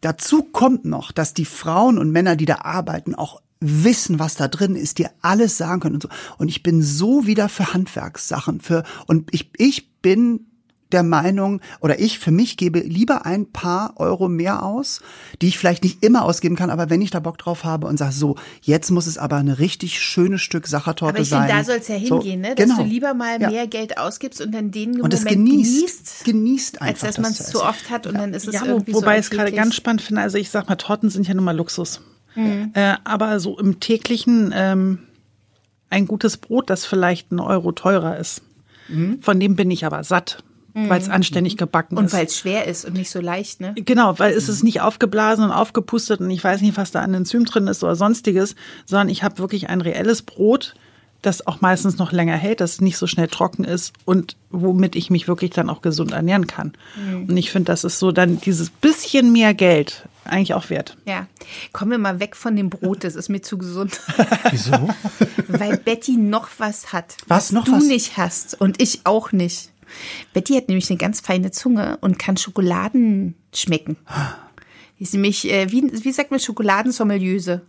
Dazu 0.00 0.44
kommt 0.44 0.84
noch, 0.84 1.10
dass 1.12 1.34
die 1.34 1.44
Frauen 1.44 1.98
und 1.98 2.12
Männer, 2.12 2.36
die 2.36 2.46
da 2.46 2.60
arbeiten, 2.62 3.14
auch 3.14 3.42
wissen, 3.60 4.18
was 4.18 4.36
da 4.36 4.48
drin 4.48 4.74
ist, 4.74 4.98
dir 4.98 5.10
alles 5.20 5.58
sagen 5.58 5.80
können 5.80 5.96
und 5.96 6.02
so. 6.02 6.08
Und 6.38 6.48
ich 6.48 6.62
bin 6.62 6.82
so 6.82 7.26
wieder 7.26 7.48
für 7.48 7.74
Handwerkssachen, 7.74 8.60
für, 8.60 8.84
und 9.06 9.34
ich, 9.34 9.50
ich 9.58 9.90
bin 10.00 10.46
der 10.92 11.02
Meinung, 11.02 11.60
oder 11.80 11.98
ich 12.00 12.18
für 12.18 12.30
mich 12.30 12.56
gebe 12.56 12.80
lieber 12.80 13.26
ein 13.26 13.50
paar 13.50 13.94
Euro 13.98 14.28
mehr 14.28 14.62
aus, 14.64 15.00
die 15.40 15.48
ich 15.48 15.58
vielleicht 15.58 15.84
nicht 15.84 16.02
immer 16.04 16.24
ausgeben 16.24 16.56
kann, 16.56 16.70
aber 16.70 16.90
wenn 16.90 17.00
ich 17.02 17.10
da 17.10 17.20
Bock 17.20 17.38
drauf 17.38 17.64
habe 17.64 17.86
und 17.86 17.96
sage, 17.98 18.12
so, 18.12 18.36
jetzt 18.62 18.90
muss 18.90 19.06
es 19.06 19.18
aber 19.18 19.36
eine 19.36 19.58
richtig 19.58 19.98
schönes 20.00 20.42
Stück 20.42 20.66
Sachertorte 20.66 21.14
Aber 21.14 21.22
ich 21.22 21.28
sein. 21.28 21.42
finde, 21.48 21.54
da 21.58 21.64
soll 21.64 21.76
es 21.76 21.88
ja 21.88 21.94
hingehen, 21.96 22.42
so, 22.42 22.48
ne? 22.48 22.54
dass 22.54 22.64
genau. 22.66 22.82
du 22.82 22.88
lieber 22.88 23.14
mal 23.14 23.40
Ja. 23.40 23.50
mehr 23.50 23.66
Geld 23.66 23.98
ausgibst 23.98 24.40
und 24.40 24.52
dann 24.52 24.70
den 24.70 24.90
und 24.90 24.96
Moment 24.98 25.14
es 25.14 25.24
genießt, 25.24 26.24
genießt, 26.24 26.24
genießt 26.24 26.82
einfach. 26.82 27.04
als 27.06 27.16
dass 27.16 27.22
man 27.22 27.32
es 27.32 27.38
das 27.38 27.50
zu 27.50 27.62
oft 27.62 27.90
hat 27.90 28.06
und 28.06 28.14
dann 28.14 28.34
ist 28.34 28.46
es 28.48 28.54
Ja, 28.54 28.62
wo, 28.62 28.66
irgendwie 28.66 28.94
wobei 28.94 29.14
so 29.14 29.20
ich 29.20 29.26
es 29.26 29.30
gerade 29.30 29.52
ganz 29.52 29.74
spannend 29.74 30.02
finde. 30.02 30.22
Also 30.22 30.38
ich 30.38 30.50
sag 30.50 30.68
mal, 30.68 30.76
Torten 30.76 31.10
sind 31.10 31.26
ja 31.28 31.34
nun 31.34 31.44
mal 31.44 31.56
Luxus. 31.56 32.00
Äh, 32.36 32.94
aber 33.04 33.40
so 33.40 33.58
im 33.58 33.80
täglichen 33.80 34.52
ähm, 34.54 35.00
ein 35.90 36.06
gutes 36.06 36.36
Brot, 36.36 36.70
das 36.70 36.86
vielleicht 36.86 37.32
ein 37.32 37.40
Euro 37.40 37.72
teurer 37.72 38.16
ist. 38.18 38.42
Von 39.20 39.38
dem 39.38 39.54
bin 39.56 39.70
ich 39.70 39.84
aber 39.84 40.02
satt, 40.04 40.42
weil 40.74 41.00
es 41.00 41.08
anständig 41.08 41.56
gebacken 41.56 41.96
Und 41.96 42.06
ist. 42.06 42.12
weil 42.12 42.26
es 42.26 42.36
schwer 42.36 42.66
ist 42.66 42.84
und 42.84 42.94
nicht 42.94 43.10
so 43.10 43.20
leicht, 43.20 43.60
ne? 43.60 43.74
Genau, 43.76 44.18
weil 44.18 44.32
es 44.32 44.48
ist 44.48 44.62
nicht 44.62 44.80
aufgeblasen 44.80 45.44
und 45.44 45.50
aufgepustet 45.50 46.20
und 46.20 46.30
ich 46.30 46.42
weiß 46.42 46.60
nicht, 46.62 46.76
was 46.76 46.90
da 46.90 47.00
an 47.00 47.14
Enzym 47.14 47.44
drin 47.44 47.66
ist 47.66 47.82
oder 47.82 47.96
sonstiges, 47.96 48.54
sondern 48.86 49.08
ich 49.08 49.22
habe 49.22 49.38
wirklich 49.38 49.68
ein 49.68 49.80
reelles 49.80 50.22
Brot, 50.22 50.74
das 51.22 51.46
auch 51.46 51.60
meistens 51.60 51.98
noch 51.98 52.12
länger 52.12 52.36
hält, 52.36 52.60
das 52.60 52.80
nicht 52.80 52.96
so 52.96 53.06
schnell 53.06 53.28
trocken 53.28 53.64
ist 53.64 53.92
und 54.06 54.36
womit 54.50 54.96
ich 54.96 55.10
mich 55.10 55.28
wirklich 55.28 55.50
dann 55.50 55.68
auch 55.68 55.82
gesund 55.82 56.12
ernähren 56.12 56.46
kann. 56.46 56.72
Und 57.28 57.36
ich 57.36 57.50
finde, 57.50 57.66
das 57.66 57.84
ist 57.84 57.98
so 57.98 58.10
dann 58.10 58.40
dieses 58.40 58.70
bisschen 58.70 59.30
mehr 59.32 59.52
Geld 59.52 60.08
eigentlich 60.24 60.54
auch 60.54 60.70
wert. 60.70 60.96
Ja. 61.06 61.26
Kommen 61.72 61.90
wir 61.90 61.98
mal 61.98 62.20
weg 62.20 62.36
von 62.36 62.56
dem 62.56 62.70
Brot, 62.70 63.04
das 63.04 63.16
ist 63.16 63.28
mir 63.28 63.42
zu 63.42 63.58
gesund. 63.58 64.00
Wieso? 64.50 64.88
weil 65.48 65.76
Betty 65.76 66.16
noch 66.16 66.48
was 66.58 66.92
hat. 66.92 67.16
Was, 67.26 67.52
noch 67.52 67.64
du 67.64 67.72
was? 67.72 67.84
nicht 67.84 68.16
hast 68.16 68.58
und 68.58 68.80
ich 68.80 69.00
auch 69.04 69.32
nicht. 69.32 69.70
Betty 70.32 70.54
hat 70.54 70.68
nämlich 70.68 70.90
eine 70.90 70.98
ganz 70.98 71.20
feine 71.20 71.50
Zunge 71.50 71.98
und 72.00 72.18
kann 72.18 72.36
Schokoladen 72.36 73.34
schmecken. 73.54 73.96
Die 74.98 75.04
ist 75.04 75.14
nämlich, 75.14 75.50
äh, 75.50 75.70
wie, 75.72 75.82
wie 76.04 76.12
sagt 76.12 76.30
man, 76.30 76.40
Schokoladensommeliöse. 76.40 77.62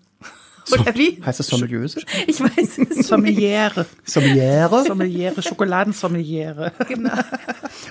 Oder 0.72 0.96
wie? 0.96 1.22
Heißt 1.26 1.40
das 1.40 1.48
Sommeliöse? 1.48 2.02
Ich 2.28 2.40
weiß 2.40 2.52
es 2.58 2.78
nicht. 2.78 3.04
Sommeliere. 3.04 3.86
Sommeliere? 4.06 4.86
Sommeliere, 4.86 5.42
Schokoladensommeliere. 5.42 6.72
Genau. 6.88 7.14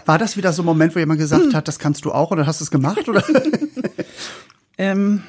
War 0.06 0.18
das 0.18 0.36
wieder 0.36 0.52
so 0.52 0.62
ein 0.62 0.66
Moment, 0.66 0.94
wo 0.94 0.98
jemand 1.00 1.18
gesagt 1.18 1.52
hat, 1.52 1.66
das 1.66 1.78
kannst 1.78 2.04
du 2.04 2.12
auch 2.12 2.30
oder 2.30 2.46
hast 2.46 2.60
du 2.60 2.64
es 2.64 2.70
gemacht? 2.70 3.08
Oder? 3.08 3.24
Ähm, 4.80 5.22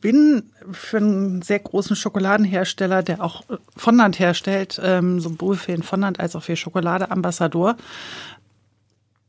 bin 0.00 0.44
für 0.70 0.96
einen 0.98 1.42
sehr 1.42 1.58
großen 1.58 1.94
Schokoladenhersteller, 1.96 3.02
der 3.02 3.22
auch 3.22 3.42
äh, 3.50 3.56
Fondant 3.76 4.18
herstellt, 4.18 4.80
ähm, 4.82 5.20
sowohl 5.20 5.56
für 5.56 5.72
den 5.72 5.82
Fondant 5.82 6.20
als 6.20 6.34
auch 6.36 6.42
für 6.42 6.56
Schokolade 6.56 7.10
Ambassador. 7.10 7.76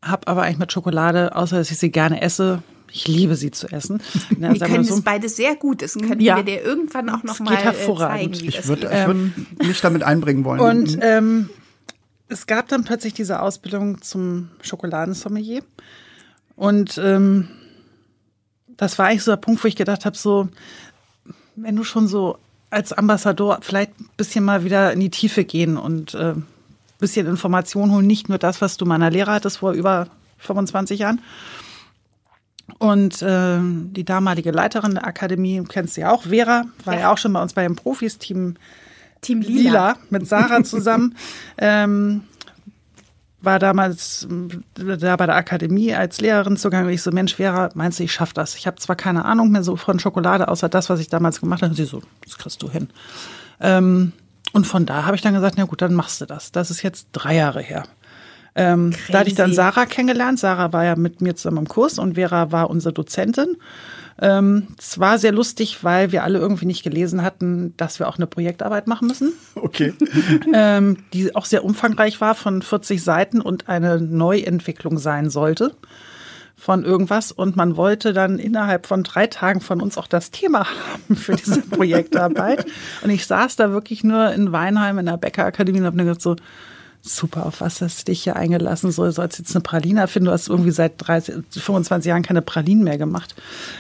Hab 0.02 0.28
aber 0.28 0.44
eigentlich 0.44 0.58
mit 0.60 0.72
Schokolade, 0.72 1.36
außer 1.36 1.58
dass 1.58 1.70
ich 1.72 1.78
sie 1.78 1.92
gerne 1.92 2.22
esse, 2.22 2.64
ich 2.92 3.08
liebe 3.08 3.36
sie 3.36 3.52
zu 3.52 3.68
essen. 3.72 4.02
Na, 4.38 4.52
Wir 4.52 4.60
sagen 4.60 4.74
können 4.74 4.84
so. 4.86 4.96
das 4.96 5.04
beides 5.04 5.36
sehr 5.36 5.56
gut. 5.56 5.82
Das 5.82 5.94
können 5.94 6.20
Ja. 6.20 6.38
wir 6.38 6.44
dir 6.44 6.62
irgendwann 6.64 7.10
auch 7.10 7.24
noch 7.24 7.36
Es 7.36 7.40
mal 7.40 7.52
geht 7.52 7.60
äh, 7.60 7.64
hervorragend. 7.64 8.36
zeigen, 8.36 8.42
wie 8.42 8.48
Ich 8.58 8.68
würde 8.68 8.88
geht. 8.90 9.08
würd 9.08 9.68
mich 9.68 9.82
damit 9.82 10.04
einbringen 10.04 10.44
wollen. 10.44 10.60
Und 10.60 10.98
ähm, 11.02 11.50
es 12.28 12.48
gab 12.48 12.68
dann 12.70 12.84
plötzlich 12.84 13.14
diese 13.14 13.42
Ausbildung 13.42 14.02
zum 14.02 14.50
Schokoladensommelier. 14.62 15.64
Und 16.56 16.98
ähm, 17.04 17.48
das 18.82 18.98
war 18.98 19.06
eigentlich 19.06 19.24
so 19.24 19.32
der 19.32 19.38
Punkt, 19.38 19.64
wo 19.64 19.68
ich 19.68 19.76
gedacht 19.76 20.06
habe, 20.06 20.18
so, 20.18 20.50
wenn 21.56 21.76
du 21.76 21.84
schon 21.84 22.08
so 22.08 22.40
als 22.72 22.92
Ambassador 22.94 23.60
vielleicht 23.62 23.92
ein 24.00 24.10
bisschen 24.18 24.44
mal 24.44 24.64
wieder 24.64 24.92
in 24.92 25.00
die 25.00 25.12
Tiefe 25.12 25.44
gehen 25.44 25.78
und 25.78 26.16
äh, 26.16 26.32
ein 26.32 26.48
bisschen 26.98 27.28
Informationen 27.28 27.92
holen, 27.92 28.08
nicht 28.08 28.28
nur 28.28 28.40
das, 28.40 28.60
was 28.60 28.78
du 28.78 28.88
meiner 28.88 29.12
Lehrer 29.12 29.34
hattest 29.34 29.60
vor 29.60 29.74
über 29.74 30.08
25 30.40 31.00
Jahren. 31.00 31.22
Und 32.80 33.24
ähm, 33.24 33.94
die 33.94 34.04
damalige 34.04 34.50
Leiterin 34.50 34.96
der 34.96 35.06
Akademie, 35.06 35.64
kennst 35.70 35.96
du 35.96 36.02
ja 36.02 36.12
auch, 36.12 36.24
Vera, 36.24 36.64
war 36.84 36.98
ja, 36.98 37.12
auch 37.12 37.20
schon 37.20 37.34
bei 37.34 37.42
uns 37.44 37.54
bei 37.54 37.62
den 37.62 37.76
Profis, 37.76 38.18
Team 38.18 38.56
Team 39.22 39.42
Lila, 39.42 39.62
Lila. 39.62 39.98
mit 40.10 40.28
Sarah 40.28 40.64
zusammen. 40.64 41.16
ähm, 41.60 42.24
war 43.42 43.60
damals 43.60 44.28
da 44.76 45.16
bei 45.16 45.26
der 45.26 45.36
Akademie 45.36 45.94
als 45.94 46.22
Lehrerin 46.22 46.58
zugange. 46.58 46.88
Und 46.88 46.94
ich 46.94 47.02
so, 47.02 47.12
Mensch, 47.12 47.36
Vera, 47.36 47.70
meinst 47.74 48.00
du, 48.00 48.04
ich 48.04 48.12
schaff 48.12 48.34
das? 48.34 48.56
Ich 48.56 48.68
habe 48.68 48.78
zwar 48.78 48.96
keine 48.96 49.26
Ahnung 49.26 49.52
mehr 49.52 49.64
so 49.64 49.76
von 49.76 50.00
Schokolade, 50.00 50.48
außer 50.48 50.70
das, 50.70 50.90
was 50.90 51.00
ich 51.00 51.10
damals 51.10 51.40
gemacht 51.40 51.62
habe. 51.62 51.72
Und 51.72 51.76
sie 51.76 51.86
so, 51.86 52.02
das 52.24 52.38
kriegst 52.38 52.62
du 52.62 52.70
hin. 52.70 52.90
Ähm, 53.60 54.14
und 54.54 54.68
von 54.68 54.86
da 54.86 55.06
habe 55.06 55.16
ich 55.16 55.22
dann 55.22 55.34
gesagt, 55.34 55.56
na 55.58 55.66
gut, 55.66 55.82
dann 55.82 55.94
machst 55.94 56.22
du 56.22 56.26
das. 56.26 56.52
Das 56.52 56.72
ist 56.72 56.82
jetzt 56.82 57.08
drei 57.14 57.36
Jahre 57.36 57.62
her. 57.62 57.84
Ähm, 58.54 58.94
da 59.10 59.20
hatte 59.20 59.30
ich 59.30 59.36
dann. 59.36 59.54
Sarah 59.54 59.86
kennengelernt. 59.86 60.40
Sarah 60.40 60.74
war 60.74 60.84
ja 60.84 60.96
mit 60.96 61.22
mir 61.22 61.36
zusammen 61.36 61.60
im 61.60 61.68
Kurs 61.68 62.00
und 62.00 62.16
Vera 62.16 62.52
war 62.52 62.70
unsere 62.70 62.94
Dozentin. 62.94 63.56
Ähm, 64.20 64.68
es 64.78 65.00
war 65.00 65.18
sehr 65.18 65.32
lustig, 65.32 65.84
weil 65.84 66.12
wir 66.12 66.24
alle 66.24 66.40
irgendwie 66.40 66.66
nicht 66.66 66.84
gelesen 66.84 67.24
hatten, 67.24 67.76
dass 67.78 68.00
wir 68.00 68.08
auch 68.08 68.18
eine 68.18 68.28
Projektarbeit 68.28 68.88
machen 68.88 69.08
müssen 69.08 69.34
okay. 69.56 69.94
ähm, 70.54 70.98
die 71.14 71.36
auch 71.36 71.46
sehr 71.46 71.64
umfangreich 71.64 72.22
war, 72.22 72.36
von 72.36 72.62
40 72.62 73.04
Seiten 73.04 73.42
und 73.42 73.70
eine 73.70 74.00
Neuentwicklung 74.00 74.98
sein 74.98 75.30
sollte 75.30 75.76
von 76.62 76.86
irgendwas. 76.86 77.32
Und 77.32 77.56
man 77.56 77.76
wollte 77.76 78.14
dann 78.14 78.38
innerhalb 78.38 78.86
von 78.86 79.04
drei 79.04 79.26
Tagen 79.26 79.62
von 79.62 79.82
uns 79.82 79.98
auch 79.98 80.08
das 80.08 80.30
Thema 80.30 80.68
haben 80.94 81.16
für 81.16 81.36
diese 81.36 81.62
Projektarbeit. 81.62 82.66
und 83.04 83.10
ich 83.10 83.26
saß 83.26 83.56
da 83.56 83.72
wirklich 83.72 84.04
nur 84.04 84.32
in 84.32 84.52
Weinheim 84.52 85.00
in 85.00 85.08
der 85.08 85.18
Bäckerakademie 85.18 85.80
und 85.80 85.86
habe 85.86 85.98
mir 85.98 86.04
gedacht 86.04 86.22
so, 86.22 86.36
super, 87.02 87.46
auf 87.46 87.62
was 87.62 87.82
hast 87.82 88.02
du 88.02 88.12
dich 88.12 88.24
hier 88.24 88.36
eingelassen? 88.36 88.92
So, 88.92 89.10
sollst 89.10 89.40
jetzt 89.40 89.56
eine 89.56 89.62
Praline 89.62 90.02
erfinden? 90.02 90.28
Du 90.28 90.32
hast 90.32 90.48
irgendwie 90.48 90.72
seit 90.72 90.94
30, 90.98 91.36
25 91.50 92.10
Jahren 92.10 92.22
keine 92.22 92.42
Pralinen 92.42 92.84
mehr 92.84 92.98
gemacht. 92.98 93.36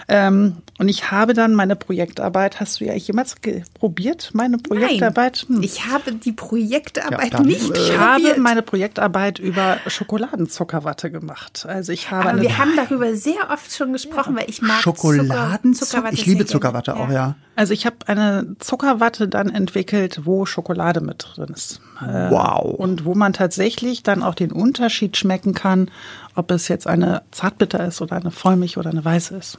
Ähm, 0.07 0.57
und 0.79 0.89
ich 0.89 1.11
habe 1.11 1.33
dann 1.33 1.53
meine 1.53 1.75
Projektarbeit, 1.75 2.59
hast 2.59 2.79
du 2.81 2.85
ja 2.85 2.93
jemals 2.93 3.35
probiert, 3.75 4.31
meine 4.33 4.57
Projektarbeit? 4.57 5.45
Hm. 5.47 5.55
Nein, 5.55 5.63
ich 5.63 5.85
habe 5.85 6.13
die 6.13 6.31
Projektarbeit 6.31 7.31
Ja, 7.33 7.37
dann, 7.37 7.45
nicht 7.45 7.69
äh, 7.69 7.79
Ich 7.79 7.97
habe 7.97 8.21
probiert. 8.21 8.37
meine 8.39 8.61
Projektarbeit 8.63 9.37
über 9.39 9.77
Schokoladenzuckerwatte 9.85 11.11
gemacht. 11.11 11.65
Also 11.67 11.91
ich 11.91 12.09
habe 12.11 12.21
Aber 12.21 12.29
eine 12.31 12.41
wir 12.41 12.57
haben 12.57 12.71
darüber 12.75 13.15
sehr 13.15 13.49
oft 13.51 13.71
schon 13.73 13.93
gesprochen, 13.93 14.35
weil 14.35 14.49
ich 14.49 14.61
mag 14.61 14.81
Schokoladen, 14.81 15.73
Zucker, 15.73 15.85
Zuckerwatte 15.91 16.15
ich 16.15 16.25
liebe 16.25 16.45
Zuckerwatte 16.45 16.95
auch, 16.95 17.09
ja. 17.09 17.35
Also 17.55 17.73
ich 17.73 17.85
habe 17.85 17.97
eine 18.07 18.55
Zuckerwatte 18.59 19.27
dann 19.27 19.49
entwickelt, 19.49 20.21
wo 20.23 20.45
Schokolade 20.45 21.01
mit 21.01 21.27
drin 21.35 21.49
ist. 21.53 21.81
Äh, 22.01 22.31
Wow. 22.31 22.75
Und 22.79 23.05
wo 23.05 23.10
man 23.13 23.33
tatsächlich 23.33 24.03
dann 24.03 24.23
auch 24.23 24.35
den 24.35 24.51
Unterschied 24.51 25.17
schmecken 25.17 25.53
kann, 25.53 25.89
ob 26.35 26.51
es 26.51 26.67
jetzt 26.67 26.87
eine 26.87 27.23
Zartbitter 27.31 27.85
ist 27.85 28.01
oder 28.01 28.15
eine 28.17 28.31
Vollmilch 28.31 28.77
oder 28.77 28.89
eine 28.89 29.03
weiße 29.03 29.35
ist. 29.35 29.57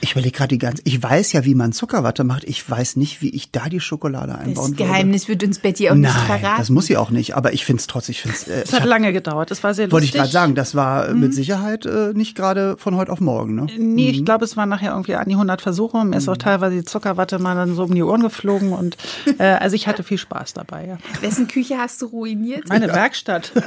Ich 0.00 0.12
überlege 0.12 0.36
gerade 0.36 0.48
die 0.48 0.58
ganze, 0.58 0.80
ich 0.84 1.02
weiß 1.02 1.32
ja, 1.32 1.44
wie 1.44 1.54
man 1.56 1.72
Zuckerwatte 1.72 2.22
macht. 2.22 2.44
Ich 2.44 2.68
weiß 2.68 2.96
nicht, 2.96 3.20
wie 3.20 3.30
ich 3.30 3.50
da 3.50 3.68
die 3.68 3.80
Schokolade 3.80 4.28
Das 4.32 4.40
einbauen 4.40 4.70
würde. 4.70 4.84
Geheimnis 4.84 5.26
wird 5.28 5.42
uns 5.42 5.58
Betty 5.58 5.90
auch 5.90 5.94
nicht 5.96 6.14
Nein, 6.14 6.26
verraten. 6.40 6.58
das 6.58 6.70
muss 6.70 6.86
sie 6.86 6.96
auch 6.96 7.10
nicht. 7.10 7.34
Aber 7.34 7.52
ich 7.52 7.64
finde 7.64 7.80
es 7.80 7.88
trotzdem, 7.88 8.12
ich 8.12 8.20
finde 8.22 8.36
es, 8.36 8.46
äh, 8.48 8.62
Es 8.62 8.72
hat 8.72 8.82
hab- 8.82 8.88
lange 8.88 9.12
gedauert. 9.12 9.50
Es 9.50 9.62
war 9.64 9.74
sehr 9.74 9.90
wollte 9.90 10.04
lustig. 10.06 10.14
ich 10.14 10.20
gerade 10.20 10.30
sagen, 10.32 10.54
das 10.54 10.74
war 10.76 11.08
äh, 11.08 11.14
Mhm. 11.14 11.20
mit 11.20 11.34
Sicherheit 11.34 11.84
äh, 11.84 12.12
nicht 12.14 12.36
gerade 12.36 12.76
von 12.78 12.94
heute 12.96 13.10
auf 13.10 13.20
morgen, 13.20 13.56
ne? 13.56 13.66
Nee, 13.76 14.10
ich 14.10 14.24
glaube, 14.24 14.44
es 14.44 14.56
waren 14.56 14.68
nachher 14.68 14.92
irgendwie 14.92 15.16
an 15.16 15.28
die 15.28 15.34
100 15.34 15.60
Versuche. 15.62 16.04
Mir 16.04 16.16
ist 16.18 16.28
auch 16.28 16.36
teilweise 16.36 16.76
die 16.76 16.84
Zuckerwatte 16.84 17.38
mal 17.40 17.56
dann 17.56 17.74
so 17.74 17.82
um 17.84 17.94
die 17.94 18.02
Ohren 18.04 18.22
geflogen. 18.22 18.72
Und 18.72 18.96
äh, 19.38 19.42
also 19.60 19.74
ich 19.74 19.88
hatte 19.88 20.04
viel 20.04 20.18
Spaß 20.18 20.54
dabei, 20.54 20.86
ja. 20.86 20.98
Wessen 21.22 21.48
Küche 21.48 21.76
hast 21.78 22.00
du 22.02 22.06
ruiniert? 22.06 22.68
Meine 22.68 22.86
Werkstatt. 22.88 23.52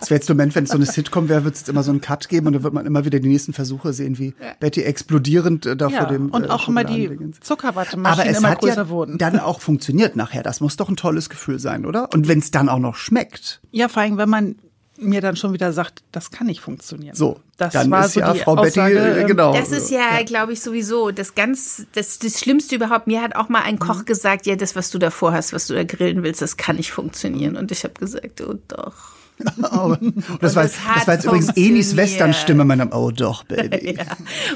Es 0.00 0.10
wäre 0.10 0.18
jetzt 0.18 0.28
der 0.28 0.36
Moment, 0.36 0.54
wenn 0.54 0.64
es 0.64 0.70
so 0.70 0.76
eine 0.76 0.86
Sitcom 0.86 1.28
wäre, 1.28 1.44
wird 1.44 1.54
es 1.56 1.68
immer 1.68 1.82
so 1.82 1.90
einen 1.90 2.00
Cut 2.00 2.28
geben 2.28 2.46
und 2.46 2.52
dann 2.54 2.62
wird 2.62 2.72
man 2.72 2.86
immer 2.86 3.04
wieder 3.04 3.20
die 3.20 3.28
nächsten 3.28 3.52
Versuche 3.52 3.92
sehen, 3.92 4.18
wie 4.18 4.34
Betty 4.60 4.82
explodierend 4.98 5.66
äh, 5.66 5.76
da 5.76 5.88
Ja, 5.88 6.00
vor 6.00 6.08
dem 6.08 6.30
und 6.30 6.44
äh, 6.44 6.48
auch 6.48 6.68
immer 6.68 6.84
die 6.84 6.94
Schokoladendingens. 6.94 7.36
Aber 7.36 7.44
Zuckerwattemaschinen 7.46 8.30
es 8.30 8.38
immer 8.38 8.50
hat 8.50 8.60
größer 8.60 8.76
ja 8.76 8.88
wurden. 8.88 9.18
dann 9.18 9.38
auch 9.38 9.60
funktioniert 9.60 10.16
nachher. 10.16 10.42
Das 10.42 10.60
muss 10.60 10.76
doch 10.76 10.88
ein 10.88 10.96
tolles 10.96 11.30
Gefühl 11.30 11.58
sein, 11.58 11.86
oder? 11.86 12.12
Und 12.12 12.28
wenn 12.28 12.40
es 12.40 12.50
dann 12.50 12.68
auch 12.68 12.78
noch 12.78 12.96
schmeckt. 12.96 13.60
Ja, 13.70 13.88
vor 13.88 14.02
allem, 14.02 14.16
wenn 14.18 14.28
man 14.28 14.56
mir 15.00 15.20
dann 15.20 15.36
schon 15.36 15.52
wieder 15.52 15.72
sagt, 15.72 16.02
das 16.10 16.32
kann 16.32 16.48
nicht 16.48 16.60
funktionieren. 16.60 17.14
So, 17.14 17.38
das 17.56 17.72
dann 17.72 17.88
war 17.90 18.06
ist 18.06 18.14
so 18.14 18.20
ja 18.20 18.32
die 18.32 18.40
Frau 18.40 18.56
Aussage, 18.56 18.94
Betty, 18.96 19.08
äh, 19.08 19.20
ähm, 19.20 19.26
genau. 19.28 19.52
Das 19.52 19.70
ist 19.70 19.90
ja, 19.90 20.22
glaube 20.24 20.52
ich, 20.52 20.60
sowieso 20.60 21.12
das 21.12 21.36
ganz, 21.36 21.86
das, 21.92 22.18
das 22.18 22.40
Schlimmste 22.40 22.74
überhaupt. 22.74 23.06
Mir 23.06 23.22
hat 23.22 23.36
auch 23.36 23.48
mal 23.48 23.62
ein 23.62 23.76
Mhm. 23.76 23.78
Koch 23.78 24.04
gesagt, 24.04 24.46
ja, 24.46 24.56
das, 24.56 24.74
was 24.74 24.90
du 24.90 24.98
davor 24.98 25.32
hast, 25.32 25.52
was 25.52 25.68
du 25.68 25.74
da 25.74 25.84
grillen 25.84 26.24
willst, 26.24 26.42
das 26.42 26.56
kann 26.56 26.76
nicht 26.76 26.90
funktionieren. 26.90 27.56
Und 27.56 27.70
ich 27.70 27.84
habe 27.84 27.94
gesagt, 27.94 28.40
oh 28.40 28.54
doch. 28.66 29.17
Oh, 29.62 29.94
das, 30.40 30.56
war, 30.56 30.64
das 30.64 31.06
war 31.06 31.14
jetzt 31.14 31.24
übrigens 31.24 31.50
Enis. 31.56 31.96
Western-Stimme 31.96 32.64
meinem 32.64 32.90
Oh 32.92 33.10
doch, 33.10 33.44
Baby. 33.44 33.94
Ja. 33.98 34.04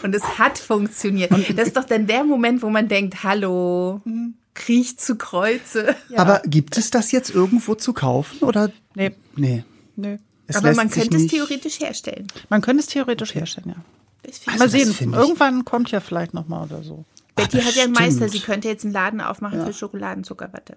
Und 0.03 0.15
es 0.15 0.23
hat 0.39 0.59
funktioniert. 0.59 1.31
Das 1.57 1.69
ist 1.69 1.77
doch 1.77 1.85
dann 1.85 2.07
der 2.07 2.25
Moment, 2.25 2.63
wo 2.63 2.71
man 2.71 2.89
denkt, 2.89 3.23
hallo, 3.23 4.01
kriech 4.55 4.99
zu 4.99 5.17
Kreuze. 5.17 5.95
Aber 6.17 6.41
gibt 6.45 6.77
es 6.77 6.91
das 6.91 7.13
jetzt 7.13 7.31
irgendwo 7.31 7.75
zu 7.75 7.93
kaufen 7.93 8.39
oder? 8.41 8.71
Nee, 8.95 9.13
Nee. 9.37 9.65
nee. 9.97 10.19
Es 10.47 10.57
Aber 10.57 10.75
man 10.75 10.91
könnte 10.91 11.17
es 11.17 11.29
theoretisch 11.29 11.81
herstellen. 11.81 12.27
Man 12.49 12.61
könnte 12.61 12.81
es 12.81 12.87
theoretisch 12.89 13.35
herstellen, 13.35 13.69
ja. 13.69 13.75
Mal 14.47 14.53
Also 14.61 14.65
das 14.65 14.73
sehen, 14.99 15.13
irgendwann 15.15 15.65
kommt 15.65 15.91
ja 15.91 16.01
vielleicht 16.01 16.35
noch 16.35 16.49
mal 16.49 16.65
oder 16.65 16.83
so. 16.83 17.05
Betty 17.35 17.61
hat 17.61 17.75
ja 17.75 17.85
einen 17.85 17.93
Meister, 17.93 18.29
stimmt. 18.29 18.31
sie 18.33 18.41
könnte 18.41 18.69
jetzt 18.69 18.85
einen 18.85 18.93
Laden 18.93 19.21
aufmachen 19.21 19.65
für 19.65 19.73
Schokoladenzuckerwatte. 19.73 20.77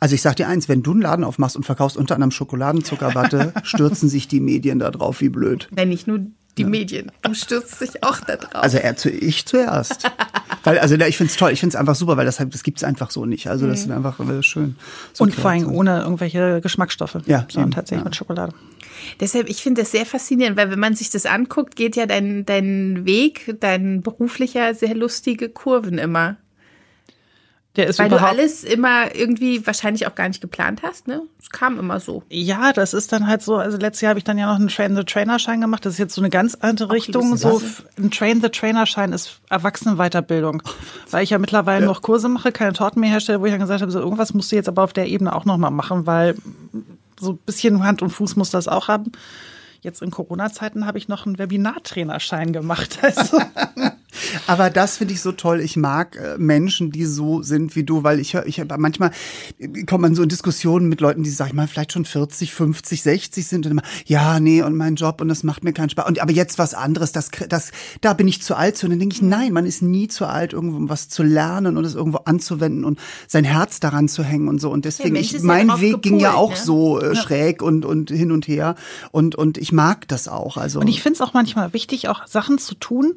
Also 0.00 0.14
ich 0.14 0.22
sag 0.22 0.36
dir 0.36 0.48
eins, 0.48 0.68
wenn 0.68 0.82
du 0.82 0.92
einen 0.92 1.02
Laden 1.02 1.24
aufmachst 1.24 1.56
und 1.56 1.64
verkaufst 1.64 1.96
unter 1.96 2.14
anderem 2.14 2.30
Schokoladenzuckerwatte, 2.30 3.52
stürzen 3.62 4.08
sich 4.08 4.28
die 4.28 4.40
Medien 4.40 4.78
da 4.78 4.90
drauf 4.90 5.20
wie 5.20 5.28
blöd. 5.28 5.68
Nein, 5.70 5.88
nicht 5.88 6.06
nur 6.06 6.20
die 6.56 6.64
Medien. 6.64 7.12
Du 7.22 7.34
stürzt 7.34 7.80
dich 7.80 8.02
auch 8.02 8.18
da 8.20 8.36
drauf. 8.36 8.62
Also 8.62 8.78
er 8.78 8.96
zu, 8.96 9.10
ich 9.10 9.46
zuerst. 9.46 10.10
weil, 10.64 10.78
also 10.80 10.96
ich 10.96 11.16
find's 11.16 11.36
toll, 11.36 11.52
ich 11.52 11.60
find's 11.60 11.76
einfach 11.76 11.94
super, 11.94 12.16
weil 12.16 12.26
das, 12.26 12.40
halt- 12.40 12.52
das 12.52 12.64
gibt's 12.64 12.82
einfach 12.82 13.10
so 13.12 13.24
nicht. 13.24 13.46
Also 13.48 13.66
das 13.68 13.80
ist 13.80 13.90
einfach 13.90 14.18
äh, 14.20 14.42
schön. 14.42 14.76
So 15.12 15.24
Und 15.24 15.34
vor 15.34 15.50
allem 15.52 15.70
ohne 15.70 16.00
irgendwelche 16.00 16.60
Geschmacksstoffe, 16.60 17.14
Ja, 17.26 17.46
sondern 17.48 17.68
eben, 17.68 17.70
tatsächlich 17.70 18.00
ja. 18.02 18.04
mit 18.04 18.16
Schokolade. 18.16 18.54
Deshalb, 19.20 19.48
ich 19.48 19.62
finde 19.62 19.82
das 19.82 19.92
sehr 19.92 20.04
faszinierend, 20.04 20.56
weil 20.56 20.70
wenn 20.72 20.80
man 20.80 20.96
sich 20.96 21.10
das 21.10 21.26
anguckt, 21.26 21.76
geht 21.76 21.94
ja 21.94 22.06
dein, 22.06 22.44
dein 22.44 23.06
Weg, 23.06 23.54
dein 23.60 24.02
beruflicher, 24.02 24.74
sehr 24.74 24.94
lustige 24.96 25.48
Kurven 25.48 25.98
immer. 25.98 26.36
Der 27.78 27.86
ist 27.86 28.00
Weil 28.00 28.08
du 28.08 28.20
alles 28.20 28.64
immer 28.64 29.14
irgendwie 29.14 29.64
wahrscheinlich 29.64 30.08
auch 30.08 30.16
gar 30.16 30.26
nicht 30.26 30.40
geplant 30.40 30.82
hast, 30.82 31.06
ne? 31.06 31.22
Es 31.40 31.48
kam 31.50 31.78
immer 31.78 32.00
so. 32.00 32.24
Ja, 32.28 32.72
das 32.72 32.92
ist 32.92 33.12
dann 33.12 33.28
halt 33.28 33.40
so, 33.40 33.54
also 33.54 33.78
letztes 33.78 34.00
Jahr 34.00 34.10
habe 34.10 34.18
ich 34.18 34.24
dann 34.24 34.36
ja 34.36 34.46
noch 34.46 34.56
einen 34.56 34.66
Train-the-Trainer-Schein 34.66 35.60
gemacht. 35.60 35.86
Das 35.86 35.92
ist 35.92 36.00
jetzt 36.00 36.14
so 36.16 36.20
eine 36.20 36.28
ganz 36.28 36.56
andere 36.56 36.90
Richtung. 36.90 37.26
liebes 37.26 37.40
So 37.40 37.62
ein 37.96 38.10
Train-the-Trainer-Schein 38.10 39.12
ist 39.12 39.38
Erwachsenenweiterbildung. 39.48 40.64
Weil 41.12 41.22
ich 41.22 41.30
ja 41.30 41.38
mittlerweile 41.38 41.86
noch 41.86 42.02
Kurse 42.02 42.28
mache, 42.28 42.50
keine 42.50 42.72
Torten 42.72 42.98
mehr 42.98 43.10
herstelle, 43.10 43.40
wo 43.40 43.46
ich 43.46 43.52
dann 43.52 43.60
gesagt 43.60 43.80
habe, 43.80 43.92
so 43.92 44.00
irgendwas 44.00 44.34
musst 44.34 44.50
du 44.50 44.56
jetzt 44.56 44.68
aber 44.68 44.82
auf 44.82 44.92
der 44.92 45.06
Ebene 45.06 45.32
auch 45.32 45.44
nochmal 45.44 45.70
machen, 45.70 46.04
weil 46.04 46.34
so 47.20 47.34
ein 47.34 47.38
bisschen 47.46 47.84
Hand 47.84 48.02
und 48.02 48.10
Fuß 48.10 48.34
muss 48.34 48.50
das 48.50 48.66
auch 48.66 48.88
haben. 48.88 49.12
Jetzt 49.82 50.02
in 50.02 50.10
Corona-Zeiten 50.10 50.84
habe 50.84 50.98
ich 50.98 51.06
noch 51.06 51.26
einen 51.26 51.38
Webinartrainerschein 51.38 52.52
gemacht. 52.52 52.98
Also, 53.02 53.40
Aber 54.46 54.70
das 54.70 54.98
finde 54.98 55.14
ich 55.14 55.20
so 55.20 55.32
toll. 55.32 55.60
Ich 55.60 55.76
mag 55.76 56.16
äh, 56.16 56.36
Menschen, 56.38 56.90
die 56.90 57.04
so 57.04 57.42
sind 57.42 57.76
wie 57.76 57.84
du, 57.84 58.02
weil 58.02 58.20
ich 58.20 58.34
höre, 58.34 58.46
ich 58.46 58.62
manchmal 58.78 59.10
äh, 59.58 59.84
kommt 59.84 60.02
man 60.02 60.14
so 60.14 60.22
in 60.22 60.28
Diskussionen 60.28 60.88
mit 60.88 61.00
Leuten, 61.00 61.22
die, 61.22 61.30
sag 61.30 61.48
ich 61.48 61.54
mal, 61.54 61.68
vielleicht 61.68 61.92
schon 61.92 62.04
40, 62.04 62.52
50, 62.52 63.02
60 63.02 63.46
sind 63.46 63.66
und 63.66 63.72
immer, 63.72 63.82
ja, 64.06 64.40
nee, 64.40 64.62
und 64.62 64.76
mein 64.76 64.94
Job 64.96 65.20
und 65.20 65.28
das 65.28 65.42
macht 65.42 65.64
mir 65.64 65.72
keinen 65.72 65.90
Spaß. 65.90 66.06
Und 66.06 66.20
aber 66.20 66.32
jetzt 66.32 66.58
was 66.58 66.74
anderes, 66.74 67.12
das, 67.12 67.30
das, 67.48 67.70
da 68.00 68.12
bin 68.14 68.28
ich 68.28 68.42
zu 68.42 68.54
alt 68.54 68.76
zu. 68.76 68.86
Und 68.86 68.90
dann 68.90 69.00
denke 69.00 69.14
ich, 69.14 69.22
nein, 69.22 69.52
man 69.52 69.66
ist 69.66 69.82
nie 69.82 70.08
zu 70.08 70.26
alt, 70.26 70.52
irgendwo 70.52 70.76
um 70.76 70.88
was 70.88 71.08
zu 71.08 71.22
lernen 71.22 71.76
und 71.76 71.84
es 71.84 71.94
irgendwo 71.94 72.18
anzuwenden 72.18 72.84
und 72.84 72.98
sein 73.26 73.44
Herz 73.44 73.80
daran 73.80 74.08
zu 74.08 74.22
hängen 74.22 74.48
und 74.48 74.60
so. 74.60 74.70
Und 74.70 74.84
deswegen, 74.84 75.14
Mensch 75.14 75.32
ich, 75.34 75.40
ja 75.40 75.40
mein 75.42 75.68
drauf 75.68 75.80
Weg 75.80 76.02
ging 76.02 76.20
ja 76.20 76.34
auch 76.34 76.50
ne? 76.50 76.56
so 76.56 77.00
äh, 77.00 77.14
schräg 77.14 77.62
und, 77.62 77.84
und 77.84 78.10
hin 78.10 78.32
und 78.32 78.48
her. 78.48 78.76
Und, 79.10 79.34
und 79.34 79.58
ich 79.58 79.72
mag 79.72 80.08
das 80.08 80.28
auch. 80.28 80.56
Also. 80.56 80.80
und 80.80 80.88
ich 80.88 81.02
finde 81.02 81.14
es 81.16 81.20
auch 81.20 81.34
manchmal 81.34 81.72
wichtig, 81.72 82.08
auch 82.08 82.26
Sachen 82.26 82.58
zu 82.58 82.74
tun, 82.74 83.16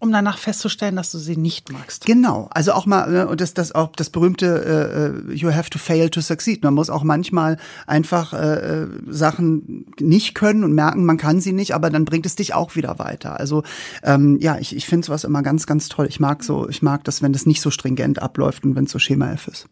um 0.00 0.10
danach 0.10 0.38
festzustellen, 0.38 0.96
dass 0.96 1.12
du 1.12 1.18
sie 1.18 1.36
nicht 1.36 1.70
magst. 1.70 2.06
Genau, 2.06 2.48
also 2.52 2.72
auch 2.72 2.86
mal 2.86 3.10
ne, 3.10 3.28
und 3.28 3.40
das 3.40 3.52
das 3.52 3.72
auch 3.72 3.94
das 3.94 4.08
berühmte 4.08 5.22
äh, 5.28 5.34
you 5.34 5.52
have 5.52 5.68
to 5.70 5.78
fail 5.78 6.08
to 6.08 6.22
succeed. 6.22 6.64
Man 6.64 6.74
muss 6.74 6.88
auch 6.88 7.04
manchmal 7.04 7.58
einfach 7.86 8.32
äh, 8.32 8.82
äh, 8.82 8.88
Sachen 9.08 9.86
nicht 10.00 10.34
können 10.34 10.64
und 10.64 10.72
merken, 10.72 11.04
man 11.04 11.18
kann 11.18 11.40
sie 11.40 11.52
nicht, 11.52 11.74
aber 11.74 11.90
dann 11.90 12.06
bringt 12.06 12.24
es 12.24 12.34
dich 12.34 12.54
auch 12.54 12.76
wieder 12.76 12.98
weiter. 12.98 13.38
Also 13.38 13.62
ähm, 14.02 14.38
ja, 14.40 14.58
ich, 14.58 14.74
ich 14.74 14.86
finde 14.86 15.06
sowas 15.06 15.24
immer 15.24 15.42
ganz 15.42 15.66
ganz 15.66 15.90
toll. 15.90 16.06
Ich 16.08 16.18
mag 16.18 16.42
so, 16.42 16.66
ich 16.68 16.80
mag 16.80 17.04
das, 17.04 17.20
wenn 17.20 17.34
das 17.34 17.44
nicht 17.44 17.60
so 17.60 17.70
stringent 17.70 18.22
abläuft 18.22 18.64
und 18.64 18.74
wenn 18.74 18.84
es 18.84 18.90
so 18.90 18.98
Schema 18.98 19.30
F 19.32 19.48
ist. 19.48 19.66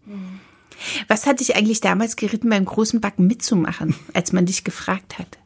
Was 1.09 1.26
hat 1.26 1.41
dich 1.41 1.57
eigentlich 1.57 1.81
damals 1.81 2.16
geritten, 2.16 2.51
beim 2.51 2.66
großen 2.66 3.01
Backen 3.01 3.26
mitzumachen, 3.26 3.95
als 4.12 4.33
man 4.33 4.45
dich 4.45 4.62
gefragt 4.62 5.18
hat? 5.18 5.39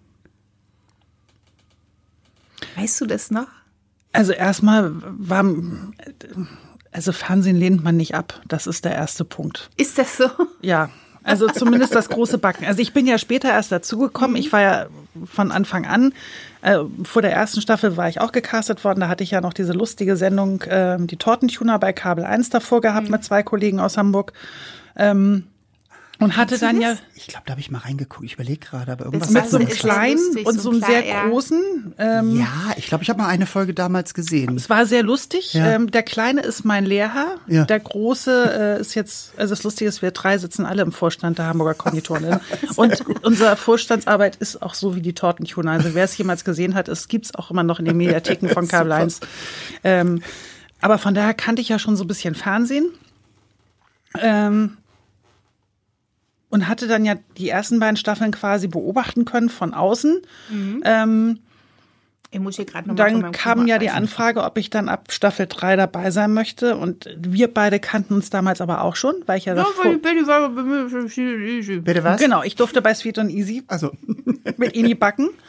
Weißt 2.77 3.01
du 3.01 3.07
das 3.07 3.31
noch? 3.31 3.62
Also 4.13 4.33
erstmal 4.33 4.93
war, 5.03 5.45
also 6.93 7.13
Fernsehen 7.13 7.57
lehnt 7.57 7.83
man 7.83 7.97
nicht 7.97 8.15
ab. 8.15 8.41
Das 8.47 8.67
ist 8.67 8.85
der 8.85 8.95
erste 8.95 9.25
Punkt. 9.25 9.71
Ist 9.77 9.99
das 9.99 10.17
so? 10.17 10.27
Ja, 10.61 10.91
also 11.25 11.47
zumindest 11.49 11.95
das 11.95 12.09
große 12.09 12.39
Backen. 12.39 12.65
Also 12.65 12.81
ich 12.81 12.93
bin 12.93 13.07
ja 13.07 13.17
später 13.17 13.49
erst 13.49 13.73
dazugekommen. 13.73 14.37
Ich 14.37 14.53
war 14.53 14.61
ja 14.61 14.87
von 15.25 15.53
Anfang 15.53 15.87
an, 15.87 16.13
äh, 16.63 16.79
vor 17.05 17.23
der 17.23 17.33
ersten 17.33 17.61
Staffel 17.61 17.97
war 17.97 18.09
ich 18.09 18.21
auch 18.21 18.33
gecastet 18.33 18.85
worden. 18.85 19.01
Da 19.01 19.09
hatte 19.09 19.25
ich 19.25 19.31
ja 19.31 19.41
noch 19.41 19.53
diese 19.53 19.73
lustige 19.73 20.17
Sendung, 20.17 20.63
äh, 20.63 20.97
die 21.01 21.17
Tortentuner 21.17 21.79
bei 21.79 21.93
Kabel 21.93 22.25
1 22.25 22.51
davor 22.51 22.81
gehabt 22.81 23.09
mit 23.09 23.25
zwei 23.25 23.43
Kollegen 23.43 23.81
aus 23.81 23.97
Hamburg. 23.97 24.33
Ähm, 24.97 25.45
und 26.23 26.37
hatte 26.37 26.59
dann 26.59 26.81
ja 26.81 26.97
Ich 27.15 27.27
glaube, 27.27 27.45
da 27.47 27.53
habe 27.53 27.61
ich 27.61 27.71
mal 27.71 27.79
reingeguckt. 27.79 28.25
Ich 28.25 28.35
überlege 28.35 28.59
gerade, 28.59 28.93
aber 28.93 29.05
irgendwas 29.05 29.31
mit 29.31 29.45
so 29.45 29.51
so 29.51 29.57
einem 29.59 29.69
kleinen 29.69 30.19
lustig, 30.19 30.47
und 30.47 30.55
so 30.55 30.63
so 30.63 30.71
ein 30.71 30.83
einem 30.83 30.93
sehr 30.93 31.07
ja. 31.07 31.27
großen. 31.27 31.95
Ähm, 31.99 32.37
Ja, 32.37 32.73
ich 32.77 32.87
glaube, 32.87 33.03
ich 33.05 33.11
habe 33.11 33.21
mal 33.21 33.29
eine 33.29 33.47
Folge 33.47 33.75
damals 33.75 34.15
gesehen. 34.15 34.57
Es 34.57 34.71
war 34.71 34.87
sehr 34.87 35.03
lustig. 35.03 35.55
Ja. 35.55 35.73
Ähm, 35.73 35.91
der 35.91 36.03
Kleine 36.03 36.41
ist 36.43 36.65
mein 36.65 36.85
Lehrherr. 36.85 37.37
Ja. 37.47 37.65
Der 37.65 37.81
Große 37.81 38.77
äh, 38.79 38.81
ist 38.81 38.95
jetzt, 38.95 39.33
also 39.37 39.53
das 39.55 39.63
Lustige 39.63 39.89
ist, 39.89 40.03
wir 40.03 40.11
drei 40.11 40.39
sitzen 40.39 40.67
alle 40.67 40.83
im 40.83 40.93
Vorstand 40.93 41.39
der 41.39 41.47
Hamburger 41.47 41.75
Konditoren. 41.75 42.41
Und 42.77 43.05
unsere 43.23 43.57
Vorstandsarbeit 43.57 44.37
ist 44.37 44.63
auch 44.63 44.75
so 44.75 44.97
wie 44.97 45.03
die 45.03 45.15
Tortentuner. 45.15 45.73
Also 45.73 45.95
wer 45.95 46.05
es 46.05 46.17
jemals 46.17 46.45
gesehen 46.45 46.75
hat, 46.75 46.89
es 46.89 47.09
gibt's 47.09 47.35
auch 47.35 47.51
immer 47.51 47.63
noch 47.63 47.79
in 47.79 47.85
den 47.85 47.97
Mediatheken 47.97 48.49
von 48.49 48.69
Kabel 48.69 48.93
1. 48.93 49.21
Ähm, 49.85 50.23
aber 50.81 50.99
von 50.99 51.15
daher 51.15 51.35
kannte 51.35 51.63
ich 51.63 51.69
ja 51.69 51.79
schon 51.79 51.97
so 51.97 52.05
ein 52.05 52.09
bisschen 52.09 52.35
Fernsehen. 52.35 52.87
Ähm, 54.21 54.77
und 56.53 56.69
hatte 56.69 56.87
dann 56.87 57.05
ja 57.05 57.17
die 57.39 57.49
ersten 57.49 57.81
beiden 57.81 57.97
Staffeln 57.97 58.31
quasi 58.31 58.69
beobachten 58.69 59.25
können 59.25 59.49
von 59.49 59.73
außen. 59.75 60.21
Ähm, 60.85 61.39
Ich 62.31 62.41
muss 62.41 62.57
hier 62.57 62.67
gerade 62.67 62.89
noch 62.89 62.97
mal 62.97 63.11
von 63.11 63.21
dann 63.23 63.33
kam 63.33 63.67
ja 63.67 63.79
die. 63.79 63.91
Anfrage, 63.91 64.43
ob 64.45 64.57
ich 64.59 64.71
dann 64.71 64.89
ab 64.89 65.13
Staffel 65.13 65.47
3 65.49 65.77
dabei 65.77 66.11
sein 66.11 66.33
möchte. 66.35 66.77
Und 66.77 67.09
wir 67.19 67.53
beide 67.53 67.81
kannten 67.81 68.15
uns 68.15 68.31
damals 68.31 68.61
aber 68.61 68.83
auch 68.83 68.97
schon, 68.97 69.15
weil 69.27 69.39
ich 69.39 69.47
ja, 69.47 69.55
Ja, 69.55 69.67
weil 69.83 69.99
Betty 69.99 70.27
war 70.27 70.49
bei 70.51 70.63
mir 70.63 70.89
so 70.89 70.99
easy. 71.21 71.81
Bitte 71.81 72.05
was? 72.05 72.21
Genau, 72.21 72.43
ich 72.43 72.55
durfte 72.55 72.81
bei 72.83 72.95
Sweet 72.95 73.19
und 73.19 73.31
Easy 73.31 73.65
Also, 73.67 73.93
mit 74.57 74.75
Ini 74.77 74.95
backen. 74.95 75.31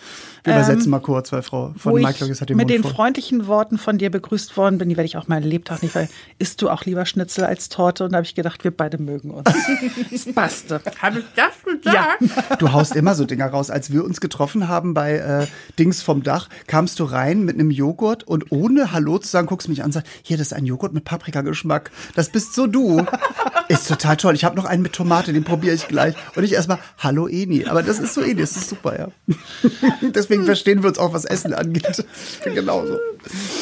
wir 0.44 0.54
übersetzen 0.54 0.90
mal 0.90 1.00
kurz, 1.00 1.32
weil 1.32 1.42
Frau 1.42 1.68
Ähm, 1.68 1.76
von 1.78 2.02
Logis 2.02 2.42
hat 2.42 2.50
den 2.50 2.58
mit 2.58 2.68
Mund 2.68 2.76
den 2.76 2.84
voll. 2.84 2.92
freundlichen 2.94 3.48
Worten 3.48 3.78
von 3.78 3.98
dir 3.98 4.10
begrüßt 4.10 4.58
worden 4.58 4.78
bin, 4.78 4.90
die 4.90 4.98
werde 4.98 5.06
ich 5.06 5.18
auch 5.18 5.28
mein 5.28 5.44
Lebtag 5.44 5.82
nicht, 5.84 5.96
weil 5.96 6.10
isst 6.38 6.62
du 6.62 6.70
auch 6.70 6.84
lieber 6.86 7.06
Schnitzel 7.06 7.46
als 7.46 7.70
Torte? 7.70 8.04
Und 8.04 8.12
da 8.12 8.18
habe 8.18 8.26
ich 8.26 8.36
gedacht, 8.36 8.64
wir 8.64 8.72
beide 8.72 8.98
mögen 8.98 9.32
uns. 9.32 9.50
Es 10.12 10.32
passte. 10.34 10.82
Habe 11.02 11.20
ich 11.20 11.26
das 11.36 11.54
gesagt? 11.64 12.62
Du 12.62 12.72
haust 12.72 12.96
immer 12.96 13.16
so 13.16 13.26
Dinger 13.26 13.48
raus. 13.48 13.70
Als 13.70 13.92
wir 13.92 14.04
uns 14.04 14.22
getroffen 14.22 14.68
haben 14.68 14.94
bei 14.94 15.16
äh, 15.18 15.48
Dings 15.80 16.02
vom 16.02 16.24
Dach, 16.24 16.50
kamst 16.68 17.00
du 17.00 17.04
rein 17.06 17.44
mit 17.44 17.56
einem 17.56 17.72
Joghurt 17.72 18.24
und 18.24 18.52
ohne 18.52 18.92
Hallo 18.92 19.18
zu 19.18 19.30
sagen, 19.30 19.48
guckst 19.48 19.70
mich 19.70 19.82
an 19.82 19.88
und 19.88 19.92
sagst, 19.94 20.12
hier, 20.24 20.38
das 20.38 20.48
ist 20.48 20.54
ein 20.54 20.66
Joghurt 20.66 20.94
mit 20.94 21.04
Paprikageschmack. 21.06 21.92
Das 22.16 22.30
bist 22.30 22.54
so 22.54 22.68
du. 22.68 23.06
ist 23.70 23.88
total 23.88 24.18
toll. 24.18 24.36
Ich 24.36 24.44
habe 24.44 24.56
noch 24.56 24.66
einen 24.66 24.82
mit 24.84 24.94
Tomate, 24.94 25.34
den 25.34 25.44
probiere 25.44 25.76
ich 25.76 25.88
gleich. 25.88 26.16
Und 26.36 26.44
ich 26.44 26.54
erstmal, 26.54 26.80
hallo 26.98 27.28
Eni. 27.28 27.66
Aber 27.66 27.82
das 27.82 28.00
ist 28.00 28.14
so 28.14 28.22
Eni, 28.22 28.42
das 28.42 28.56
ist 28.58 28.70
super, 28.70 28.98
ja. 29.00 29.08
Deswegen 30.02 30.33
verstehen 30.44 30.82
wir 30.84 30.90
uns 30.90 30.98
auch, 30.98 31.14
was 31.14 31.26
Essen 31.26 31.54
angeht. 31.54 32.04
Ich 32.32 32.40
bin 32.40 32.56
genauso. 32.56 32.98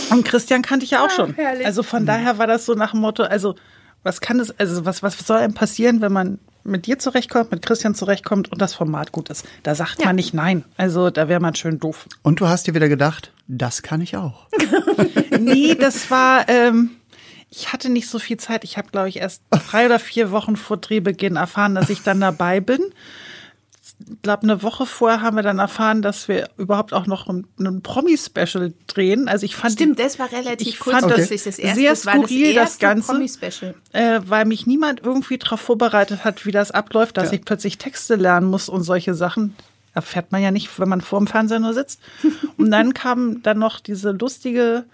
Und 0.10 0.24
Christian 0.26 0.62
kannte 0.62 0.86
ich 0.86 0.92
ja 0.92 1.06
auch 1.06 1.10
schon. 1.10 1.34
herrlich. 1.36 1.66
Also 1.66 1.84
von 1.84 2.06
daher 2.06 2.38
war 2.38 2.48
das 2.48 2.66
so 2.66 2.74
nach 2.74 2.92
dem 2.92 3.02
Motto, 3.02 3.24
also 3.24 3.56
was 4.04 4.22
kann 4.22 4.40
es, 4.40 4.58
also 4.60 4.86
was, 4.86 5.04
was 5.04 5.18
soll 5.20 5.38
einem 5.38 5.54
passieren, 5.54 6.02
wenn 6.02 6.12
man 6.12 6.40
mit 6.64 6.86
dir 6.88 6.98
zurechtkommt, 7.00 7.52
mit 7.52 7.64
Christian 7.64 7.94
zurechtkommt 7.96 8.52
und 8.52 8.62
das 8.62 8.74
Format 8.74 9.12
gut 9.12 9.30
ist? 9.30 9.46
Da 9.64 9.76
sagt 9.76 10.00
Ja. 10.00 10.08
man 10.08 10.16
nicht 10.16 10.34
nein. 10.34 10.64
Also 10.78 11.10
da 11.10 11.28
wäre 11.28 11.40
man 11.40 11.54
schön 11.56 11.80
doof. 11.80 12.08
Und 12.24 12.40
du 12.40 12.48
hast 12.48 12.66
dir 12.68 12.74
wieder 12.74 12.90
gedacht, 12.90 13.32
das 13.48 13.82
kann 13.84 14.02
ich 14.02 14.16
auch. 14.18 14.48
Nee, 15.40 15.74
das 15.76 16.12
war, 16.12 16.48
ähm, 16.50 16.92
ich 17.50 17.74
hatte 17.74 17.90
nicht 17.90 18.08
so 18.10 18.20
viel 18.20 18.38
Zeit. 18.38 18.64
Ich 18.64 18.78
habe, 18.78 18.90
glaube 18.92 19.10
ich, 19.10 19.18
erst 19.18 19.42
drei 19.50 19.86
oder 19.88 19.98
vier 19.98 20.30
Wochen 20.32 20.56
vor 20.56 20.78
Drehbeginn 20.78 21.36
erfahren, 21.36 21.74
dass 21.74 21.90
ich 21.90 22.04
dann 22.04 22.20
dabei 22.20 22.60
bin. 22.60 22.80
Ich 24.10 24.22
glaube, 24.22 24.43
eine 24.43 24.64
Woche 24.64 24.86
vorher 24.86 25.22
haben 25.22 25.36
wir 25.36 25.43
dann 25.43 25.60
erfahren, 25.60 26.02
dass 26.02 26.28
wir 26.28 26.49
überhaupt 26.58 26.93
auch 26.93 27.08
noch 27.08 27.28
ein, 27.28 27.45
ein 27.60 27.82
Promi-Special 27.82 28.74
drehen. 28.88 29.28
Also 29.28 29.45
ich 29.45 29.56
fand 29.56 29.74
Stimmt, 29.74 29.99
das 29.99 30.20
war 30.20 30.32
relativ 30.32 30.68
Ich 30.68 30.78
fand 30.78 31.02
kurzfristig. 31.04 31.43
das 31.43 31.56
Das 31.56 31.60
erste, 31.60 31.80
sehr 31.80 31.89
das 31.91 32.06
war 32.06 32.14
das 32.16 32.24
skurril, 32.30 32.54
das 32.54 32.64
erste 32.64 32.86
Ganze. 32.86 33.12
Promi-Special. 33.12 33.76
äh, 33.93 34.20
weil 34.26 34.45
mich 34.45 34.66
niemand 34.68 35.02
irgendwie 35.04 35.38
darauf 35.38 35.62
vorbereitet 35.62 36.24
hat, 36.24 36.45
wie 36.45 36.52
das 36.52 36.72
abläuft, 36.72 37.18
dass 37.18 37.30
Ja. 37.32 37.34
ich 37.38 37.45
plötzlich 37.45 37.78
Texte 37.78 38.16
lernen 38.16 38.47
muss 38.47 38.70
und 38.70 38.84
solche 38.84 39.14
Sachen. 39.14 39.56
Erfährt 39.93 40.32
man 40.32 40.41
ja 40.41 40.52
nicht, 40.52 40.80
wenn 40.80 40.88
man 40.88 41.02
vor 41.02 41.20
dem 41.20 41.28
Fernseher 41.28 41.60
nur 41.60 41.74
sitzt. 41.74 41.99
Und 42.58 42.72
dann 42.72 42.93
kam 42.93 43.43
dann 43.43 43.60
noch 43.60 43.82
diese 43.82 44.12
lustige 44.12 44.86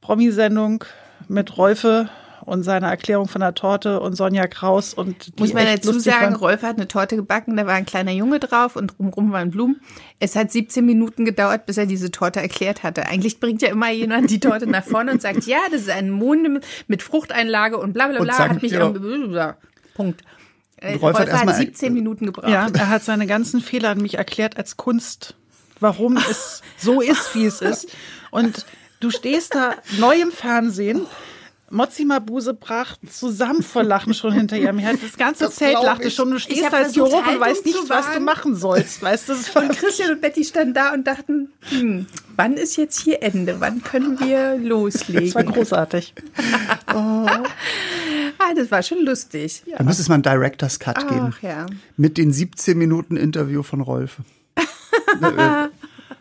Promi-Sendung 0.00 0.84
mit 1.28 1.56
Rolfe 1.58 2.08
und 2.44 2.62
seiner 2.62 2.88
Erklärung 2.88 3.28
von 3.28 3.40
der 3.40 3.54
Torte 3.54 4.00
und 4.00 4.14
Sonja 4.14 4.46
Kraus 4.46 4.94
und 4.94 5.38
die 5.38 5.42
Muss 5.42 5.52
man 5.52 5.66
dazu 5.66 5.98
sagen, 5.98 6.32
waren. 6.32 6.34
Rolf 6.36 6.62
hat 6.62 6.76
eine 6.76 6.88
Torte 6.88 7.16
gebacken, 7.16 7.56
da 7.56 7.66
war 7.66 7.74
ein 7.74 7.86
kleiner 7.86 8.12
Junge 8.12 8.40
drauf 8.40 8.76
und 8.76 8.98
drumherum 8.98 9.32
waren 9.32 9.50
Blumen. 9.50 9.80
Es 10.18 10.36
hat 10.36 10.50
17 10.50 10.84
Minuten 10.84 11.24
gedauert, 11.24 11.66
bis 11.66 11.76
er 11.76 11.86
diese 11.86 12.10
Torte 12.10 12.40
erklärt 12.40 12.82
hatte. 12.82 13.06
Eigentlich 13.06 13.40
bringt 13.40 13.62
ja 13.62 13.68
immer 13.68 13.90
jemand 13.90 14.30
die 14.30 14.40
Torte 14.40 14.66
nach 14.66 14.84
vorne 14.84 15.12
und 15.12 15.22
sagt, 15.22 15.44
ja, 15.46 15.58
das 15.70 15.82
ist 15.82 15.90
ein 15.90 16.10
Mond 16.10 16.64
mit 16.88 17.02
Fruchteinlage 17.02 17.76
und 17.78 17.92
bla 17.92 18.08
bla 18.08 18.20
bla. 18.20 18.34
zack, 18.34 18.50
hat 18.50 18.62
mich 18.62 18.72
ja. 18.72 18.86
am 18.86 19.54
Punkt. 19.94 20.22
Äh, 20.76 20.92
Rolf 20.92 21.02
hat 21.02 21.02
Rolf 21.02 21.18
hat 21.18 21.28
erstmal- 21.28 21.54
17 21.54 21.92
Minuten 21.92 22.26
gebraucht. 22.26 22.48
Ja, 22.48 22.68
er 22.72 22.88
hat 22.88 23.04
seine 23.04 23.26
ganzen 23.26 23.60
Fehler 23.60 23.90
an 23.90 23.98
mich 24.00 24.14
erklärt 24.14 24.56
als 24.56 24.76
Kunst, 24.76 25.34
warum 25.78 26.16
es 26.16 26.62
so 26.78 27.00
ist, 27.00 27.34
wie 27.34 27.44
es 27.44 27.60
ist. 27.60 27.94
Und 28.30 28.64
du 29.00 29.10
stehst 29.10 29.54
da 29.54 29.74
neu 29.98 30.20
im 30.20 30.32
Fernsehen 30.32 31.06
Mozzi 31.70 32.04
Mabuse 32.04 32.52
brach 32.54 32.96
zusammen 33.08 33.62
vor 33.62 33.82
Lachen 33.84 34.12
schon 34.12 34.32
hinter 34.32 34.56
ihr. 34.56 34.72
Mir 34.72 34.86
hat 34.88 35.02
das 35.02 35.16
ganze 35.16 35.44
Das 35.44 35.54
Zelt 35.56 35.74
lachte 35.82 36.08
ich. 36.08 36.14
schon. 36.14 36.30
Du 36.30 36.36
Ich 36.36 36.42
stehst 36.44 36.64
als 36.64 36.72
versucht, 36.92 36.96
Juror 37.12 37.28
und 37.28 37.40
weißt 37.40 37.64
nicht, 37.64 37.88
was 37.88 38.12
du 38.12 38.20
machen 38.20 38.56
sollst. 38.56 39.02
Weißt 39.02 39.28
du, 39.28 39.32
Und 39.58 39.70
Christian 39.76 40.10
und 40.12 40.20
Betty 40.20 40.44
standen 40.44 40.74
da 40.74 40.92
und 40.92 41.06
dachten, 41.06 41.52
hm, 41.68 42.06
wann 42.36 42.54
ist 42.54 42.76
jetzt 42.76 43.00
hier 43.00 43.22
Ende? 43.22 43.56
Wann 43.60 43.82
können 43.84 44.18
wir 44.20 44.54
das 44.56 44.60
war 44.60 44.68
loslegen? 44.68 45.46
großartig. 45.52 46.14
Ah, 48.42 48.54
das 48.56 48.70
war 48.70 48.82
schon 48.82 49.04
lustig. 49.04 49.62
Da 49.76 49.84
müsste 49.84 50.02
es 50.02 50.08
mal 50.08 50.14
einen 50.14 50.22
Director's 50.22 50.78
Cut 50.78 51.06
geben. 51.08 51.34
Ach 51.36 51.42
ja. 51.42 51.66
Mit 51.98 52.16
den 52.16 52.32
17 52.32 52.76
Minuten 52.78 53.16
Interview 53.18 53.62
von 53.62 53.80
Rolf. 53.82 54.16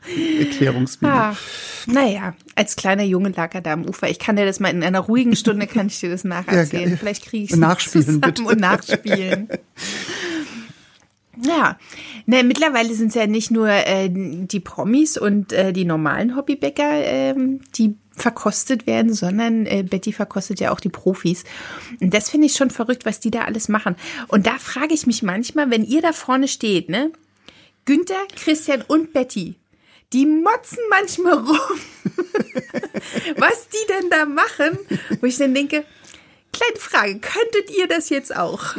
äh, 0.17 0.39
Erklärungsvideo. 0.45 1.09
Ah, 1.13 1.35
naja, 1.87 2.33
als 2.55 2.75
kleiner 2.75 3.03
Junge 3.03 3.29
lag 3.29 3.53
er 3.55 3.61
da 3.61 3.73
am 3.73 3.85
Ufer. 3.85 4.09
Ich 4.09 4.19
kann 4.19 4.35
dir 4.35 4.45
das 4.45 4.59
mal 4.59 4.69
in 4.69 4.83
einer 4.83 4.99
ruhigen 4.99 5.35
Stunde, 5.35 5.67
kann 5.67 5.87
ich 5.87 5.99
dir 5.99 6.09
das 6.09 6.23
nacherzählen. 6.25 6.83
Ja, 6.83 6.89
ge- 6.89 6.97
Vielleicht 6.97 7.25
kriege 7.25 7.43
ich 7.45 7.51
es 7.51 7.57
nachspielen, 7.57 8.21
bitte. 8.21 8.43
und 8.43 8.59
nachspielen. 8.59 9.49
Ja, 11.41 11.77
ne, 12.25 12.43
mittlerweile 12.43 12.93
sind 12.93 13.09
es 13.09 13.15
ja 13.15 13.25
nicht 13.25 13.49
nur 13.49 13.69
äh, 13.69 14.09
die 14.11 14.59
Promis 14.59 15.17
und 15.17 15.53
äh, 15.53 15.71
die 15.71 15.85
normalen 15.85 16.35
Hobbybäcker, 16.35 16.89
ähm, 17.05 17.61
die 17.75 17.95
verkostet 18.11 18.85
werden, 18.85 19.13
sondern 19.13 19.65
äh, 19.65 19.83
Betty 19.89 20.11
verkostet 20.11 20.59
ja 20.59 20.71
auch 20.71 20.81
die 20.81 20.89
Profis. 20.89 21.45
Und 22.01 22.13
das 22.13 22.29
finde 22.29 22.47
ich 22.47 22.53
schon 22.55 22.69
verrückt, 22.71 23.05
was 23.05 23.21
die 23.21 23.31
da 23.31 23.43
alles 23.45 23.69
machen. 23.69 23.95
Und 24.27 24.47
da 24.47 24.57
frage 24.59 24.93
ich 24.93 25.07
mich 25.07 25.23
manchmal, 25.23 25.71
wenn 25.71 25.85
ihr 25.85 26.01
da 26.01 26.11
vorne 26.11 26.49
steht, 26.49 26.89
ne? 26.89 27.11
Günther, 27.85 28.19
Christian 28.35 28.81
und 28.85 29.13
Betty, 29.13 29.55
die 30.13 30.25
motzen 30.25 30.79
manchmal 30.89 31.33
rum, 31.33 31.79
was 33.37 33.67
die 33.69 33.87
denn 33.87 34.09
da 34.09 34.25
machen, 34.25 34.77
wo 35.19 35.27
ich 35.27 35.37
dann 35.37 35.53
denke, 35.53 35.85
kleine 36.51 36.77
Frage, 36.77 37.19
könntet 37.19 37.75
ihr 37.77 37.87
das 37.87 38.09
jetzt 38.09 38.35
auch? 38.35 38.75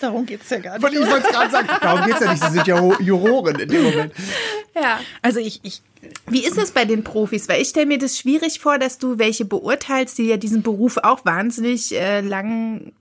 Darum 0.00 0.26
geht's 0.26 0.50
ja 0.50 0.58
gar 0.58 0.76
Ich 0.76 0.82
wollte 0.82 0.98
es 0.98 1.22
gerade 1.32 1.50
sagen, 1.50 1.68
darum 1.80 2.06
geht's 2.06 2.20
ja 2.20 2.30
nicht. 2.30 2.44
Sie 2.44 2.50
sind 2.50 2.66
ja 2.66 3.00
Juroren 3.00 3.58
in 3.58 3.68
dem 3.68 3.82
Moment. 3.82 4.12
Ja. 4.74 5.00
Also 5.22 5.40
ich, 5.40 5.60
ich 5.62 5.82
Wie 6.26 6.44
ist 6.44 6.56
das 6.56 6.70
bei 6.70 6.84
den 6.84 7.04
Profis? 7.04 7.48
Weil 7.48 7.60
ich 7.62 7.68
stelle 7.68 7.86
mir 7.86 7.98
das 7.98 8.18
schwierig 8.18 8.60
vor, 8.60 8.78
dass 8.78 8.98
du 8.98 9.18
welche 9.18 9.44
beurteilst, 9.44 10.18
die 10.18 10.24
ja 10.24 10.36
diesen 10.36 10.62
Beruf 10.62 10.98
auch 10.98 11.24
wahnsinnig 11.24 11.94
äh, 11.94 12.20
lang 12.20 12.92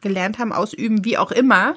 gelernt 0.00 0.38
haben, 0.38 0.52
ausüben, 0.52 1.04
wie 1.04 1.18
auch 1.18 1.30
immer. 1.30 1.76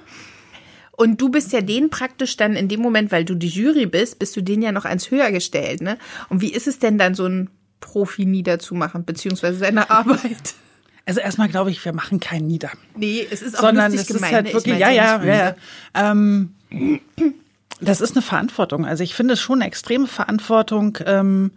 Und 0.96 1.20
du 1.20 1.30
bist 1.30 1.52
ja 1.54 1.62
denen 1.62 1.90
praktisch 1.90 2.38
dann 2.38 2.56
in 2.56 2.68
dem 2.68 2.80
Moment, 2.80 3.12
weil 3.12 3.26
du 3.26 3.36
die 3.36 3.48
Jury 3.48 3.88
bist, 3.88 4.20
bist 4.20 4.36
du 4.36 4.42
denen 4.42 4.62
ja 4.62 4.72
noch 4.72 4.86
eins 4.86 5.10
höher 5.10 5.32
gestellt, 5.32 5.82
ne? 5.82 5.98
Und 6.30 6.42
wie 6.42 6.54
ist 6.54 6.68
es 6.68 6.80
denn 6.80 6.98
dann, 6.98 7.16
so 7.16 7.26
ein 7.26 7.50
Profi 7.80 8.26
niederzumachen, 8.26 9.04
beziehungsweise 9.04 9.58
seine 9.58 9.90
Arbeit? 9.90 10.54
Also 11.06 11.20
erstmal 11.20 11.50
glaube 11.50 11.72
ich, 11.72 11.84
wir 11.84 11.94
machen 11.94 12.20
keinen 12.20 12.48
Nieder. 12.48 12.70
Nee, 12.96 13.28
es 13.30 13.42
ist 13.42 13.58
auch 13.58 13.62
sondern 13.62 13.92
lustig 13.92 14.10
es 14.10 14.10
ist 14.10 14.16
gemeint. 14.16 14.34
halt 14.36 14.46
ne? 14.46 14.54
wirklich, 14.54 14.76
Ich 14.76 14.80
ja, 14.80 14.90
ja, 14.90 15.24
ja, 15.24 15.36
ja. 15.36 15.56
Ähm, 16.12 16.54
das 17.82 18.00
ist 18.00 18.16
eine 18.16 18.22
Verantwortung. 18.22 18.86
Also 18.86 19.04
ich 19.04 19.16
finde 19.16 19.34
es 19.34 19.42
schon 19.42 19.62
eine 19.62 19.68
extreme 19.68 20.08
Verantwortung 20.08 20.98
ähm, 21.06 21.52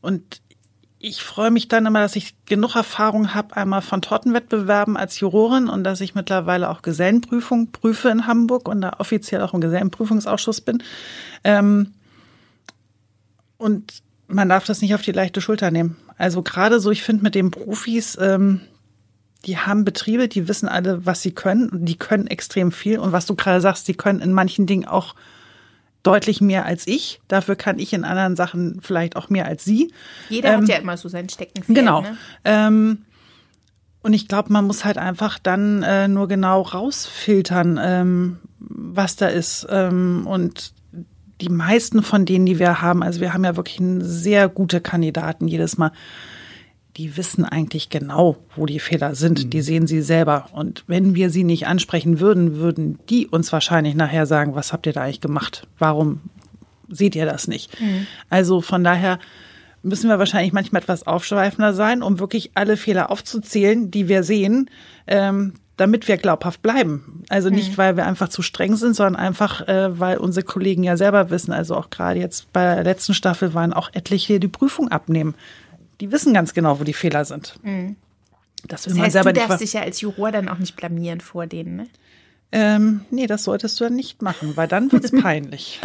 und 0.00 0.40
ich 1.00 1.22
freue 1.22 1.50
mich 1.50 1.68
dann 1.68 1.86
immer, 1.86 2.00
dass 2.00 2.16
ich 2.16 2.34
genug 2.46 2.74
Erfahrung 2.74 3.34
habe, 3.34 3.56
einmal 3.56 3.82
von 3.82 4.02
Tortenwettbewerben 4.02 4.96
als 4.96 5.20
Jurorin 5.20 5.68
und 5.68 5.84
dass 5.84 6.00
ich 6.00 6.14
mittlerweile 6.14 6.68
auch 6.68 6.82
Gesellenprüfung 6.82 7.70
prüfe 7.70 8.08
in 8.08 8.26
Hamburg 8.26 8.68
und 8.68 8.80
da 8.80 8.96
offiziell 8.98 9.42
auch 9.42 9.54
im 9.54 9.60
Gesellenprüfungsausschuss 9.60 10.60
bin. 10.60 10.82
Ähm, 11.44 11.92
und 13.58 14.02
man 14.26 14.48
darf 14.48 14.64
das 14.64 14.82
nicht 14.82 14.94
auf 14.94 15.02
die 15.02 15.12
leichte 15.12 15.40
Schulter 15.40 15.70
nehmen. 15.70 15.96
Also 16.16 16.42
gerade 16.42 16.80
so, 16.80 16.90
ich 16.90 17.02
finde 17.04 17.22
mit 17.22 17.36
den 17.36 17.52
Profis, 17.52 18.18
ähm, 18.20 18.60
die 19.44 19.56
haben 19.56 19.84
Betriebe, 19.84 20.26
die 20.26 20.48
wissen 20.48 20.68
alle, 20.68 21.06
was 21.06 21.22
sie 21.22 21.30
können. 21.30 21.68
Und 21.68 21.84
die 21.86 21.96
können 21.96 22.26
extrem 22.26 22.72
viel. 22.72 22.98
Und 22.98 23.12
was 23.12 23.24
du 23.24 23.36
gerade 23.36 23.60
sagst, 23.60 23.86
die 23.86 23.94
können 23.94 24.20
in 24.20 24.32
manchen 24.32 24.66
Dingen 24.66 24.84
auch 24.84 25.14
deutlich 26.02 26.40
mehr 26.40 26.64
als 26.64 26.86
ich. 26.86 27.20
Dafür 27.28 27.56
kann 27.56 27.78
ich 27.78 27.92
in 27.92 28.04
anderen 28.04 28.36
Sachen 28.36 28.80
vielleicht 28.82 29.16
auch 29.16 29.30
mehr 29.30 29.46
als 29.46 29.64
sie. 29.64 29.92
Jeder 30.28 30.54
Ähm, 30.54 30.62
hat 30.62 30.68
ja 30.68 30.76
immer 30.76 30.96
so 30.96 31.08
sein 31.08 31.28
Steckenpferd. 31.28 31.76
Genau. 31.76 32.02
Ne? 32.02 32.16
Ähm, 32.44 32.98
und 34.02 34.12
ich 34.12 34.28
glaube, 34.28 34.52
man 34.52 34.64
muss 34.66 34.84
halt 34.84 34.96
einfach 34.96 35.38
dann 35.38 35.82
äh, 35.82 36.08
nur 36.08 36.28
genau 36.28 36.62
rausfiltern, 36.62 37.78
ähm, 37.82 38.38
was 38.58 39.16
da 39.16 39.26
ist. 39.26 39.66
Ähm, 39.70 40.26
und 40.26 40.72
die 41.40 41.48
meisten 41.48 42.02
von 42.02 42.24
denen, 42.24 42.46
die 42.46 42.58
wir 42.58 42.80
haben, 42.80 43.02
also 43.02 43.20
wir 43.20 43.32
haben 43.32 43.44
ja 43.44 43.56
wirklich 43.56 43.80
sehr 44.00 44.48
gute 44.48 44.80
Kandidaten 44.80 45.46
jedes 45.48 45.78
Mal, 45.78 45.92
die 46.98 47.16
wissen 47.16 47.44
eigentlich 47.44 47.90
genau, 47.90 48.36
wo 48.56 48.66
die 48.66 48.80
Fehler 48.80 49.14
sind. 49.14 49.52
Die 49.52 49.60
sehen 49.60 49.86
sie 49.86 50.02
selber. 50.02 50.46
Und 50.52 50.82
wenn 50.88 51.14
wir 51.14 51.30
sie 51.30 51.44
nicht 51.44 51.68
ansprechen 51.68 52.18
würden, 52.18 52.56
würden 52.56 52.98
die 53.08 53.28
uns 53.28 53.52
wahrscheinlich 53.52 53.94
nachher 53.94 54.26
sagen, 54.26 54.56
was 54.56 54.72
habt 54.72 54.84
ihr 54.86 54.92
da 54.92 55.02
eigentlich 55.02 55.20
gemacht? 55.20 55.68
Warum 55.78 56.20
seht 56.88 57.14
ihr 57.14 57.24
das 57.24 57.46
nicht? 57.46 57.70
Also 58.28 58.60
von 58.60 58.82
daher 58.82 59.20
müssen 59.84 60.10
wir 60.10 60.18
wahrscheinlich 60.18 60.52
manchmal 60.52 60.82
etwas 60.82 61.06
aufschweifender 61.06 61.72
sein, 61.72 62.02
um 62.02 62.18
wirklich 62.18 62.50
alle 62.54 62.76
Fehler 62.76 63.12
aufzuzählen, 63.12 63.92
die 63.92 64.08
wir 64.08 64.24
sehen, 64.24 64.68
ähm, 65.06 65.54
damit 65.76 66.08
wir 66.08 66.16
glaubhaft 66.16 66.62
bleiben. 66.62 67.22
Also 67.28 67.48
nicht, 67.48 67.78
weil 67.78 67.96
wir 67.96 68.06
einfach 68.06 68.28
zu 68.28 68.42
streng 68.42 68.74
sind, 68.74 68.96
sondern 68.96 69.14
einfach, 69.14 69.68
äh, 69.68 69.96
weil 70.00 70.18
unsere 70.18 70.44
Kollegen 70.44 70.82
ja 70.82 70.96
selber 70.96 71.30
wissen, 71.30 71.52
also 71.52 71.76
auch 71.76 71.90
gerade 71.90 72.18
jetzt 72.18 72.52
bei 72.52 72.74
der 72.74 72.82
letzten 72.82 73.14
Staffel 73.14 73.54
waren 73.54 73.72
auch 73.72 73.90
etliche, 73.92 74.40
die 74.40 74.48
Prüfung 74.48 74.88
abnehmen. 74.88 75.36
Die 76.00 76.12
wissen 76.12 76.32
ganz 76.34 76.54
genau, 76.54 76.80
wo 76.80 76.84
die 76.84 76.92
Fehler 76.92 77.24
sind. 77.24 77.58
Das 78.66 78.86
will 78.86 78.90
Das 78.90 78.94
man 78.94 79.02
heißt, 79.04 79.12
selber 79.12 79.32
du 79.32 79.40
darfst 79.40 79.60
dich 79.60 79.72
ja 79.72 79.82
als 79.82 80.00
Juror 80.00 80.32
dann 80.32 80.48
auch 80.48 80.58
nicht 80.58 80.76
blamieren 80.76 81.20
vor 81.20 81.46
denen, 81.46 81.76
ne? 81.76 81.86
Ähm, 82.50 83.02
nee, 83.10 83.26
das 83.26 83.44
solltest 83.44 83.78
du 83.78 83.84
dann 83.84 83.94
nicht 83.94 84.22
machen, 84.22 84.56
weil 84.56 84.68
dann 84.68 84.90
wird's 84.90 85.12
peinlich. 85.22 85.80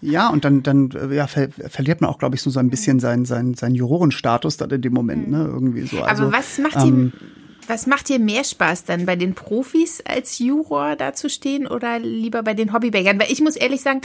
Ja, 0.00 0.28
und 0.28 0.44
dann, 0.44 0.62
dann 0.62 0.90
äh, 0.90 1.14
ja, 1.14 1.26
ver 1.26 1.50
verliert 1.50 2.00
man 2.00 2.10
auch, 2.10 2.18
glaube 2.18 2.34
ich, 2.34 2.42
so, 2.42 2.50
so 2.50 2.58
ein 2.58 2.70
bisschen 2.70 2.98
seinen, 2.98 3.24
seinen, 3.24 3.54
seinen 3.54 3.74
Jurorenstatus 3.76 4.56
dann 4.56 4.70
in 4.70 4.82
dem 4.82 4.92
Moment, 4.92 5.30
ne? 5.30 5.44
Irgendwie 5.44 5.82
so. 5.86 6.02
Also, 6.02 6.24
Aber 6.24 6.32
was 6.32 6.58
macht 6.58 6.76
ähm, 6.76 7.12
dir, 7.12 7.20
was 7.68 7.86
macht 7.86 8.08
dir 8.08 8.18
mehr 8.18 8.42
Spaß 8.42 8.84
dann, 8.84 9.06
bei 9.06 9.14
den 9.14 9.34
Profis 9.34 10.02
als 10.04 10.38
Juror 10.40 10.96
dazustehen 10.96 11.66
oder 11.68 12.00
lieber 12.00 12.42
bei 12.42 12.54
den 12.54 12.72
Hobbybäckern? 12.72 13.20
Weil 13.20 13.30
ich 13.30 13.40
muss 13.40 13.54
ehrlich 13.54 13.82
sagen, 13.82 14.00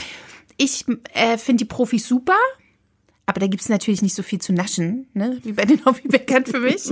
ich 0.58 0.84
äh, 1.12 1.38
finde 1.38 1.64
die 1.64 1.68
Profis 1.68 2.06
super, 2.06 2.36
aber 3.26 3.40
da 3.40 3.46
gibt's 3.48 3.68
natürlich 3.68 4.02
nicht 4.02 4.14
so 4.14 4.22
viel 4.22 4.40
zu 4.40 4.52
naschen, 4.52 5.08
ne? 5.14 5.38
wie 5.42 5.52
bei 5.52 5.64
den 5.64 5.84
Hobbybäckern 5.84 6.46
für 6.46 6.60
mich. 6.60 6.84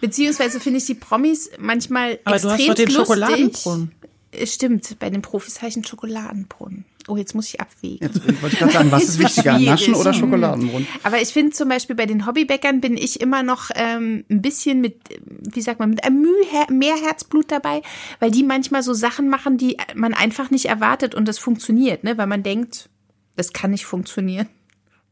Beziehungsweise 0.00 0.60
finde 0.60 0.78
ich 0.78 0.86
die 0.86 0.94
Promis 0.94 1.50
manchmal 1.58 2.18
Aber 2.24 2.38
du 2.38 2.50
hast 2.50 2.60
extrem 2.60 2.68
doch 2.68 2.74
den 2.74 2.86
lustig. 2.88 2.96
Schokoladenbrunnen. 3.06 3.92
Äh, 4.32 4.46
Stimmt, 4.46 4.98
bei 4.98 5.10
den 5.10 5.22
Profis 5.22 5.58
habe 5.58 5.68
ich 5.68 5.76
einen 5.76 5.84
Schokoladenbrunnen. 5.84 6.84
Oh, 7.08 7.16
jetzt 7.16 7.34
muss 7.36 7.46
ich 7.48 7.60
abwägen. 7.60 7.98
jetzt 8.00 8.42
wollte 8.42 8.54
ich 8.54 8.58
gerade 8.58 8.72
sagen, 8.72 8.90
was 8.90 9.04
ist 9.04 9.18
wichtiger. 9.20 9.56
Naschen 9.60 9.94
oder 9.94 10.12
Hm. 10.12 10.18
Schokoladenbrunn? 10.18 10.86
Aber 11.04 11.22
ich 11.22 11.28
finde 11.28 11.52
zum 11.52 11.68
Beispiel 11.68 11.94
bei 11.94 12.04
den 12.06 12.26
Hobbybäckern 12.26 12.80
bin 12.80 12.96
ich 12.96 13.20
immer 13.20 13.44
noch 13.44 13.70
ähm, 13.76 14.24
ein 14.28 14.42
bisschen 14.42 14.80
mit, 14.80 14.96
wie 15.24 15.60
sagt 15.62 15.78
man, 15.78 15.90
mit 15.90 16.02
einem 16.02 16.20
Mühe 16.22 16.34
mehr 16.68 16.96
Herzblut 16.96 17.52
dabei, 17.52 17.80
weil 18.18 18.32
die 18.32 18.42
manchmal 18.42 18.82
so 18.82 18.92
Sachen 18.92 19.28
machen, 19.28 19.56
die 19.56 19.76
man 19.94 20.14
einfach 20.14 20.50
nicht 20.50 20.64
erwartet 20.66 21.14
und 21.14 21.28
das 21.28 21.38
funktioniert, 21.38 22.02
ne? 22.02 22.18
Weil 22.18 22.26
man 22.26 22.42
denkt, 22.42 22.88
das 23.36 23.52
kann 23.52 23.70
nicht 23.70 23.86
funktionieren. 23.86 24.48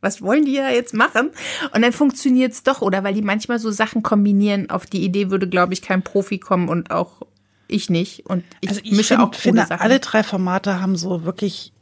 Was 0.05 0.23
wollen 0.23 0.45
die 0.45 0.55
da 0.57 0.71
jetzt 0.71 0.95
machen? 0.95 1.31
Und 1.75 1.83
dann 1.83 1.93
funktioniert's 1.93 2.63
doch, 2.63 2.83
oder 2.83 3.03
weil 3.03 3.15
die 3.15 3.23
manchmal 3.23 3.59
so 3.59 3.71
Sachen 3.71 4.03
kombinieren. 4.03 4.71
Auf 4.71 4.87
die 4.87 5.03
Idee 5.05 5.31
würde, 5.31 5.49
glaube 5.49 5.73
ich, 5.73 5.83
kein 5.83 6.03
Profi 6.03 6.39
kommen 6.39 6.69
und 6.69 6.91
auch 6.91 7.23
ich 7.67 7.91
nicht. 7.91 8.27
Und 8.27 8.45
ich, 8.61 8.69
Also 8.69 8.81
ich 8.85 8.93
mische 8.93 9.17
find, 9.17 9.21
auch 9.21 9.35
finde, 9.35 9.67
Sachen. 9.67 9.81
alle 9.81 9.99
drei 10.01 10.23
Formate 10.23 10.81
haben 10.81 10.97
so 10.97 11.25
wirklich 11.25 11.73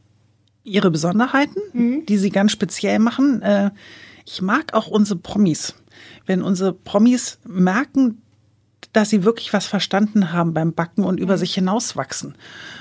ihre 0.64 0.90
Besonderheiten, 0.92 1.58
Mhm. 1.72 2.06
die 2.06 2.16
sie 2.18 2.30
ganz 2.30 2.52
speziell 2.52 2.98
machen. 3.00 3.42
Äh, 3.42 3.70
Ich 4.24 4.40
mag 4.40 4.72
auch 4.74 4.86
unsere 4.86 5.18
Promis. 5.18 5.74
Wenn 6.26 6.42
unsere 6.42 6.72
Promis 6.72 7.40
merken, 7.44 8.22
dass 8.92 9.10
sie 9.10 9.24
wirklich 9.24 9.52
was 9.52 9.66
verstanden 9.66 10.32
haben 10.32 10.52
beim 10.52 10.72
Backen 10.74 11.04
und 11.04 11.16
Mhm. 11.16 11.22
über 11.22 11.38
sich 11.38 11.54
hinauswachsen. 11.54 12.34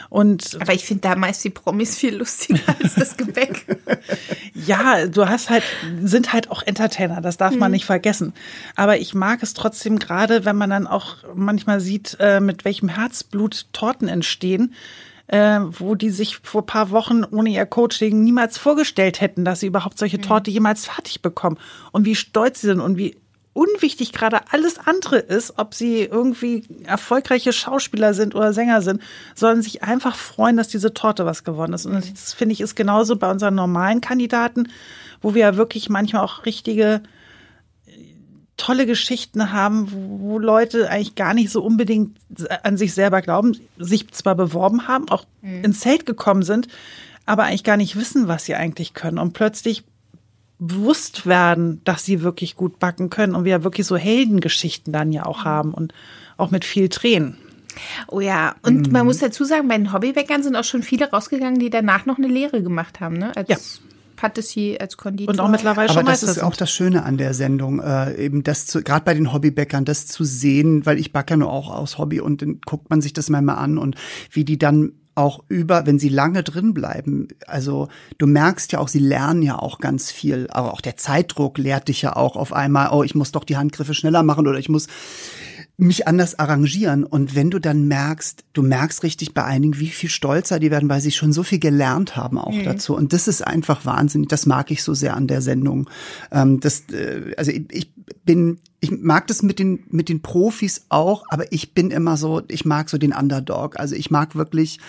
Und 0.10 0.58
Aber 0.60 0.74
ich 0.74 0.84
finde 0.86 1.02
da 1.02 1.16
meist 1.16 1.42
die 1.44 1.50
Promis 1.50 1.98
viel 1.98 2.16
lustiger 2.18 2.60
als 2.84 2.96
das 2.96 3.16
Gebäck. 3.16 3.66
Ja, 4.54 5.08
du 5.08 5.28
hast 5.30 5.50
halt, 5.50 5.64
sind 6.04 6.34
halt 6.34 6.52
auch 6.52 6.64
Entertainer, 6.64 7.22
das 7.22 7.38
darf 7.38 7.56
man 7.56 7.72
nicht 7.72 7.86
vergessen. 7.86 8.34
Aber 8.76 8.98
ich 8.98 9.14
mag 9.14 9.42
es 9.42 9.54
trotzdem 9.54 10.00
gerade, 10.00 10.44
wenn 10.44 10.58
man 10.58 10.70
dann 10.70 10.88
auch 10.88 11.18
manchmal 11.34 11.80
sieht, 11.80 12.18
äh, 12.20 12.42
mit 12.42 12.66
welchem 12.66 12.90
Herzblut 12.90 13.68
Torten 13.72 14.10
entstehen, 14.10 14.74
äh, 15.28 15.60
wo 15.62 15.96
die 15.96 16.10
sich 16.10 16.40
vor 16.44 16.66
paar 16.66 16.90
Wochen 16.92 17.24
ohne 17.24 17.52
ihr 17.52 17.66
Coaching 17.66 18.22
niemals 18.22 18.58
vorgestellt 18.58 19.22
hätten, 19.22 19.46
dass 19.46 19.62
sie 19.62 19.68
überhaupt 19.68 19.98
solche 19.98 20.20
Torte 20.20 20.52
jemals 20.52 20.86
fertig 20.88 21.22
bekommen. 21.22 21.58
Und 21.94 22.04
wie 22.06 22.16
stolz 22.16 22.60
sie 22.60 22.68
sind 22.68 22.82
und 22.82 22.98
wie 22.98 23.16
unwichtig 23.54 24.14
gerade 24.14 24.40
alles 24.52 24.78
andere 24.78 25.18
ist, 25.18 25.58
ob 25.58 25.74
sie 25.74 26.04
irgendwie 26.04 26.64
erfolgreiche 26.86 27.52
Schauspieler 27.52 28.14
sind 28.14 28.34
oder 28.34 28.54
Sänger 28.54 28.82
sind, 28.82 29.02
sondern 29.36 29.62
sich 29.62 29.84
einfach 29.84 30.16
freuen, 30.16 30.58
dass 30.58 30.70
diese 30.70 30.94
Torte 30.94 31.26
was 31.26 31.44
geworden 31.44 31.74
ist. 31.74 31.86
Und 31.86 31.96
das 31.96 32.34
finde 32.34 32.54
ich 32.54 32.62
ist 32.62 32.76
genauso 32.76 33.18
bei 33.18 33.30
unseren 33.30 33.56
normalen 33.56 34.00
Kandidaten, 34.00 34.70
wo 35.22 35.34
wir 35.34 35.42
ja 35.42 35.58
wirklich 35.58 35.90
manchmal 35.90 36.24
auch 36.24 36.46
richtige 36.46 37.02
tolle 38.62 38.86
Geschichten 38.86 39.52
haben, 39.52 39.92
wo 39.92 40.38
Leute 40.38 40.90
eigentlich 40.90 41.16
gar 41.16 41.34
nicht 41.34 41.50
so 41.50 41.64
unbedingt 41.64 42.18
an 42.64 42.78
sich 42.78 42.94
selber 42.94 43.22
glauben, 43.22 43.58
sich 43.78 44.12
zwar 44.12 44.36
beworben 44.36 44.88
haben, 44.88 45.10
auch 45.10 45.26
mhm. 45.42 45.64
ins 45.64 45.80
Zelt 45.80 46.06
gekommen 46.06 46.44
sind, 46.44 46.68
aber 47.26 47.44
eigentlich 47.44 47.64
gar 47.64 47.78
nicht 47.78 47.96
wissen, 47.96 48.28
was 48.28 48.46
sie 48.46 48.56
eigentlich 48.56 48.94
können 48.94 49.18
und 49.18 49.34
plötzlich 49.34 49.84
bewusst 50.62 51.26
werden, 51.26 51.82
dass 51.84 52.06
sie 52.06 52.22
wirklich 52.22 52.56
gut 52.56 52.78
backen 52.78 53.10
können 53.10 53.34
und 53.34 53.46
wir 53.46 53.64
wirklich 53.64 53.88
so 53.88 53.98
Heldengeschichten 53.98 54.94
dann 54.94 55.12
ja 55.12 55.26
auch 55.26 55.40
mhm. 55.40 55.50
haben 55.50 55.74
und 55.74 55.94
auch 56.38 56.52
mit 56.52 56.66
viel 56.66 56.88
Tränen. 56.88 57.38
Oh 58.08 58.20
ja, 58.20 58.56
und 58.62 58.88
mhm. 58.88 58.94
man 58.94 59.06
muss 59.06 59.18
dazu 59.18 59.44
sagen, 59.44 59.68
bei 59.68 59.78
den 59.78 59.92
Hobbybäckern 59.92 60.44
sind 60.44 60.56
auch 60.56 60.64
schon 60.64 60.84
viele 60.84 61.10
rausgegangen, 61.10 61.60
die 61.60 61.70
danach 61.70 62.06
noch 62.06 62.18
eine 62.18 62.28
Lehre 62.28 62.62
gemacht 62.62 63.00
haben, 63.00 63.18
ne? 63.18 63.36
Als 63.36 63.50
ja. 63.50 63.58
Patissier, 64.18 64.80
als 64.80 64.98
Konditor. 64.98 65.34
Und 65.34 65.40
auch 65.40 65.50
mittlerweile 65.50 65.90
Aber 65.90 66.00
schon 66.00 66.06
das 66.06 66.22
ist 66.22 66.44
auch 66.44 66.56
das 66.56 66.70
Schöne 66.70 67.04
an 67.04 67.18
der 67.18 67.34
Sendung, 67.34 67.80
äh, 67.80 68.14
eben 68.24 68.44
das 68.44 68.68
zu, 68.68 68.84
gerade 68.84 69.04
bei 69.04 69.16
den 69.16 69.34
Hobbybäckern, 69.34 69.84
das 69.84 70.06
zu 70.06 70.24
sehen, 70.24 70.86
weil 70.86 71.00
ich 71.00 71.12
backe 71.12 71.34
ja 71.34 71.38
nur 71.38 71.52
auch 71.52 71.74
aus 71.74 71.98
Hobby 71.98 72.20
und 72.20 72.44
dann 72.44 72.62
guckt 72.64 72.92
man 72.92 73.02
sich 73.02 73.14
das 73.14 73.32
manchmal 73.32 73.56
an 73.56 73.80
und 73.80 73.96
wie 74.30 74.46
die 74.46 74.60
dann 74.60 74.92
auch 75.16 75.44
über, 75.50 75.86
wenn 75.86 76.00
sie 76.00 76.10
lange 76.10 76.44
drin 76.44 76.74
bleiben. 76.74 77.28
Also 77.46 77.90
du 78.18 78.28
merkst 78.28 78.72
ja 78.72 78.80
auch, 78.80 78.88
sie 78.88 79.00
lernen 79.00 79.42
ja 79.42 79.60
auch 79.60 79.80
ganz 79.80 80.12
viel. 80.12 80.48
Aber 80.52 80.74
auch 80.74 80.82
der 80.82 80.98
Zeitdruck 80.98 81.58
lehrt 81.58 81.88
dich 81.90 82.02
ja 82.02 82.16
auch 82.16 82.36
auf 82.36 82.54
einmal, 82.54 82.90
oh, 82.92 83.04
ich 83.04 83.16
muss 83.16 83.32
doch 83.32 83.44
die 83.44 83.58
Handgriffe 83.58 83.94
schneller 83.94 84.24
machen 84.24 84.48
oder 84.48 84.58
ich 84.58 84.70
muss 84.70 84.88
mich 85.78 86.08
anders 86.08 86.38
arrangieren. 86.38 87.04
Und 87.04 87.36
wenn 87.36 87.50
du 87.50 87.60
dann 87.60 87.88
merkst, 87.88 88.46
du 88.54 88.62
merkst 88.62 89.04
richtig 89.04 89.34
bei 89.34 89.44
einigen, 89.44 89.80
wie 89.80 89.90
viel 89.90 90.10
stolzer 90.10 90.60
die 90.60 90.72
werden, 90.72 90.90
weil 90.90 91.02
sie 91.02 91.12
schon 91.12 91.34
so 91.34 91.44
viel 91.44 91.60
gelernt 91.60 92.16
haben 92.16 92.38
auch 92.38 92.54
mhm. 92.54 92.64
dazu. 92.64 92.96
Und 92.96 93.14
das 93.14 93.28
ist 93.28 93.46
einfach 93.46 93.86
wahnsinnig. 93.86 94.30
Das 94.30 94.46
mag 94.46 94.72
ich 94.72 94.84
so 94.84 94.94
sehr 94.94 95.16
an 95.16 95.28
der 95.28 95.42
Sendung. 95.42 95.90
Ähm, 96.32 96.60
das, 96.60 96.84
äh, 96.92 97.34
also 97.36 97.52
ich, 97.52 97.66
ich 97.72 97.94
bin, 98.24 98.60
ich 98.84 98.90
mag 98.90 99.28
das 99.28 99.44
mit 99.44 99.60
den, 99.60 99.84
mit 99.92 100.10
den 100.10 100.24
Profis 100.24 100.88
auch, 100.90 101.24
aber 101.30 101.52
ich 101.54 101.76
bin 101.76 101.92
immer 101.92 102.18
so, 102.18 102.42
ich 102.48 102.66
mag 102.66 102.90
so 102.90 102.98
den 102.98 103.14
Underdog. 103.14 103.80
Also 103.80 103.94
ich 103.94 104.10
mag 104.10 104.36
wirklich 104.36 104.80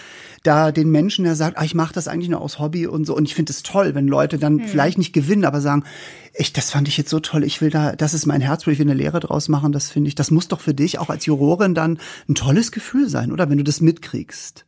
da 0.43 0.73
den 0.73 0.91
Menschen, 0.91 1.27
der 1.27 1.37
sagt, 1.37 1.59
ah, 1.59 1.65
ich 1.65 1.75
mache 1.75 1.93
das 1.93 2.09
eigentlich 2.09 2.31
nur 2.31 2.41
aus 2.41 2.59
Hobby 2.59 2.87
und 2.87 3.05
so. 3.05 3.15
Und 3.15 3.27
ich 3.27 3.35
finde 3.35 3.53
es 3.53 3.63
toll, 3.63 3.95
wenn 3.95 4.09
Leute 4.09 4.39
dann 4.39 4.61
hm. 4.61 4.67
vielleicht 4.67 4.97
nicht 4.97 5.13
gewinnen, 5.13 5.45
aber 5.45 5.61
sagen, 5.61 5.85
ich, 6.33 6.55
das 6.55 6.71
fand 6.71 6.89
ich 6.89 6.97
jetzt 6.97 7.11
so 7.11 7.21
toll, 7.21 7.45
ich 7.45 7.61
will 7.61 7.69
da, 7.69 7.95
das 7.95 8.15
ist 8.15 8.25
mein 8.25 8.41
Herz, 8.41 8.67
ich 8.67 8.79
will 8.79 8.87
eine 8.87 8.95
Lehre 8.95 9.21
draus 9.21 9.51
machen, 9.51 9.73
das 9.73 9.91
finde 9.91 10.09
ich, 10.09 10.15
das 10.15 10.31
muss 10.31 10.49
doch 10.49 10.63
für 10.63 10.73
dich 10.73 10.99
auch 10.99 11.11
als 11.11 11.27
Jurorin 11.27 11.75
dann 11.75 11.99
ein 12.31 12.35
tolles 12.35 12.73
Gefühl 12.73 13.11
sein, 13.11 13.31
oder? 13.31 13.51
Wenn 13.51 13.59
du 13.59 13.65
das 13.65 13.83
mitkriegst. 13.83 14.65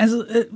Also 0.00 0.24
äh, 0.24 0.46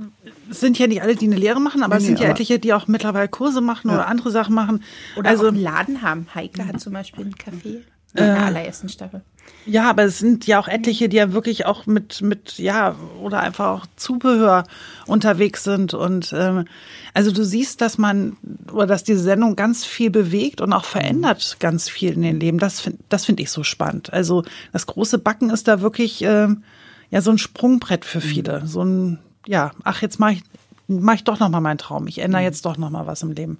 es 0.49 0.59
sind 0.59 0.79
ja 0.79 0.87
nicht 0.87 1.03
alle, 1.03 1.15
die 1.15 1.27
eine 1.27 1.35
Lehre 1.35 1.61
machen, 1.61 1.83
aber 1.83 1.95
nee, 1.95 2.01
es 2.01 2.07
sind 2.07 2.19
ja 2.19 2.29
etliche, 2.29 2.57
die 2.57 2.73
auch 2.73 2.87
mittlerweile 2.87 3.27
Kurse 3.27 3.61
machen 3.61 3.89
ja. 3.89 3.95
oder 3.95 4.07
andere 4.07 4.31
Sachen 4.31 4.55
machen. 4.55 4.83
Oder 5.15 5.29
also, 5.29 5.43
auch 5.43 5.49
einen 5.49 5.61
Laden 5.61 6.01
haben. 6.01 6.27
Heike 6.33 6.65
hat 6.67 6.79
zum 6.81 6.93
Beispiel 6.93 7.25
einen 7.25 7.35
Café 7.35 7.65
in 7.67 7.83
der 8.15 8.37
äh, 8.37 8.39
allerersten 8.39 8.89
Staffel. 8.89 9.21
Ja, 9.67 9.87
aber 9.89 10.03
es 10.03 10.17
sind 10.17 10.47
ja 10.47 10.59
auch 10.59 10.67
etliche, 10.67 11.09
die 11.09 11.17
ja 11.17 11.31
wirklich 11.31 11.67
auch 11.67 11.85
mit, 11.85 12.23
mit, 12.23 12.57
ja, 12.57 12.95
oder 13.21 13.41
einfach 13.41 13.67
auch 13.67 13.85
Zubehör 13.97 14.63
unterwegs 15.05 15.63
sind. 15.63 15.93
Und 15.93 16.33
ähm, 16.35 16.65
also 17.13 17.31
du 17.31 17.43
siehst, 17.43 17.81
dass 17.81 17.99
man, 17.99 18.37
oder 18.71 18.87
dass 18.87 19.03
diese 19.03 19.21
Sendung 19.21 19.55
ganz 19.55 19.85
viel 19.85 20.09
bewegt 20.09 20.61
und 20.61 20.73
auch 20.73 20.85
verändert 20.85 21.57
ganz 21.59 21.87
viel 21.87 22.13
in 22.13 22.23
den 22.23 22.39
Leben. 22.39 22.57
Das 22.57 22.81
finde 22.81 22.99
das 23.09 23.25
finde 23.25 23.43
ich 23.43 23.51
so 23.51 23.63
spannend. 23.63 24.11
Also 24.11 24.43
das 24.71 24.87
große 24.87 25.19
Backen 25.19 25.51
ist 25.51 25.67
da 25.67 25.81
wirklich 25.81 26.23
ähm, 26.23 26.63
ja 27.11 27.21
so 27.21 27.31
ein 27.31 27.37
Sprungbrett 27.37 28.05
für 28.05 28.21
viele. 28.21 28.65
So 28.65 28.83
ein, 28.83 29.19
ja, 29.47 29.71
ach, 29.83 30.01
jetzt 30.01 30.19
mache 30.19 30.33
ich, 30.33 30.43
mach 30.87 31.15
ich 31.15 31.23
doch 31.23 31.39
noch 31.39 31.49
mal 31.49 31.61
meinen 31.61 31.77
Traum. 31.77 32.07
Ich 32.07 32.19
ändere 32.19 32.41
jetzt 32.41 32.65
doch 32.65 32.77
noch 32.77 32.89
mal 32.89 33.07
was 33.07 33.23
im 33.23 33.31
Leben. 33.31 33.57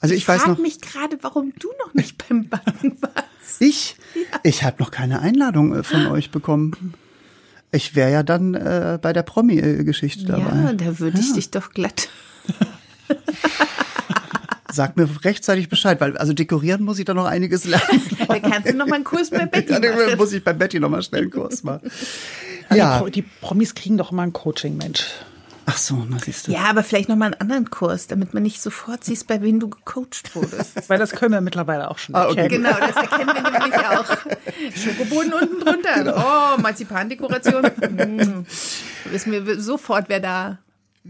Also 0.00 0.14
ich, 0.14 0.22
ich 0.22 0.28
weiß 0.28 0.46
noch. 0.46 0.58
mich 0.58 0.80
gerade, 0.80 1.18
warum 1.22 1.52
du 1.58 1.68
noch 1.84 1.94
nicht 1.94 2.28
beim 2.28 2.48
Backen 2.48 2.96
warst. 3.00 3.16
Ich? 3.60 3.96
Ja. 4.14 4.40
Ich 4.42 4.62
habe 4.62 4.76
noch 4.78 4.90
keine 4.90 5.20
Einladung 5.20 5.74
äh, 5.74 5.82
von 5.82 6.06
euch 6.08 6.30
bekommen. 6.30 6.94
Ich 7.72 7.94
wäre 7.94 8.12
ja 8.12 8.22
dann 8.22 8.54
äh, 8.54 8.98
bei 9.00 9.12
der 9.12 9.22
Promi-Geschichte 9.22 10.26
dabei. 10.26 10.54
Ja, 10.54 10.72
da 10.74 10.98
würde 10.98 11.18
ich 11.18 11.32
dich 11.32 11.50
doch 11.50 11.70
glatt. 11.70 12.08
Sag 14.72 14.96
mir 14.96 15.08
rechtzeitig 15.24 15.68
Bescheid, 15.70 16.00
weil 16.00 16.16
also 16.18 16.34
dekorieren 16.34 16.84
muss 16.84 16.98
ich 16.98 17.06
da 17.06 17.14
noch 17.14 17.24
einiges 17.24 17.64
lernen. 17.64 18.02
da 18.28 18.38
kannst 18.38 18.68
du 18.68 18.74
noch 18.74 18.86
mal 18.86 18.96
einen 18.96 19.04
Kurs 19.04 19.30
bei 19.30 19.46
Betty 19.46 19.72
machen. 19.72 20.08
Ja, 20.10 20.16
muss 20.16 20.32
ich 20.32 20.44
bei 20.44 20.52
Betty 20.52 20.78
noch 20.78 20.90
mal 20.90 21.02
schnell 21.02 21.22
einen 21.22 21.30
Kurs 21.30 21.62
machen. 21.64 21.90
Ja. 22.70 23.02
Die, 23.08 23.22
Promis 23.22 23.74
kriegen 23.74 23.96
doch 23.96 24.12
immer 24.12 24.22
ein 24.22 24.32
Coaching, 24.32 24.76
Mensch. 24.76 25.06
Ach 25.70 25.76
so, 25.76 26.02
na 26.08 26.18
siehst 26.18 26.46
du. 26.46 26.52
Ja, 26.52 26.64
aber 26.70 26.82
vielleicht 26.82 27.10
noch 27.10 27.16
mal 27.16 27.26
einen 27.26 27.40
anderen 27.42 27.68
Kurs, 27.68 28.06
damit 28.06 28.32
man 28.32 28.42
nicht 28.42 28.62
sofort 28.62 29.04
siehst, 29.04 29.26
bei 29.26 29.42
wem 29.42 29.60
du 29.60 29.68
gecoacht 29.68 30.34
wurdest. 30.34 30.88
Weil 30.88 30.98
das 30.98 31.10
können 31.10 31.32
wir 31.32 31.42
mittlerweile 31.42 31.90
auch 31.90 31.98
schon 31.98 32.14
ah, 32.14 32.28
okay. 32.28 32.48
Genau, 32.48 32.70
das 32.70 32.96
erkennen 32.96 33.34
wir 33.34 33.42
nämlich 33.42 33.74
auch. 33.74 34.16
Schokoboden 34.74 35.34
unten 35.34 35.60
drunter. 35.60 35.94
Genau. 35.94 36.16
Oh, 36.16 36.60
Marzipandekoration. 36.60 37.64
Hm. 37.80 38.46
Wissen 39.10 39.32
wir 39.32 39.60
sofort, 39.60 40.08
wer 40.08 40.20
da 40.20 40.58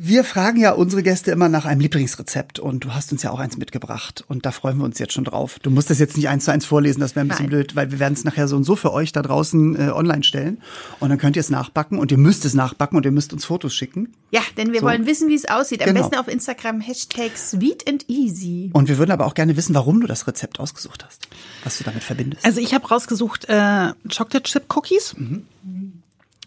wir 0.00 0.22
fragen 0.22 0.60
ja 0.60 0.72
unsere 0.72 1.02
Gäste 1.02 1.32
immer 1.32 1.48
nach 1.48 1.64
einem 1.64 1.80
Lieblingsrezept 1.80 2.60
und 2.60 2.84
du 2.84 2.94
hast 2.94 3.10
uns 3.10 3.24
ja 3.24 3.32
auch 3.32 3.40
eins 3.40 3.56
mitgebracht 3.56 4.24
und 4.28 4.46
da 4.46 4.52
freuen 4.52 4.78
wir 4.78 4.84
uns 4.84 5.00
jetzt 5.00 5.12
schon 5.12 5.24
drauf. 5.24 5.58
Du 5.60 5.70
musst 5.70 5.90
das 5.90 5.98
jetzt 5.98 6.16
nicht 6.16 6.28
eins 6.28 6.44
zu 6.44 6.52
eins 6.52 6.64
vorlesen, 6.64 7.00
das 7.00 7.16
wäre 7.16 7.26
ein 7.26 7.28
bisschen 7.28 7.46
Nein. 7.46 7.50
blöd, 7.50 7.74
weil 7.74 7.90
wir 7.90 7.98
werden 7.98 8.14
es 8.14 8.22
nachher 8.22 8.46
so 8.46 8.54
und 8.54 8.62
so 8.62 8.76
für 8.76 8.92
euch 8.92 9.10
da 9.10 9.22
draußen 9.22 9.74
äh, 9.74 9.90
online 9.90 10.22
stellen 10.22 10.62
und 11.00 11.08
dann 11.08 11.18
könnt 11.18 11.34
ihr 11.34 11.40
es 11.40 11.50
nachbacken 11.50 11.98
und 11.98 12.12
ihr 12.12 12.18
müsst 12.18 12.44
es 12.44 12.54
nachbacken 12.54 12.96
und 12.96 13.06
ihr 13.06 13.10
müsst 13.10 13.32
uns 13.32 13.44
Fotos 13.44 13.74
schicken. 13.74 14.14
Ja, 14.30 14.42
denn 14.56 14.72
wir 14.72 14.80
so. 14.80 14.86
wollen 14.86 15.04
wissen, 15.06 15.28
wie 15.28 15.34
es 15.34 15.48
aussieht. 15.48 15.82
Am 15.82 15.88
genau. 15.88 16.02
besten 16.02 16.14
auf 16.14 16.28
Instagram 16.28 16.80
Hashtag 16.80 17.36
sweet 17.36 17.88
and 17.88 18.08
easy. 18.08 18.70
Und 18.74 18.88
wir 18.88 18.98
würden 18.98 19.10
aber 19.10 19.26
auch 19.26 19.34
gerne 19.34 19.56
wissen, 19.56 19.74
warum 19.74 20.00
du 20.00 20.06
das 20.06 20.28
Rezept 20.28 20.60
ausgesucht 20.60 21.04
hast, 21.04 21.26
was 21.64 21.78
du 21.78 21.82
damit 21.82 22.04
verbindest. 22.04 22.44
Also 22.44 22.60
ich 22.60 22.72
habe 22.72 22.86
rausgesucht 22.86 23.46
äh, 23.48 23.92
Chocolate 24.16 24.44
Chip 24.44 24.64
Cookies. 24.76 25.16
Mhm. 25.16 25.42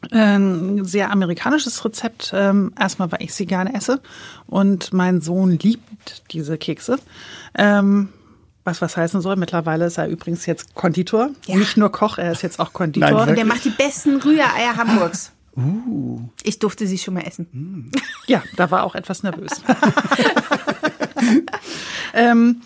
Ein 0.10 0.84
sehr 0.84 1.12
amerikanisches 1.12 1.86
Rezept. 1.86 2.32
Ähm, 2.34 2.74
erstmal, 2.80 3.12
weil 3.12 3.22
ich 3.22 3.34
sie 3.34 3.46
gerne 3.46 3.76
esse. 3.76 4.02
Und 4.48 4.94
mein 4.94 5.22
Sohn 5.22 5.60
liebt 5.60 6.24
diese 6.32 6.58
Kekse. 6.58 6.98
Ähm, 7.54 8.10
was 8.64 8.82
was 8.82 8.98
heißen 8.98 9.22
soll. 9.22 9.36
Mittlerweile 9.36 9.86
ist 9.86 9.98
er 9.98 10.08
übrigens 10.08 10.46
jetzt 10.46 10.76
Konditor. 10.76 11.30
Ja. 11.46 11.56
Nicht 11.56 11.78
nur 11.78 11.92
Koch, 11.92 12.18
er 12.18 12.32
ist 12.32 12.44
jetzt 12.44 12.60
auch 12.60 12.74
Konditor. 12.74 13.12
Nein, 13.12 13.30
und 13.30 13.36
der 13.36 13.46
macht 13.46 13.66
die 13.66 13.70
besten 13.70 14.18
Rühreier 14.18 14.76
Hamburgs. 14.78 15.32
Uh. 15.56 16.22
Ich 16.44 16.60
durfte 16.60 16.88
sie 16.88 16.98
schon 16.98 17.16
mal 17.16 17.22
essen. 17.22 17.48
Mm. 17.52 17.92
Ja, 18.28 18.42
da 18.56 18.72
war 18.72 18.84
auch 18.84 18.96
etwas 18.96 19.24
nervös. 19.24 19.52
ähm, 22.14 22.62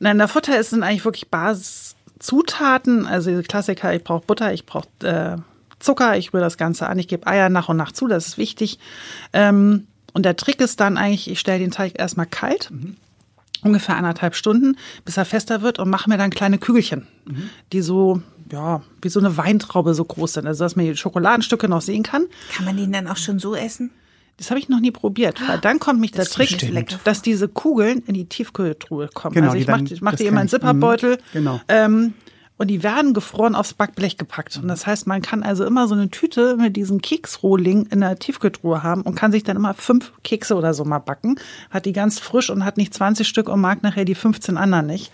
nein, 0.00 0.18
der 0.18 0.28
Futter 0.28 0.62
sind 0.62 0.82
eigentlich 0.82 1.04
wirklich 1.04 1.30
Basiszutaten. 1.30 3.06
Also 3.06 3.40
Klassiker, 3.42 3.94
ich 3.94 4.04
brauche 4.04 4.26
Butter, 4.26 4.52
ich 4.52 4.66
brauche 4.66 4.88
äh, 5.02 5.36
Zucker, 5.80 6.16
ich 6.16 6.32
rühre 6.32 6.44
das 6.44 6.56
Ganze 6.56 6.88
an, 6.88 6.98
ich 6.98 7.08
gebe 7.08 7.26
Eier 7.26 7.48
nach 7.48 7.68
und 7.68 7.76
nach 7.76 7.92
zu, 7.92 8.06
das 8.06 8.28
ist 8.28 8.38
wichtig. 8.38 8.78
Ähm, 9.32 9.86
und 10.12 10.24
der 10.24 10.36
Trick 10.36 10.60
ist 10.60 10.80
dann 10.80 10.96
eigentlich, 10.96 11.30
ich 11.30 11.40
stelle 11.40 11.58
den 11.58 11.70
Teig 11.70 11.98
erstmal 11.98 12.26
kalt. 12.26 12.70
Mhm 12.70 12.96
ungefähr 13.62 13.96
anderthalb 13.96 14.34
Stunden, 14.34 14.76
bis 15.04 15.16
er 15.16 15.24
fester 15.24 15.62
wird 15.62 15.78
und 15.78 15.90
mache 15.90 16.08
mir 16.08 16.18
dann 16.18 16.30
kleine 16.30 16.58
Kügelchen, 16.58 17.06
mhm. 17.26 17.50
die 17.72 17.82
so, 17.82 18.22
ja, 18.50 18.82
wie 19.02 19.08
so 19.08 19.20
eine 19.20 19.36
Weintraube 19.36 19.94
so 19.94 20.04
groß 20.04 20.34
sind, 20.34 20.46
also 20.46 20.64
dass 20.64 20.76
man 20.76 20.86
die 20.86 20.96
Schokoladenstücke 20.96 21.68
noch 21.68 21.82
sehen 21.82 22.02
kann. 22.02 22.26
Kann 22.52 22.64
man 22.64 22.76
den 22.76 22.92
dann 22.92 23.06
auch 23.06 23.16
schon 23.16 23.38
so 23.38 23.54
essen? 23.54 23.90
Das 24.36 24.50
habe 24.50 24.58
ich 24.58 24.70
noch 24.70 24.80
nie 24.80 24.90
probiert, 24.90 25.38
weil 25.46 25.58
dann 25.58 25.78
kommt 25.78 26.00
mich 26.00 26.12
der 26.12 26.24
Trick, 26.24 26.56
dass 27.04 27.20
diese 27.20 27.46
Kugeln 27.46 28.02
in 28.06 28.14
die 28.14 28.24
Tiefkühltruhe 28.24 29.10
kommen. 29.12 29.34
Genau, 29.34 29.48
also 29.48 29.58
ich 29.58 29.66
mache 29.66 29.84
mach 30.00 30.14
die 30.14 30.24
immer 30.24 30.40
in 30.40 30.48
Zipperbeutel. 30.48 31.16
Mhm. 31.16 31.20
Genau. 31.34 31.60
Ähm, 31.68 32.14
und 32.60 32.66
die 32.66 32.82
werden 32.82 33.14
gefroren 33.14 33.54
aufs 33.54 33.72
Backblech 33.72 34.18
gepackt. 34.18 34.58
Und 34.58 34.68
das 34.68 34.86
heißt, 34.86 35.06
man 35.06 35.22
kann 35.22 35.42
also 35.42 35.64
immer 35.64 35.88
so 35.88 35.94
eine 35.94 36.10
Tüte 36.10 36.58
mit 36.58 36.76
diesem 36.76 37.00
Keksrohling 37.00 37.86
in 37.86 38.00
der 38.00 38.18
Tiefkühltruhe 38.18 38.82
haben 38.82 39.00
und 39.00 39.14
kann 39.14 39.32
sich 39.32 39.44
dann 39.44 39.56
immer 39.56 39.72
fünf 39.72 40.12
Kekse 40.24 40.54
oder 40.54 40.74
so 40.74 40.84
mal 40.84 40.98
backen. 40.98 41.40
Hat 41.70 41.86
die 41.86 41.94
ganz 41.94 42.18
frisch 42.18 42.50
und 42.50 42.66
hat 42.66 42.76
nicht 42.76 42.92
20 42.92 43.26
Stück 43.26 43.48
und 43.48 43.62
mag 43.62 43.82
nachher 43.82 44.04
die 44.04 44.14
15 44.14 44.58
anderen 44.58 44.88
nicht. 44.88 45.10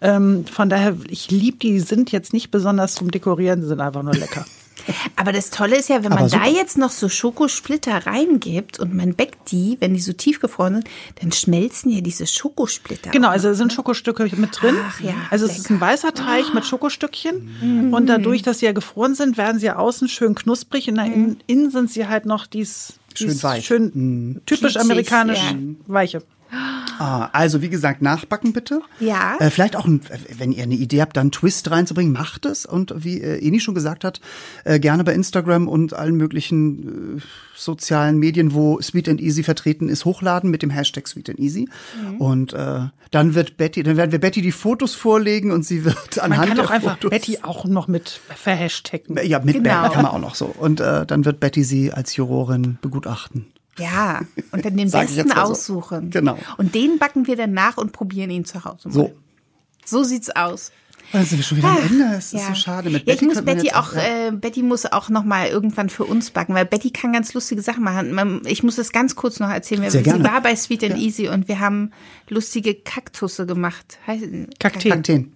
Ähm, 0.00 0.44
von 0.46 0.68
daher, 0.68 0.96
ich 1.08 1.30
liebe 1.30 1.58
die, 1.58 1.70
die 1.70 1.78
sind 1.78 2.10
jetzt 2.10 2.32
nicht 2.32 2.50
besonders 2.50 2.96
zum 2.96 3.12
Dekorieren, 3.12 3.60
die 3.60 3.68
sind 3.68 3.80
einfach 3.80 4.02
nur 4.02 4.14
lecker. 4.14 4.44
Aber 5.16 5.32
das 5.32 5.50
Tolle 5.50 5.76
ist 5.76 5.88
ja, 5.88 6.04
wenn 6.04 6.12
man 6.12 6.28
da 6.28 6.46
jetzt 6.46 6.78
noch 6.78 6.90
so 6.90 7.08
Schokosplitter 7.08 8.06
reingibt 8.06 8.78
und 8.78 8.94
man 8.94 9.14
backt 9.14 9.50
die, 9.50 9.76
wenn 9.80 9.94
die 9.94 10.00
so 10.00 10.12
tiefgefroren 10.12 10.74
sind, 10.74 10.88
dann 11.20 11.32
schmelzen 11.32 11.90
ja 11.90 12.00
diese 12.00 12.26
Schokosplitter. 12.26 13.10
Genau, 13.10 13.28
also 13.28 13.48
da 13.48 13.54
sind 13.54 13.72
Schokostücke 13.72 14.24
mit 14.36 14.60
drin. 14.60 14.76
Ach, 14.86 15.00
ja, 15.00 15.14
also 15.30 15.46
es 15.46 15.58
ist 15.58 15.70
ein 15.70 15.80
weißer 15.80 16.14
Teig 16.14 16.46
oh. 16.50 16.54
mit 16.54 16.64
Schokostückchen. 16.64 17.50
Mhm. 17.60 17.94
Und 17.94 18.06
dadurch, 18.06 18.42
dass 18.42 18.60
sie 18.60 18.66
ja 18.66 18.72
gefroren 18.72 19.14
sind, 19.14 19.36
werden 19.36 19.58
sie 19.58 19.66
ja 19.66 19.76
außen 19.76 20.08
schön 20.08 20.34
knusprig 20.34 20.88
und 20.88 20.96
mhm. 20.96 21.36
innen 21.46 21.70
sind 21.70 21.90
sie 21.90 22.06
halt 22.06 22.26
noch 22.26 22.46
dies, 22.46 22.94
dies 23.18 23.18
schön 23.18 23.42
weich. 23.42 23.66
Schön 23.66 23.90
mhm. 23.94 24.40
typisch 24.46 24.74
Kitschig, 24.74 24.80
amerikanisch 24.80 25.42
ja. 25.42 25.56
weiche. 25.86 26.22
Ah, 26.98 27.28
also 27.32 27.62
wie 27.62 27.68
gesagt, 27.68 28.02
nachbacken 28.02 28.52
bitte. 28.52 28.80
Ja. 29.00 29.36
Äh, 29.38 29.50
vielleicht 29.50 29.76
auch, 29.76 29.86
ein, 29.86 30.00
wenn 30.36 30.52
ihr 30.52 30.64
eine 30.64 30.74
Idee 30.74 31.00
habt, 31.00 31.16
dann 31.16 31.28
einen 31.28 31.32
Twist 31.32 31.70
reinzubringen, 31.70 32.12
macht 32.12 32.44
es. 32.46 32.66
Und 32.66 32.92
wie 33.04 33.20
äh, 33.20 33.44
Eni 33.46 33.60
schon 33.60 33.74
gesagt 33.74 34.04
hat, 34.04 34.20
äh, 34.64 34.80
gerne 34.80 35.04
bei 35.04 35.12
Instagram 35.14 35.68
und 35.68 35.94
allen 35.94 36.16
möglichen 36.16 37.18
äh, 37.18 37.20
sozialen 37.54 38.18
Medien, 38.18 38.54
wo 38.54 38.80
Sweet 38.80 39.08
and 39.08 39.20
Easy 39.20 39.42
vertreten 39.42 39.88
ist, 39.88 40.04
hochladen 40.04 40.50
mit 40.50 40.62
dem 40.62 40.70
Hashtag 40.70 41.08
Sweet 41.08 41.30
and 41.30 41.38
Easy. 41.38 41.68
Mhm. 42.00 42.20
Und 42.20 42.52
äh, 42.52 42.80
dann 43.10 43.34
wird 43.34 43.56
Betty, 43.56 43.82
dann 43.82 43.96
werden 43.96 44.12
wir 44.12 44.20
Betty 44.20 44.42
die 44.42 44.52
Fotos 44.52 44.94
vorlegen 44.94 45.50
und 45.52 45.64
sie 45.64 45.84
wird 45.84 46.16
Man 46.16 46.32
anhand 46.32 46.48
kann 46.48 46.56
der 46.56 46.64
doch 46.64 46.70
einfach 46.70 46.94
Fotos, 46.94 47.10
Betty 47.10 47.38
auch 47.42 47.64
noch 47.64 47.88
mit 47.88 48.20
verhashtaggen. 48.34 49.18
ja, 49.24 49.38
mit 49.40 49.54
Genau. 49.56 49.82
Betty 49.82 49.94
kann 49.94 50.02
man 50.02 50.12
auch 50.12 50.18
noch 50.20 50.34
so. 50.34 50.46
Und 50.46 50.80
äh, 50.80 51.06
dann 51.06 51.24
wird 51.24 51.40
Betty 51.40 51.64
sie 51.64 51.92
als 51.92 52.14
Jurorin 52.16 52.78
begutachten. 52.80 53.46
Ja, 53.78 54.20
und 54.52 54.64
dann 54.64 54.76
den 54.76 54.86
ich 54.88 54.92
besten 54.92 55.16
jetzt 55.16 55.28
mal 55.34 55.46
so. 55.46 55.52
aussuchen. 55.52 56.10
Genau. 56.10 56.38
Und 56.56 56.74
den 56.74 56.98
backen 56.98 57.26
wir 57.26 57.36
dann 57.36 57.52
nach 57.52 57.76
und 57.76 57.92
probieren 57.92 58.30
ihn 58.30 58.44
zu 58.44 58.64
Hause. 58.64 58.88
Mal. 58.88 58.92
So. 58.94 59.12
So 59.84 60.02
sieht's 60.04 60.30
aus. 60.34 60.72
Dann 61.12 61.24
sind 61.24 61.38
wir 61.38 61.44
schon 61.44 61.56
wieder 61.58 61.68
am 61.70 61.78
Ende. 61.78 62.04
Es 62.18 62.34
ist 62.34 62.40
Ja. 62.42 62.48
so 62.48 62.54
schade. 62.54 62.90
Mit 62.90 63.06
ja, 63.06 63.14
ich 63.14 63.20
Betty 63.20 63.24
muss 63.24 63.34
könnte 63.36 63.50
man 63.50 63.56
Betty 63.62 63.72
auch, 63.74 63.94
ja. 63.94 64.26
äh, 64.28 64.30
Betty 64.32 64.62
muss 64.62 64.84
auch 64.84 65.08
noch 65.08 65.24
mal 65.24 65.48
irgendwann 65.48 65.88
für 65.88 66.04
uns 66.04 66.30
backen, 66.30 66.52
weil 66.54 66.66
Betty 66.66 66.90
kann 66.90 67.14
ganz 67.14 67.32
lustige 67.32 67.62
Sachen 67.62 67.82
machen. 67.82 68.42
Ich 68.44 68.62
muss 68.62 68.76
das 68.76 68.92
ganz 68.92 69.16
kurz 69.16 69.40
noch 69.40 69.48
erzählen. 69.48 69.80
Wir- 69.80 69.90
Sehr 69.90 70.00
Sie 70.04 70.10
gerne. 70.10 70.24
war 70.24 70.42
bei 70.42 70.54
Sweet 70.54 70.84
and 70.84 70.98
Easy 70.98 71.28
und 71.28 71.48
wir 71.48 71.60
haben 71.60 71.92
lustige 72.28 72.74
Kaktusse 72.74 73.46
gemacht. 73.46 73.98
Kakteen. 74.58 74.90
Kakteen. 74.90 75.32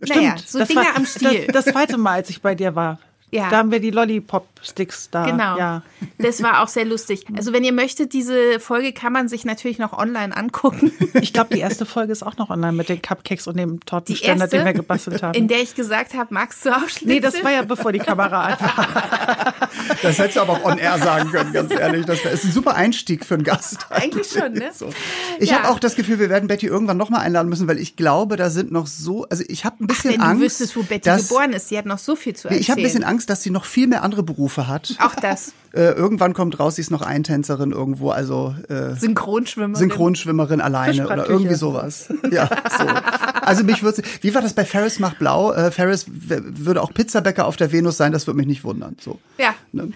Naja, 0.00 0.36
so 0.46 0.58
das 0.60 0.68
Dinger 0.68 0.84
war, 0.84 0.96
am 0.96 1.04
Stiel. 1.04 1.46
Das, 1.48 1.66
das 1.66 1.74
zweite 1.74 1.98
Mal, 1.98 2.12
als 2.12 2.30
ich 2.30 2.40
bei 2.40 2.54
dir 2.54 2.74
war. 2.74 2.98
Ja. 3.32 3.48
Da 3.50 3.58
haben 3.58 3.70
wir 3.70 3.80
die 3.80 3.90
Lollipop-Sticks 3.90 5.10
da. 5.10 5.24
Genau. 5.26 5.56
Ja. 5.56 5.82
Das 6.18 6.42
war 6.42 6.62
auch 6.62 6.68
sehr 6.68 6.84
lustig. 6.84 7.24
Also 7.40 7.52
wenn 7.52 7.64
ihr 7.64 7.72
möchtet, 7.72 8.12
diese 8.12 8.60
Folge 8.60 8.92
kann 8.92 9.12
man 9.14 9.28
sich 9.28 9.44
natürlich 9.44 9.78
noch 9.78 9.96
online 9.96 10.36
angucken. 10.36 10.92
Ich 11.20 11.32
glaube, 11.32 11.54
die 11.54 11.60
erste 11.60 11.86
Folge 11.86 12.12
ist 12.12 12.22
auch 12.22 12.36
noch 12.38 12.50
online 12.50 12.72
mit 12.72 12.88
den 12.88 13.00
Cupcakes 13.02 13.46
und 13.46 13.56
dem 13.56 13.84
Tortenständer, 13.84 14.44
erste, 14.44 14.56
den 14.58 14.66
wir 14.66 14.72
gebastelt 14.72 15.22
haben. 15.22 15.34
in 15.34 15.48
der 15.48 15.60
ich 15.60 15.74
gesagt 15.74 16.14
habe, 16.14 16.32
magst 16.34 16.64
du 16.66 16.70
auch 16.70 16.88
Schnitzel? 16.88 17.06
nee, 17.08 17.20
das 17.20 17.42
war 17.44 17.50
ja 17.52 17.62
bevor 17.62 17.92
die 17.92 17.98
Kamera 17.98 18.44
an 18.46 18.60
war. 18.60 19.54
Das 20.02 20.18
hättest 20.18 20.36
du 20.36 20.40
aber 20.40 20.54
auch 20.54 20.64
on 20.64 20.78
air 20.78 20.98
sagen 20.98 21.30
können, 21.30 21.52
ganz 21.52 21.72
ehrlich. 21.72 22.06
Das 22.06 22.24
ist 22.24 22.44
ein 22.44 22.52
super 22.52 22.74
Einstieg 22.74 23.24
für 23.24 23.34
einen 23.34 23.44
Gast. 23.44 23.86
Eigentlich 23.90 24.28
schon, 24.28 24.52
ne? 24.52 24.70
So. 24.74 24.90
Ich 25.38 25.50
Ja. 25.50 25.58
habe 25.58 25.68
auch 25.70 25.78
das 25.78 25.94
Gefühl, 25.94 26.18
wir 26.18 26.28
werden 26.30 26.48
Betty 26.48 26.66
irgendwann 26.66 26.96
nochmal 26.96 27.20
einladen 27.20 27.48
müssen, 27.48 27.68
weil 27.68 27.78
ich 27.78 27.96
glaube, 27.96 28.36
da 28.36 28.50
sind 28.50 28.72
noch 28.72 28.86
so, 28.86 29.26
also 29.30 29.42
ich 29.46 29.64
habe 29.64 29.82
ein 29.84 29.86
bisschen 29.86 30.12
Wenn 30.12 30.20
Angst. 30.20 30.40
du 30.40 30.44
wüsstest, 30.46 30.76
wo 30.76 30.82
Betty 30.82 31.00
dass, 31.08 31.28
geboren 31.28 31.52
ist, 31.52 31.68
sie 31.68 31.78
hat 31.78 31.86
noch 31.86 31.98
so 31.98 32.16
viel 32.16 32.34
zu 32.34 32.48
erzählen. 32.48 32.60
ich 32.60 32.70
habe 32.70 32.80
ein 32.80 32.84
bisschen 32.84 33.04
Angst, 33.04 33.19
dass 33.26 33.42
sie 33.42 33.50
noch 33.50 33.64
viel 33.64 33.86
mehr 33.86 34.02
andere 34.02 34.22
Berufe 34.22 34.66
hat. 34.68 34.96
Auch 35.00 35.14
das. 35.14 35.52
Äh, 35.72 35.92
irgendwann 35.92 36.34
kommt 36.34 36.58
raus, 36.58 36.76
sie 36.76 36.80
ist 36.82 36.90
noch 36.90 37.02
Eintänzerin 37.02 37.70
irgendwo, 37.72 38.10
also 38.10 38.54
äh, 38.68 38.94
Synchronschwimmer. 38.96 39.76
Synchronschwimmerin 39.78 40.60
alleine 40.60 41.06
oder 41.06 41.28
irgendwie 41.28 41.54
sowas. 41.54 42.08
Ja, 42.30 42.48
so. 42.78 42.86
Also 43.42 43.64
mich 43.64 43.82
würde 43.82 44.02
Wie 44.20 44.34
war 44.34 44.42
das 44.42 44.52
bei 44.54 44.64
Ferris 44.64 44.98
macht 44.98 45.18
blau? 45.18 45.52
Äh, 45.52 45.70
Ferris 45.70 46.06
würde 46.08 46.82
auch 46.82 46.92
Pizzabäcker 46.92 47.46
auf 47.46 47.56
der 47.56 47.72
Venus 47.72 47.96
sein, 47.96 48.12
das 48.12 48.26
würde 48.26 48.36
mich 48.38 48.46
nicht 48.46 48.64
wundern. 48.64 48.96
So. 49.00 49.18
Ja. 49.38 49.54
Ne? 49.72 49.92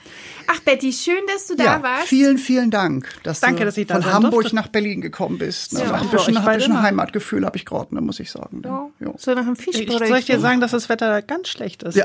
Ach, 0.46 0.60
Betty, 0.60 0.92
schön, 0.92 1.22
dass 1.32 1.46
du 1.46 1.56
da 1.56 1.64
Ja, 1.64 1.82
warst. 1.82 2.06
vielen, 2.06 2.38
vielen 2.38 2.70
Dank, 2.70 3.08
dass 3.22 3.40
Danke, 3.40 3.60
du 3.60 3.64
dass 3.66 3.76
ich 3.76 3.86
da 3.86 3.94
von 4.00 4.04
Hamburg 4.12 4.32
durfte. 4.42 4.54
nach 4.56 4.68
Berlin 4.68 5.00
gekommen 5.00 5.38
bist. 5.38 5.72
Ne? 5.72 5.80
Ja, 5.80 5.92
ein 5.94 6.08
bisschen, 6.08 6.36
ein 6.36 6.56
bisschen. 6.56 6.82
Heimatgefühl 6.82 7.44
habe 7.46 7.56
ich 7.56 7.64
gerade, 7.64 7.94
ne, 7.94 8.00
muss 8.00 8.20
ich 8.20 8.30
sagen. 8.30 8.60
Ne? 8.60 8.68
Ja. 8.68 8.88
Ja. 9.06 9.12
So 9.16 9.32
nach 9.34 9.42
einem 9.42 9.54
Ich 9.54 9.64
Fischbrötchen. 9.64 10.08
soll 10.08 10.18
ich 10.18 10.26
dir 10.26 10.38
sagen, 10.40 10.60
dass 10.60 10.70
das 10.72 10.88
Wetter 10.88 11.08
da 11.08 11.20
ganz 11.20 11.48
schlecht 11.48 11.82
ist. 11.82 11.96
Ja. 11.96 12.04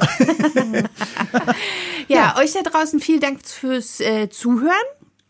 Ja, 2.08 2.36
euch 2.38 2.54
da 2.54 2.62
draußen 2.62 3.00
vielen 3.00 3.20
Dank 3.20 3.40
fürs 3.46 3.50
äh, 3.64 4.30
Zuhören. 4.30 4.74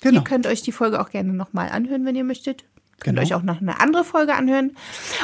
Genau. 0.02 0.20
Ihr 0.20 0.24
könnt 0.24 0.48
euch 0.48 0.62
die 0.62 0.72
Folge 0.72 1.02
auch 1.02 1.10
gerne 1.10 1.34
nochmal 1.34 1.70
anhören, 1.70 2.06
wenn 2.06 2.16
ihr 2.16 2.24
möchtet. 2.24 2.64
Könnt 3.02 3.16
Genau. 3.18 3.22
euch 3.26 3.34
auch 3.34 3.44
noch 3.44 3.62
eine 3.62 3.80
andere 3.80 4.04
Folge 4.04 4.34
anhören. 4.36 4.76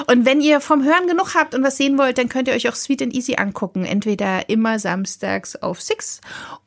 Und 0.08 0.26
wenn 0.26 0.40
ihr 0.40 0.62
vom 0.62 0.84
Hören 0.86 1.08
genug 1.08 1.36
habt 1.36 1.54
und 1.54 1.62
was 1.62 1.76
sehen 1.76 1.98
wollt, 1.98 2.18
dann 2.18 2.30
könnt 2.30 2.48
ihr 2.48 2.54
euch 2.54 2.70
auch 2.70 2.76
Sweet 2.76 3.02
and 3.02 3.14
Easy 3.14 3.36
angucken. 3.36 3.84
Entweder 3.84 4.48
immer 4.50 4.80
samstags 4.80 5.58
auf 5.58 5.82
Six 5.82 6.22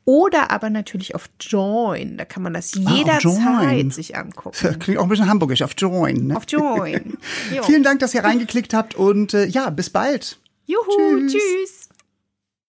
oder 0.05 0.51
aber 0.51 0.68
natürlich 0.68 1.14
auf 1.14 1.30
Join. 1.41 2.18
Da 2.18 2.26
kann 2.26 2.43
man 2.43 2.53
das 2.53 2.72
Ah, 2.84 2.91
jederzeit 2.95 3.93
sich 3.95 4.16
angucken. 4.16 4.78
Klingt 4.80 4.99
auch 4.99 5.05
ein 5.05 5.09
bisschen 5.09 5.28
hamburgisch, 5.30 5.62
auf 5.62 5.72
Join. 5.78 6.26
Ne? 6.26 6.36
Auf 6.36 6.45
Join. 6.47 7.16
Jo. 7.55 7.62
Vielen 7.62 7.82
Dank, 7.82 8.01
dass 8.01 8.12
ihr 8.12 8.22
reingeklickt 8.24 8.74
habt 8.74 8.95
und 8.95 9.32
äh, 9.32 9.47
ja, 9.47 9.70
bis 9.70 9.89
bald. 9.89 10.39
Juhu, 10.66 10.82
Tschüss. 11.26 11.32
tschüss. 11.32 11.88